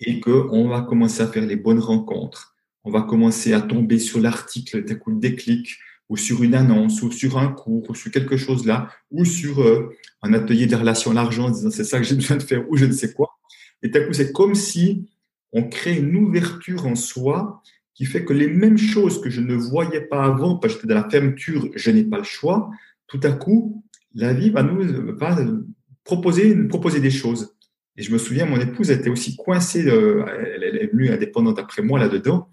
et 0.00 0.20
qu'on 0.20 0.68
va 0.68 0.82
commencer 0.82 1.22
à 1.22 1.28
faire 1.28 1.46
les 1.46 1.56
bonnes 1.56 1.78
rencontres. 1.78 2.56
On 2.84 2.90
va 2.90 3.02
commencer 3.02 3.52
à 3.52 3.60
tomber 3.60 3.98
sur 3.98 4.20
l'article 4.20 4.84
d'un 4.84 4.94
coup 4.94 5.12
de 5.12 5.20
déclic 5.20 5.76
ou 6.08 6.16
sur 6.16 6.42
une 6.42 6.54
annonce 6.54 7.02
ou 7.02 7.10
sur 7.10 7.38
un 7.38 7.48
cours 7.48 7.90
ou 7.90 7.94
sur 7.94 8.10
quelque 8.10 8.36
chose 8.36 8.64
là 8.64 8.90
ou 9.10 9.24
sur 9.24 9.60
euh, 9.60 9.90
un 10.22 10.32
atelier 10.34 10.66
de 10.66 10.76
relations 10.76 11.10
à 11.10 11.14
l'argent 11.14 11.46
en 11.46 11.50
disant 11.50 11.70
c'est 11.70 11.84
ça 11.84 11.98
que 11.98 12.04
j'ai 12.04 12.14
besoin 12.14 12.36
de 12.36 12.42
faire 12.42 12.64
ou 12.70 12.76
je 12.76 12.84
ne 12.84 12.92
sais 12.92 13.12
quoi. 13.12 13.38
Et 13.82 13.88
d'un 13.88 14.04
coup, 14.06 14.12
c'est 14.12 14.32
comme 14.32 14.54
si 14.54 15.08
on 15.52 15.68
crée 15.68 15.98
une 15.98 16.16
ouverture 16.16 16.86
en 16.86 16.94
soi 16.94 17.62
qui 17.94 18.04
fait 18.04 18.24
que 18.24 18.34
les 18.34 18.48
mêmes 18.48 18.76
choses 18.76 19.22
que 19.22 19.30
je 19.30 19.40
ne 19.40 19.54
voyais 19.54 20.02
pas 20.02 20.24
avant, 20.24 20.56
parce 20.56 20.74
que 20.74 20.82
j'étais 20.82 20.94
dans 20.94 21.00
la 21.00 21.08
fermeture, 21.08 21.70
je 21.74 21.90
n'ai 21.90 22.04
pas 22.04 22.18
le 22.18 22.24
choix, 22.24 22.70
tout 23.06 23.20
à 23.22 23.32
coup, 23.32 23.82
la 24.14 24.34
vie 24.34 24.50
va 24.50 24.62
nous 24.62 25.66
proposer, 26.04 27.00
des 27.00 27.10
choses. 27.10 27.54
Et 27.96 28.02
je 28.02 28.12
me 28.12 28.18
souviens, 28.18 28.44
mon 28.44 28.60
épouse 28.60 28.90
était 28.90 29.08
aussi 29.08 29.36
coincée, 29.36 29.86
euh, 29.86 30.26
elle, 30.28 30.76
est 30.76 30.92
venue 30.92 31.08
indépendante 31.10 31.58
après 31.58 31.82
moi 31.82 31.98
là-dedans. 31.98 32.50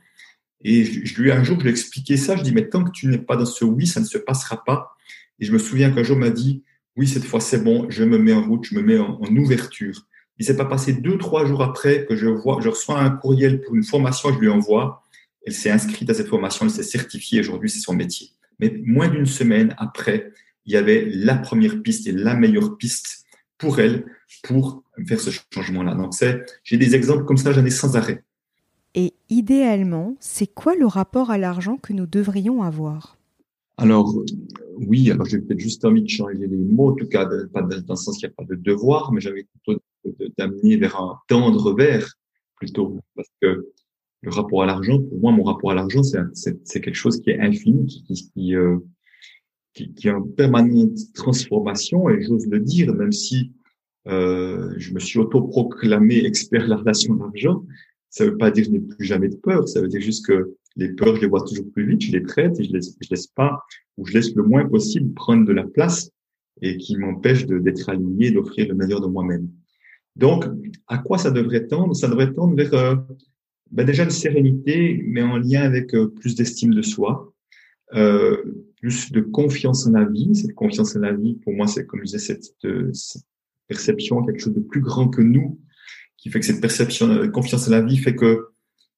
Et 0.62 0.86
je, 0.86 1.21
lui, 1.21 1.29
un 1.29 1.43
jour, 1.43 1.58
je 1.58 1.63
lui 1.63 1.69
ai 1.69 1.71
expliqué 1.71 2.15
ça. 2.15 2.38
Je 2.38 2.43
dis, 2.43 2.53
mais 2.53 2.69
tant 2.69 2.86
que 2.86 2.91
tu 2.91 3.08
n'es 3.08 3.17
pas 3.17 3.36
dans 3.36 3.45
ce 3.45 3.65
oui, 3.65 3.86
ça 3.86 3.99
ne 3.99 4.06
se 4.06 4.17
passera 4.17 4.63
pas. 4.63 4.95
Et 5.39 5.45
je 5.45 5.51
me 5.51 5.58
souviens 5.58 5.91
qu'un 5.91 6.03
jour, 6.03 6.15
m'a 6.15 6.29
dit, 6.29 6.63
oui, 6.95 7.06
cette 7.06 7.25
fois, 7.25 7.41
c'est 7.41 7.62
bon, 7.62 7.86
je 7.89 8.06
me 8.06 8.17
mets 8.17 8.32
en 8.32 8.47
route, 8.47 8.63
je 8.63 8.75
me 8.75 8.82
mets 8.82 8.97
en 8.97 9.36
ouverture. 9.36 10.08
Il 10.39 10.46
s'est 10.46 10.58
pas 10.58 10.65
passé 10.65 10.93
deux, 10.93 11.17
trois 11.17 11.46
jours 11.46 11.62
après 11.62 12.06
que 12.06 12.15
je 12.15 12.28
vois, 12.28 12.60
je 12.62 12.69
reçois 12.69 13.00
un 13.00 13.12
courriel 13.12 13.62
pour 13.62 13.76
une 13.76 13.84
formation, 13.84 14.34
je 14.34 14.39
lui 14.39 14.50
envoie. 14.50 15.04
Elle 15.46 15.54
s'est 15.54 15.69
inscrite 15.69 16.10
à 16.10 16.13
cette 16.13 16.28
formation, 16.28 16.65
elle 16.65 16.72
s'est 16.72 16.84
certifiée. 16.84 17.39
Aujourd'hui, 17.39 17.69
c'est 17.69 17.80
son 17.80 17.93
métier. 17.93 18.32
Mais 18.60 18.74
moins 18.84 19.10
d'une 19.10 19.26
semaine 19.26 19.76
après, 19.78 20.32
il 20.65 20.74
y 20.74 20.78
avait 20.78 21.06
la 21.06 21.36
première 21.36 21.82
piste 21.82 22.08
et 22.08 22.12
la 22.12 22.34
meilleure 22.34 22.78
piste 22.78 23.26
pour 23.58 23.80
elle 23.80 24.06
pour 24.43 24.84
faire 25.06 25.19
ce 25.19 25.30
changement-là. 25.54 25.96
Donc, 25.96 26.13
c'est, 26.13 26.43
j'ai 26.63 26.78
des 26.78 26.96
exemples 26.96 27.26
comme 27.26 27.38
ça, 27.38 27.52
j'en 27.52 27.65
ai 27.65 27.69
sans 27.69 27.96
arrêt. 27.96 28.24
Et 28.96 29.13
idéalement, 29.30 30.15
c'est 30.19 30.48
quoi 30.48 30.76
le 30.76 30.86
rapport 30.86 31.32
à 31.32 31.38
l'argent 31.38 31.78
que 31.78 31.93
nous 31.93 32.06
devrions 32.06 32.62
avoir? 32.62 33.17
Alors, 33.78 34.13
oui, 34.78 35.10
alors 35.10 35.26
j'ai 35.26 35.39
peut-être 35.39 35.60
juste 35.60 35.84
envie 35.84 36.04
de 36.04 36.10
changer 36.10 36.38
les 36.38 36.48
mots, 36.48 36.91
en 36.91 36.96
tout 36.96 37.08
cas, 37.08 37.28
pas 37.52 37.63
dans 37.63 37.78
le 37.89 37.96
sens 37.96 38.17
qu'il 38.17 38.28
n'y 38.28 38.34
a 38.34 38.36
pas 38.36 38.43
de 38.43 38.56
devoir, 38.56 39.12
mais 39.12 39.19
j'avais 39.19 39.43
plutôt 39.43 39.82
d'amener 40.38 40.78
vers 40.78 41.00
un 41.00 41.20
tendre 41.28 41.74
vers 41.76 42.08
plutôt, 42.56 43.00
parce 43.16 43.30
que 43.42 43.70
le 44.22 44.32
rapport 44.32 44.63
à 44.63 44.66
l'argent, 44.66 45.02
pour 45.02 45.20
moi, 45.20 45.32
mon 45.32 45.44
rapport 45.44 45.72
à 45.72 45.76
l'argent, 45.76 46.02
c'est 46.04 46.82
quelque 46.82 46.96
chose 46.96 47.20
qui 47.20 47.32
est 47.32 47.39
infini, 47.39 47.86
qui, 47.86 48.32
qui, 48.34 48.56
euh, 48.56 48.78
qui, 49.74 49.94
qui, 49.94 50.08
est 50.08 50.12
en 50.12 50.22
permanente 50.22 50.98
transformation, 51.13 52.10
et 52.10 52.22
j'ose 52.22 52.48
le 52.48 52.60
dire, 52.60 52.94
même 52.94 53.12
si 53.12 53.52
euh, 54.08 54.74
je 54.78 54.94
me 54.94 55.00
suis 55.00 55.20
autoproclamé 55.20 56.26
expert 56.26 56.63
de 56.63 56.70
la 56.70 56.78
relation 56.78 57.16
d'argent, 57.16 57.66
ça 58.10 58.26
veut 58.26 58.38
pas 58.38 58.52
dire 58.52 58.66
que 58.66 58.72
je 58.72 58.78
n'ai 58.78 58.82
plus 58.82 59.06
jamais 59.06 59.28
de 59.28 59.36
peur, 59.36 59.68
ça 59.68 59.82
veut 59.82 59.88
dire 59.88 60.02
juste 60.02 60.26
que 60.26 60.56
les 60.76 60.89
peurs, 60.89 61.16
je 61.16 61.22
les 61.22 61.28
vois 61.28 61.44
toujours 61.44 61.70
plus 61.72 61.86
vite, 61.86 62.02
je 62.02 62.12
les 62.12 62.24
traite 62.24 62.60
et 62.60 62.63
je 62.63 62.72
laisse, 62.72 62.96
je 63.02 63.08
laisse 63.10 63.28
pas, 63.28 63.60
ou 63.98 64.06
je 64.06 64.13
laisse 64.13 64.34
le 64.36 64.44
moins 64.44 64.66
possible 64.66 65.13
prendre 65.13 65.46
de 65.46 65.54
la 65.54 65.63
place 65.63 66.10
et 66.62 66.78
qui 66.78 66.98
m'empêche 66.98 67.46
d'être 67.46 67.89
aligné, 67.89 68.32
d'offrir 68.32 68.68
le 68.68 68.76
meilleur 68.76 69.02
de 69.02 69.08
moi-même. 69.08 69.50
Donc, 70.15 70.45
à 70.88 70.99
quoi 70.99 71.17
ça 71.17 71.32
devrait 71.32 71.67
tendre? 71.67 71.95
Ça 71.95 72.08
devrait 72.08 72.34
tendre 72.34 72.56
vers 72.56 72.73
euh, 72.73 72.95
ben 73.73 73.86
déjà 73.86 74.04
une 74.04 74.12
sérénité, 74.12 75.04
mais 75.08 75.23
en 75.23 75.38
lien 75.38 75.62
avec 75.63 75.95
euh, 75.95 76.08
plus 76.08 76.36
d'estime 76.36 76.76
de 76.76 76.84
soi, 76.84 77.34
euh, 77.95 78.38
plus 78.80 79.12
de 79.12 79.21
confiance 79.21 79.88
en 79.88 79.91
la 79.91 80.06
vie. 80.06 80.36
Cette 80.36 80.54
confiance 80.54 80.95
en 80.95 80.99
la 80.99 81.12
vie, 81.12 81.36
pour 81.43 81.54
moi, 81.54 81.65
c'est 81.65 81.86
comme 81.88 82.02
je 82.02 82.06
disais, 82.06 82.19
cette, 82.19 82.54
euh, 82.65 82.91
cette, 82.93 83.23
perception, 83.67 84.23
quelque 84.23 84.41
chose 84.41 84.54
de 84.54 84.60
plus 84.60 84.82
grand 84.82 85.08
que 85.08 85.21
nous, 85.21 85.60
qui 86.17 86.30
fait 86.30 86.39
que 86.39 86.45
cette 86.45 86.62
perception, 86.62 87.32
confiance 87.32 87.67
en 87.67 87.71
la 87.71 87.82
vie 87.82 87.97
fait 87.97 88.13
que 88.15 88.49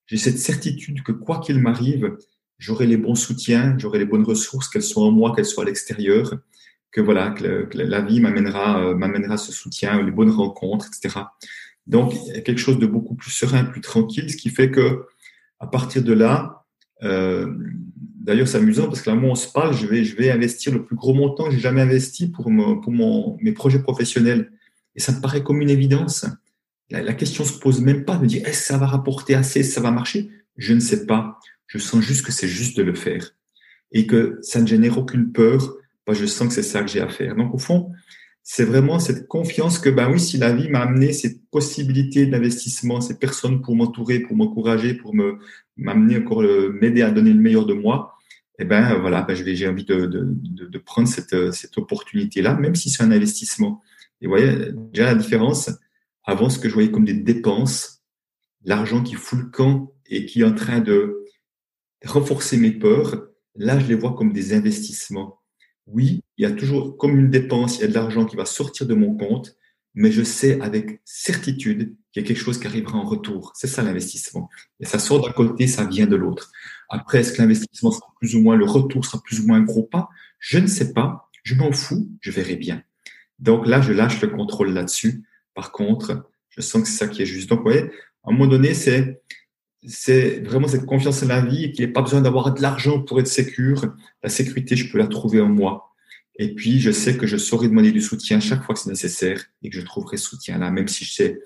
j'ai 0.07 0.17
cette 0.17 0.39
certitude 0.39 1.03
que 1.03 1.11
quoi 1.11 1.39
qu'il 1.39 1.59
m'arrive, 1.59 2.17
j'aurai 2.57 2.87
les 2.87 2.97
bons 2.97 3.15
soutiens, 3.15 3.77
j'aurai 3.77 3.99
les 3.99 4.05
bonnes 4.05 4.23
ressources, 4.23 4.67
qu'elles 4.67 4.83
soient 4.83 5.03
en 5.03 5.11
moi, 5.11 5.33
qu'elles 5.33 5.45
soient 5.45 5.63
à 5.63 5.67
l'extérieur, 5.67 6.33
que 6.95 7.01
voilà, 7.01 7.31
que, 7.31 7.67
la 7.73 7.99
vie 7.99 8.21
m'amènera, 8.21 8.95
m'amènera 8.95 9.35
ce 9.35 9.51
soutien, 9.51 10.01
les 10.01 10.11
bonnes 10.11 10.29
rencontres, 10.31 10.87
etc. 10.87 11.25
Donc, 11.87 12.13
il 12.15 12.33
y 12.33 12.37
a 12.37 12.41
quelque 12.41 12.59
chose 12.59 12.79
de 12.79 12.87
beaucoup 12.87 13.15
plus 13.15 13.31
serein, 13.31 13.65
plus 13.65 13.81
tranquille, 13.81 14.31
ce 14.31 14.37
qui 14.37 14.49
fait 14.49 14.71
que 14.71 15.05
à 15.59 15.67
partir 15.67 16.03
de 16.03 16.13
là, 16.13 16.63
euh, 17.03 17.53
d'ailleurs, 17.93 18.47
c'est 18.47 18.59
amusant 18.59 18.85
parce 18.85 19.01
que 19.01 19.09
là, 19.09 19.15
moi, 19.17 19.31
on 19.31 19.35
se 19.35 19.51
parle, 19.51 19.75
je 19.75 19.85
vais, 19.85 20.05
je 20.05 20.15
vais 20.15 20.31
investir 20.31 20.73
le 20.73 20.85
plus 20.85 20.95
gros 20.95 21.13
montant 21.13 21.45
que 21.45 21.51
j'ai 21.51 21.59
jamais 21.59 21.81
investi 21.81 22.29
pour, 22.29 22.45
pour 22.45 22.91
mon, 22.91 23.37
mes 23.41 23.51
projets 23.51 23.79
professionnels. 23.79 24.53
Et 24.95 25.01
ça 25.01 25.11
me 25.11 25.19
paraît 25.19 25.43
comme 25.43 25.61
une 25.61 25.69
évidence. 25.69 26.25
La, 26.89 27.01
la 27.01 27.13
question 27.13 27.43
se 27.43 27.59
pose 27.59 27.81
même 27.81 28.05
pas 28.05 28.15
de 28.15 28.21
me 28.21 28.27
dire 28.27 28.47
est-ce 28.47 28.61
que 28.61 28.65
ça 28.67 28.77
va 28.77 28.87
rapporter 28.87 29.35
assez, 29.35 29.63
ça 29.63 29.81
va 29.81 29.91
marcher? 29.91 30.29
Je 30.55 30.73
ne 30.73 30.79
sais 30.79 31.05
pas. 31.05 31.39
Je 31.67 31.77
sens 31.77 32.01
juste 32.01 32.25
que 32.25 32.31
c'est 32.31 32.47
juste 32.47 32.77
de 32.77 32.83
le 32.83 32.95
faire 32.95 33.31
et 33.91 34.07
que 34.07 34.39
ça 34.41 34.61
ne 34.61 34.67
génère 34.67 34.97
aucune 34.97 35.31
peur. 35.31 35.75
Je 36.11 36.25
sens 36.25 36.47
que 36.49 36.53
c'est 36.53 36.63
ça 36.63 36.81
que 36.81 36.87
j'ai 36.89 37.01
à 37.01 37.09
faire. 37.09 37.35
Donc, 37.35 37.53
au 37.53 37.57
fond, 37.57 37.91
c'est 38.43 38.63
vraiment 38.63 38.99
cette 38.99 39.27
confiance 39.27 39.79
que, 39.79 39.89
ben 39.89 40.11
oui, 40.11 40.19
si 40.19 40.37
la 40.37 40.53
vie 40.53 40.69
m'a 40.69 40.81
amené 40.81 41.13
ces 41.13 41.39
possibilités 41.51 42.27
d'investissement, 42.27 43.01
ces 43.01 43.17
personnes 43.17 43.61
pour 43.61 43.75
m'entourer, 43.75 44.19
pour 44.19 44.35
m'encourager, 44.35 44.93
pour 44.93 45.15
me 45.15 45.39
m'amener 45.77 46.17
encore, 46.17 46.43
m'aider 46.43 47.01
à 47.01 47.11
donner 47.11 47.33
le 47.33 47.41
meilleur 47.41 47.65
de 47.65 47.73
moi, 47.73 48.15
eh 48.59 48.65
ben 48.65 48.95
voilà, 48.99 49.23
ben, 49.23 49.35
j'ai 49.35 49.67
envie 49.67 49.83
de, 49.83 50.05
de, 50.05 50.23
de, 50.65 50.77
prendre 50.77 51.07
cette, 51.07 51.51
cette 51.51 51.77
opportunité-là, 51.77 52.53
même 52.55 52.75
si 52.75 52.89
c'est 52.89 53.03
un 53.03 53.11
investissement. 53.11 53.81
Et 54.21 54.27
vous 54.27 54.31
voyez, 54.31 54.71
déjà 54.93 55.05
la 55.05 55.15
différence, 55.15 55.69
avant 56.23 56.49
ce 56.49 56.59
que 56.59 56.69
je 56.69 56.73
voyais 56.73 56.91
comme 56.91 57.03
des 57.03 57.13
dépenses, 57.13 58.03
l'argent 58.63 59.03
qui 59.03 59.15
fout 59.15 59.39
le 59.39 59.45
camp 59.45 59.93
et 60.05 60.25
qui 60.25 60.41
est 60.41 60.45
en 60.45 60.53
train 60.53 60.79
de 60.79 61.23
renforcer 62.05 62.57
mes 62.57 62.71
peurs, 62.71 63.27
là, 63.55 63.79
je 63.79 63.87
les 63.87 63.95
vois 63.95 64.13
comme 64.13 64.31
des 64.31 64.53
investissements 64.53 65.39
oui, 65.87 66.23
il 66.37 66.43
y 66.43 66.45
a 66.45 66.51
toujours 66.51 66.97
comme 66.97 67.19
une 67.19 67.29
dépense, 67.29 67.77
il 67.77 67.81
y 67.81 67.83
a 67.83 67.87
de 67.87 67.93
l'argent 67.93 68.25
qui 68.25 68.35
va 68.35 68.45
sortir 68.45 68.87
de 68.87 68.93
mon 68.93 69.15
compte, 69.15 69.55
mais 69.93 70.11
je 70.11 70.23
sais 70.23 70.59
avec 70.61 71.01
certitude 71.05 71.95
qu'il 72.11 72.21
y 72.21 72.25
a 72.25 72.27
quelque 72.27 72.39
chose 72.41 72.59
qui 72.59 72.67
arrivera 72.67 72.97
en 72.97 73.05
retour. 73.05 73.53
C'est 73.55 73.67
ça 73.67 73.81
l'investissement. 73.81 74.49
Et 74.79 74.85
ça 74.85 74.99
sort 74.99 75.25
d'un 75.25 75.31
côté, 75.31 75.67
ça 75.67 75.85
vient 75.85 76.05
de 76.05 76.15
l'autre. 76.15 76.51
Après, 76.89 77.19
est-ce 77.19 77.33
que 77.33 77.41
l'investissement 77.41 77.91
sera 77.91 78.07
plus 78.19 78.35
ou 78.35 78.41
moins, 78.41 78.57
le 78.57 78.65
retour 78.65 79.05
sera 79.05 79.21
plus 79.23 79.39
ou 79.39 79.47
moins 79.47 79.57
un 79.57 79.63
gros 79.63 79.83
pas? 79.83 80.09
Je 80.39 80.59
ne 80.59 80.67
sais 80.67 80.93
pas. 80.93 81.29
Je 81.43 81.55
m'en 81.55 81.71
fous. 81.71 82.09
Je 82.19 82.31
verrai 82.31 82.57
bien. 82.57 82.83
Donc 83.39 83.67
là, 83.67 83.81
je 83.81 83.93
lâche 83.93 84.21
le 84.21 84.27
contrôle 84.27 84.71
là-dessus. 84.71 85.23
Par 85.53 85.71
contre, 85.71 86.29
je 86.49 86.61
sens 86.61 86.83
que 86.83 86.87
c'est 86.89 86.97
ça 86.97 87.07
qui 87.07 87.21
est 87.21 87.25
juste. 87.25 87.49
Donc, 87.49 87.59
vous 87.59 87.65
voyez, 87.65 87.83
à 88.23 88.29
un 88.29 88.31
moment 88.31 88.47
donné, 88.47 88.73
c'est 88.73 89.21
c'est 89.87 90.39
vraiment 90.41 90.67
cette 90.67 90.85
confiance 90.85 91.23
en 91.23 91.27
la 91.27 91.41
vie 91.41 91.65
et 91.65 91.71
qu'il 91.71 91.85
n'y 91.85 91.91
a 91.91 91.93
pas 91.93 92.01
besoin 92.01 92.21
d'avoir 92.21 92.53
de 92.53 92.61
l'argent 92.61 93.01
pour 93.01 93.19
être 93.19 93.27
sécure. 93.27 93.93
La 94.23 94.29
sécurité, 94.29 94.75
je 94.75 94.91
peux 94.91 94.97
la 94.97 95.07
trouver 95.07 95.41
en 95.41 95.47
moi. 95.47 95.93
Et 96.37 96.53
puis, 96.53 96.79
je 96.79 96.91
sais 96.91 97.17
que 97.17 97.27
je 97.27 97.37
saurai 97.37 97.69
demander 97.69 97.91
du 97.91 98.01
soutien 98.01 98.39
chaque 98.39 98.63
fois 98.63 98.75
que 98.75 98.81
c'est 98.81 98.89
nécessaire 98.89 99.45
et 99.63 99.69
que 99.69 99.75
je 99.75 99.85
trouverai 99.85 100.17
soutien 100.17 100.57
là, 100.57 100.69
même 100.69 100.87
si 100.87 101.05
je 101.05 101.13
sais, 101.13 101.39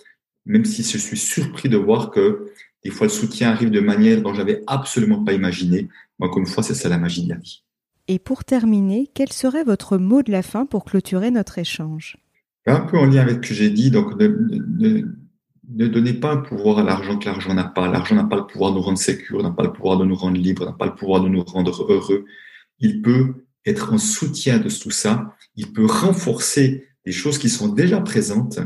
même 0.45 0.65
si 0.65 0.84
je 0.84 0.97
suis 0.97 1.17
surpris 1.17 1.69
de 1.69 1.78
voir 1.78 2.10
que 2.10 2.52
des 2.84 2.89
fois 2.89 3.08
le 3.08 3.12
soutien 3.12 3.52
arrive 3.52 3.69
de 3.69 3.82
manière 3.82 4.21
dont 4.21 4.34
j'avais 4.34 4.63
absolument 4.67 5.23
pas 5.23 5.34
imaginé. 5.34 5.89
Moi, 6.17 6.30
comme 6.30 6.43
une 6.43 6.49
fois, 6.49 6.63
c'est 6.63 6.73
ça 6.73 6.89
la 6.89 6.97
magie 6.97 7.25
de 7.25 7.30
la 7.30 7.36
vie. 7.38 7.63
Et 8.08 8.17
pour 8.17 8.43
terminer, 8.43 9.10
quel 9.13 9.32
serait 9.32 9.63
votre 9.63 9.97
mot 9.97 10.23
de 10.23 10.32
la 10.32 10.41
fin 10.41 10.65
pour 10.65 10.86
clôturer 10.86 11.30
notre 11.30 11.60
échange? 11.60 12.17
Un 12.65 12.80
peu 12.82 12.97
en 12.97 13.06
lien 13.06 13.21
avec 13.21 13.43
ce 13.43 13.49
que 13.49 13.56
j'ai 13.56 13.69
dit, 13.69 13.91
donc 13.91 14.19
ne 15.69 15.88
donnez 15.88 16.13
pas 16.13 16.34
un 16.34 16.38
pouvoir 16.38 16.79
à 16.79 16.84
l'argent 16.84 17.17
que 17.17 17.25
l'argent 17.25 17.53
n'a 17.53 17.63
pas. 17.63 17.88
L'argent 17.88 18.15
n'a 18.15 18.23
pas 18.23 18.38
le 18.38 18.47
pouvoir 18.47 18.71
de 18.71 18.77
nous 18.77 18.82
rendre 18.82 18.97
sécures, 18.97 19.43
n'a 19.43 19.51
pas 19.51 19.63
le 19.63 19.71
pouvoir 19.71 19.97
de 19.97 20.05
nous 20.05 20.15
rendre 20.15 20.38
libres, 20.38 20.65
n'a 20.65 20.73
pas 20.73 20.88
le 20.88 20.95
pouvoir 20.95 21.21
de 21.21 21.29
nous 21.29 21.43
rendre 21.43 21.86
heureux. 21.91 22.25
Il 22.79 23.01
peut 23.01 23.45
être 23.65 23.93
en 23.93 23.97
soutien 23.97 24.58
de 24.58 24.69
tout 24.69 24.91
ça. 24.91 25.36
Il 25.55 25.71
peut 25.71 25.86
renforcer 25.86 26.88
des 27.05 27.12
choses 27.12 27.38
qui 27.38 27.49
sont 27.49 27.67
déjà 27.67 28.01
présentes. 28.01 28.60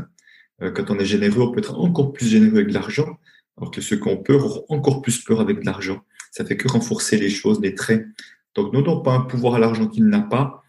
Euh, 0.62 0.70
quand 0.70 0.90
on 0.90 0.98
est 0.98 1.04
généreux, 1.04 1.42
on 1.42 1.52
peut 1.52 1.58
être 1.58 1.78
encore 1.78 2.12
plus 2.12 2.26
généreux 2.26 2.60
avec 2.60 2.72
l'argent, 2.72 3.18
alors 3.58 3.70
que 3.70 3.80
ceux 3.80 3.96
qui 3.96 4.08
ont 4.08 4.16
peur 4.16 4.44
auront 4.44 4.64
encore 4.68 5.02
plus 5.02 5.22
peur 5.22 5.40
avec 5.40 5.60
de 5.60 5.66
l'argent. 5.66 6.00
Ça 6.30 6.44
fait 6.44 6.56
que 6.56 6.68
renforcer 6.68 7.18
les 7.18 7.30
choses, 7.30 7.60
les 7.60 7.74
traits. 7.74 8.06
Donc, 8.54 8.72
ne 8.72 8.80
donnons 8.80 9.02
pas 9.02 9.12
un 9.12 9.20
pouvoir 9.20 9.56
à 9.56 9.58
l'argent 9.58 9.88
qu'il 9.88 10.06
n'a 10.06 10.20
pas 10.20 10.62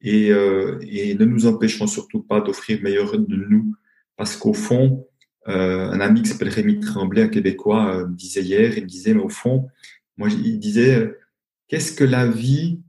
et, 0.00 0.30
euh, 0.30 0.78
et 0.82 1.14
ne 1.14 1.24
nous 1.24 1.46
empêchons 1.46 1.86
surtout 1.86 2.22
pas 2.22 2.40
d'offrir 2.40 2.82
meilleur 2.82 3.18
de 3.18 3.36
nous, 3.36 3.74
parce 4.16 4.36
qu'au 4.36 4.54
fond, 4.54 5.06
euh, 5.48 5.90
un 5.90 6.00
ami 6.00 6.22
qui 6.22 6.28
s'appelle 6.28 6.48
Rémi 6.48 6.80
Tremblay, 6.80 7.22
un 7.22 7.28
Québécois, 7.28 7.96
euh, 7.96 8.06
disait 8.08 8.42
hier, 8.42 8.76
il 8.76 8.86
disait, 8.86 9.14
mais 9.14 9.22
au 9.22 9.28
fond, 9.28 9.68
moi, 10.16 10.28
il 10.30 10.58
disait, 10.58 10.96
euh, 10.96 11.18
qu'est-ce 11.68 11.92
que 11.92 12.04
la 12.04 12.26
vie, 12.26 12.80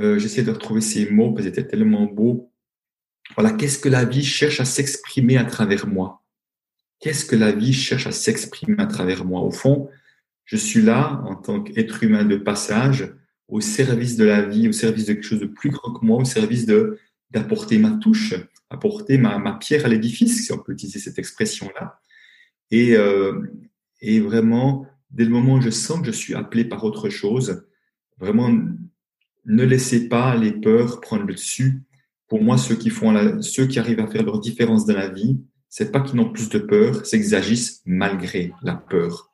euh, 0.00 0.18
j'essaie 0.18 0.42
de 0.42 0.50
retrouver 0.50 0.80
ces 0.80 1.10
mots 1.10 1.32
parce 1.32 1.46
qu'ils 1.46 1.58
étaient 1.58 1.66
tellement 1.66 2.04
beaux, 2.04 2.52
voilà, 3.34 3.52
qu'est-ce 3.52 3.78
que 3.78 3.88
la 3.88 4.04
vie 4.04 4.24
cherche 4.24 4.60
à 4.60 4.64
s'exprimer 4.64 5.36
à 5.38 5.44
travers 5.44 5.86
moi? 5.86 6.22
Qu'est-ce 7.00 7.24
que 7.24 7.36
la 7.36 7.52
vie 7.52 7.72
cherche 7.72 8.06
à 8.06 8.12
s'exprimer 8.12 8.76
à 8.78 8.86
travers 8.86 9.24
moi? 9.24 9.40
Au 9.40 9.50
fond, 9.50 9.88
je 10.44 10.56
suis 10.56 10.82
là 10.82 11.22
en 11.24 11.34
tant 11.36 11.62
qu'être 11.62 12.02
humain 12.04 12.24
de 12.24 12.36
passage, 12.36 13.14
au 13.48 13.60
service 13.60 14.16
de 14.16 14.24
la 14.24 14.42
vie, 14.42 14.68
au 14.68 14.72
service 14.72 15.06
de 15.06 15.14
quelque 15.14 15.26
chose 15.26 15.40
de 15.40 15.46
plus 15.46 15.70
grand 15.70 15.92
que 15.92 16.04
moi, 16.04 16.18
au 16.18 16.24
service 16.24 16.66
de 16.66 16.98
d'apporter 17.30 17.78
ma 17.78 17.92
touche, 17.92 18.34
apporter 18.72 19.18
ma, 19.18 19.52
pierre 19.54 19.84
à 19.84 19.88
l'édifice, 19.88 20.46
si 20.46 20.52
on 20.52 20.58
peut 20.58 20.72
utiliser 20.72 20.98
cette 20.98 21.18
expression-là. 21.18 22.00
Et, 22.70 22.96
euh, 22.96 23.42
et 24.00 24.18
vraiment, 24.20 24.86
dès 25.10 25.24
le 25.24 25.30
moment 25.30 25.54
où 25.54 25.60
je 25.60 25.70
sens 25.70 26.00
que 26.00 26.06
je 26.06 26.12
suis 26.12 26.34
appelé 26.34 26.64
par 26.64 26.82
autre 26.84 27.10
chose, 27.10 27.66
vraiment, 28.18 28.50
ne 29.44 29.64
laissez 29.64 30.08
pas 30.08 30.34
les 30.36 30.52
peurs 30.52 31.00
prendre 31.00 31.24
le 31.24 31.34
dessus. 31.34 31.82
Pour 32.28 32.42
moi, 32.42 32.56
ceux 32.56 32.76
qui 32.76 32.88
font 32.88 33.42
ceux 33.42 33.66
qui 33.66 33.78
arrivent 33.78 34.00
à 34.00 34.06
faire 34.06 34.22
leur 34.22 34.40
différence 34.40 34.86
dans 34.86 34.94
la 34.94 35.10
vie, 35.10 35.38
c'est 35.68 35.92
pas 35.92 36.00
qu'ils 36.00 36.16
n'ont 36.16 36.32
plus 36.32 36.48
de 36.48 36.58
peur, 36.58 37.04
c'est 37.04 37.20
qu'ils 37.20 37.34
agissent 37.34 37.82
malgré 37.84 38.52
la 38.62 38.74
peur. 38.74 39.30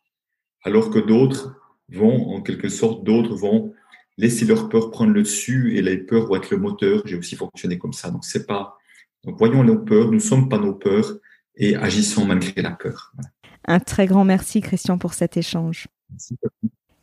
Alors 0.64 0.90
que 0.90 0.98
d'autres 0.98 1.54
vont, 1.90 2.30
en 2.30 2.42
quelque 2.42 2.68
sorte, 2.68 3.04
d'autres 3.04 3.36
vont 3.36 3.72
laisser 4.16 4.44
leur 4.46 4.68
peur 4.68 4.90
prendre 4.90 5.12
le 5.12 5.22
dessus 5.22 5.76
et 5.76 5.82
les 5.82 5.98
peurs 5.98 6.26
vont 6.26 6.36
être 6.36 6.50
le 6.50 6.56
moteur. 6.56 7.02
J'ai 7.04 7.16
aussi 7.16 7.36
fonctionné 7.36 7.78
comme 7.78 7.92
ça. 7.92 8.10
Donc, 8.10 8.24
c'est 8.24 8.46
pas, 8.46 8.77
donc, 9.24 9.36
voyons 9.38 9.64
nos 9.64 9.78
peurs, 9.78 10.06
nous 10.06 10.14
ne 10.14 10.18
sommes 10.18 10.48
pas 10.48 10.58
nos 10.58 10.74
peurs 10.74 11.18
et 11.56 11.76
agissons 11.76 12.24
malgré 12.24 12.62
la 12.62 12.70
peur. 12.70 13.12
Un 13.66 13.80
très 13.80 14.06
grand 14.06 14.24
merci, 14.24 14.60
Christian, 14.60 14.98
pour 14.98 15.14
cet 15.14 15.36
échange. 15.36 15.88
Merci. 16.10 16.36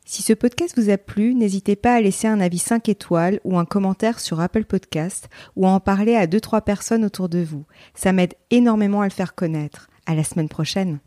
Si 0.08 0.22
ce 0.22 0.32
podcast 0.32 0.78
vous 0.78 0.88
a 0.88 0.98
plu, 0.98 1.34
n'hésitez 1.34 1.74
pas 1.74 1.94
à 1.94 2.00
laisser 2.00 2.28
un 2.28 2.38
avis 2.38 2.58
5 2.58 2.88
étoiles 2.88 3.40
ou 3.42 3.58
un 3.58 3.64
commentaire 3.64 4.20
sur 4.20 4.40
Apple 4.40 4.64
Podcast 4.64 5.28
ou 5.56 5.66
à 5.66 5.70
en 5.70 5.80
parler 5.80 6.14
à 6.14 6.28
2-3 6.28 6.62
personnes 6.62 7.04
autour 7.04 7.28
de 7.28 7.42
vous. 7.42 7.64
Ça 7.94 8.12
m'aide 8.12 8.34
énormément 8.50 9.00
à 9.00 9.06
le 9.06 9.10
faire 9.10 9.34
connaître. 9.34 9.90
À 10.06 10.14
la 10.14 10.22
semaine 10.22 10.48
prochaine. 10.48 11.00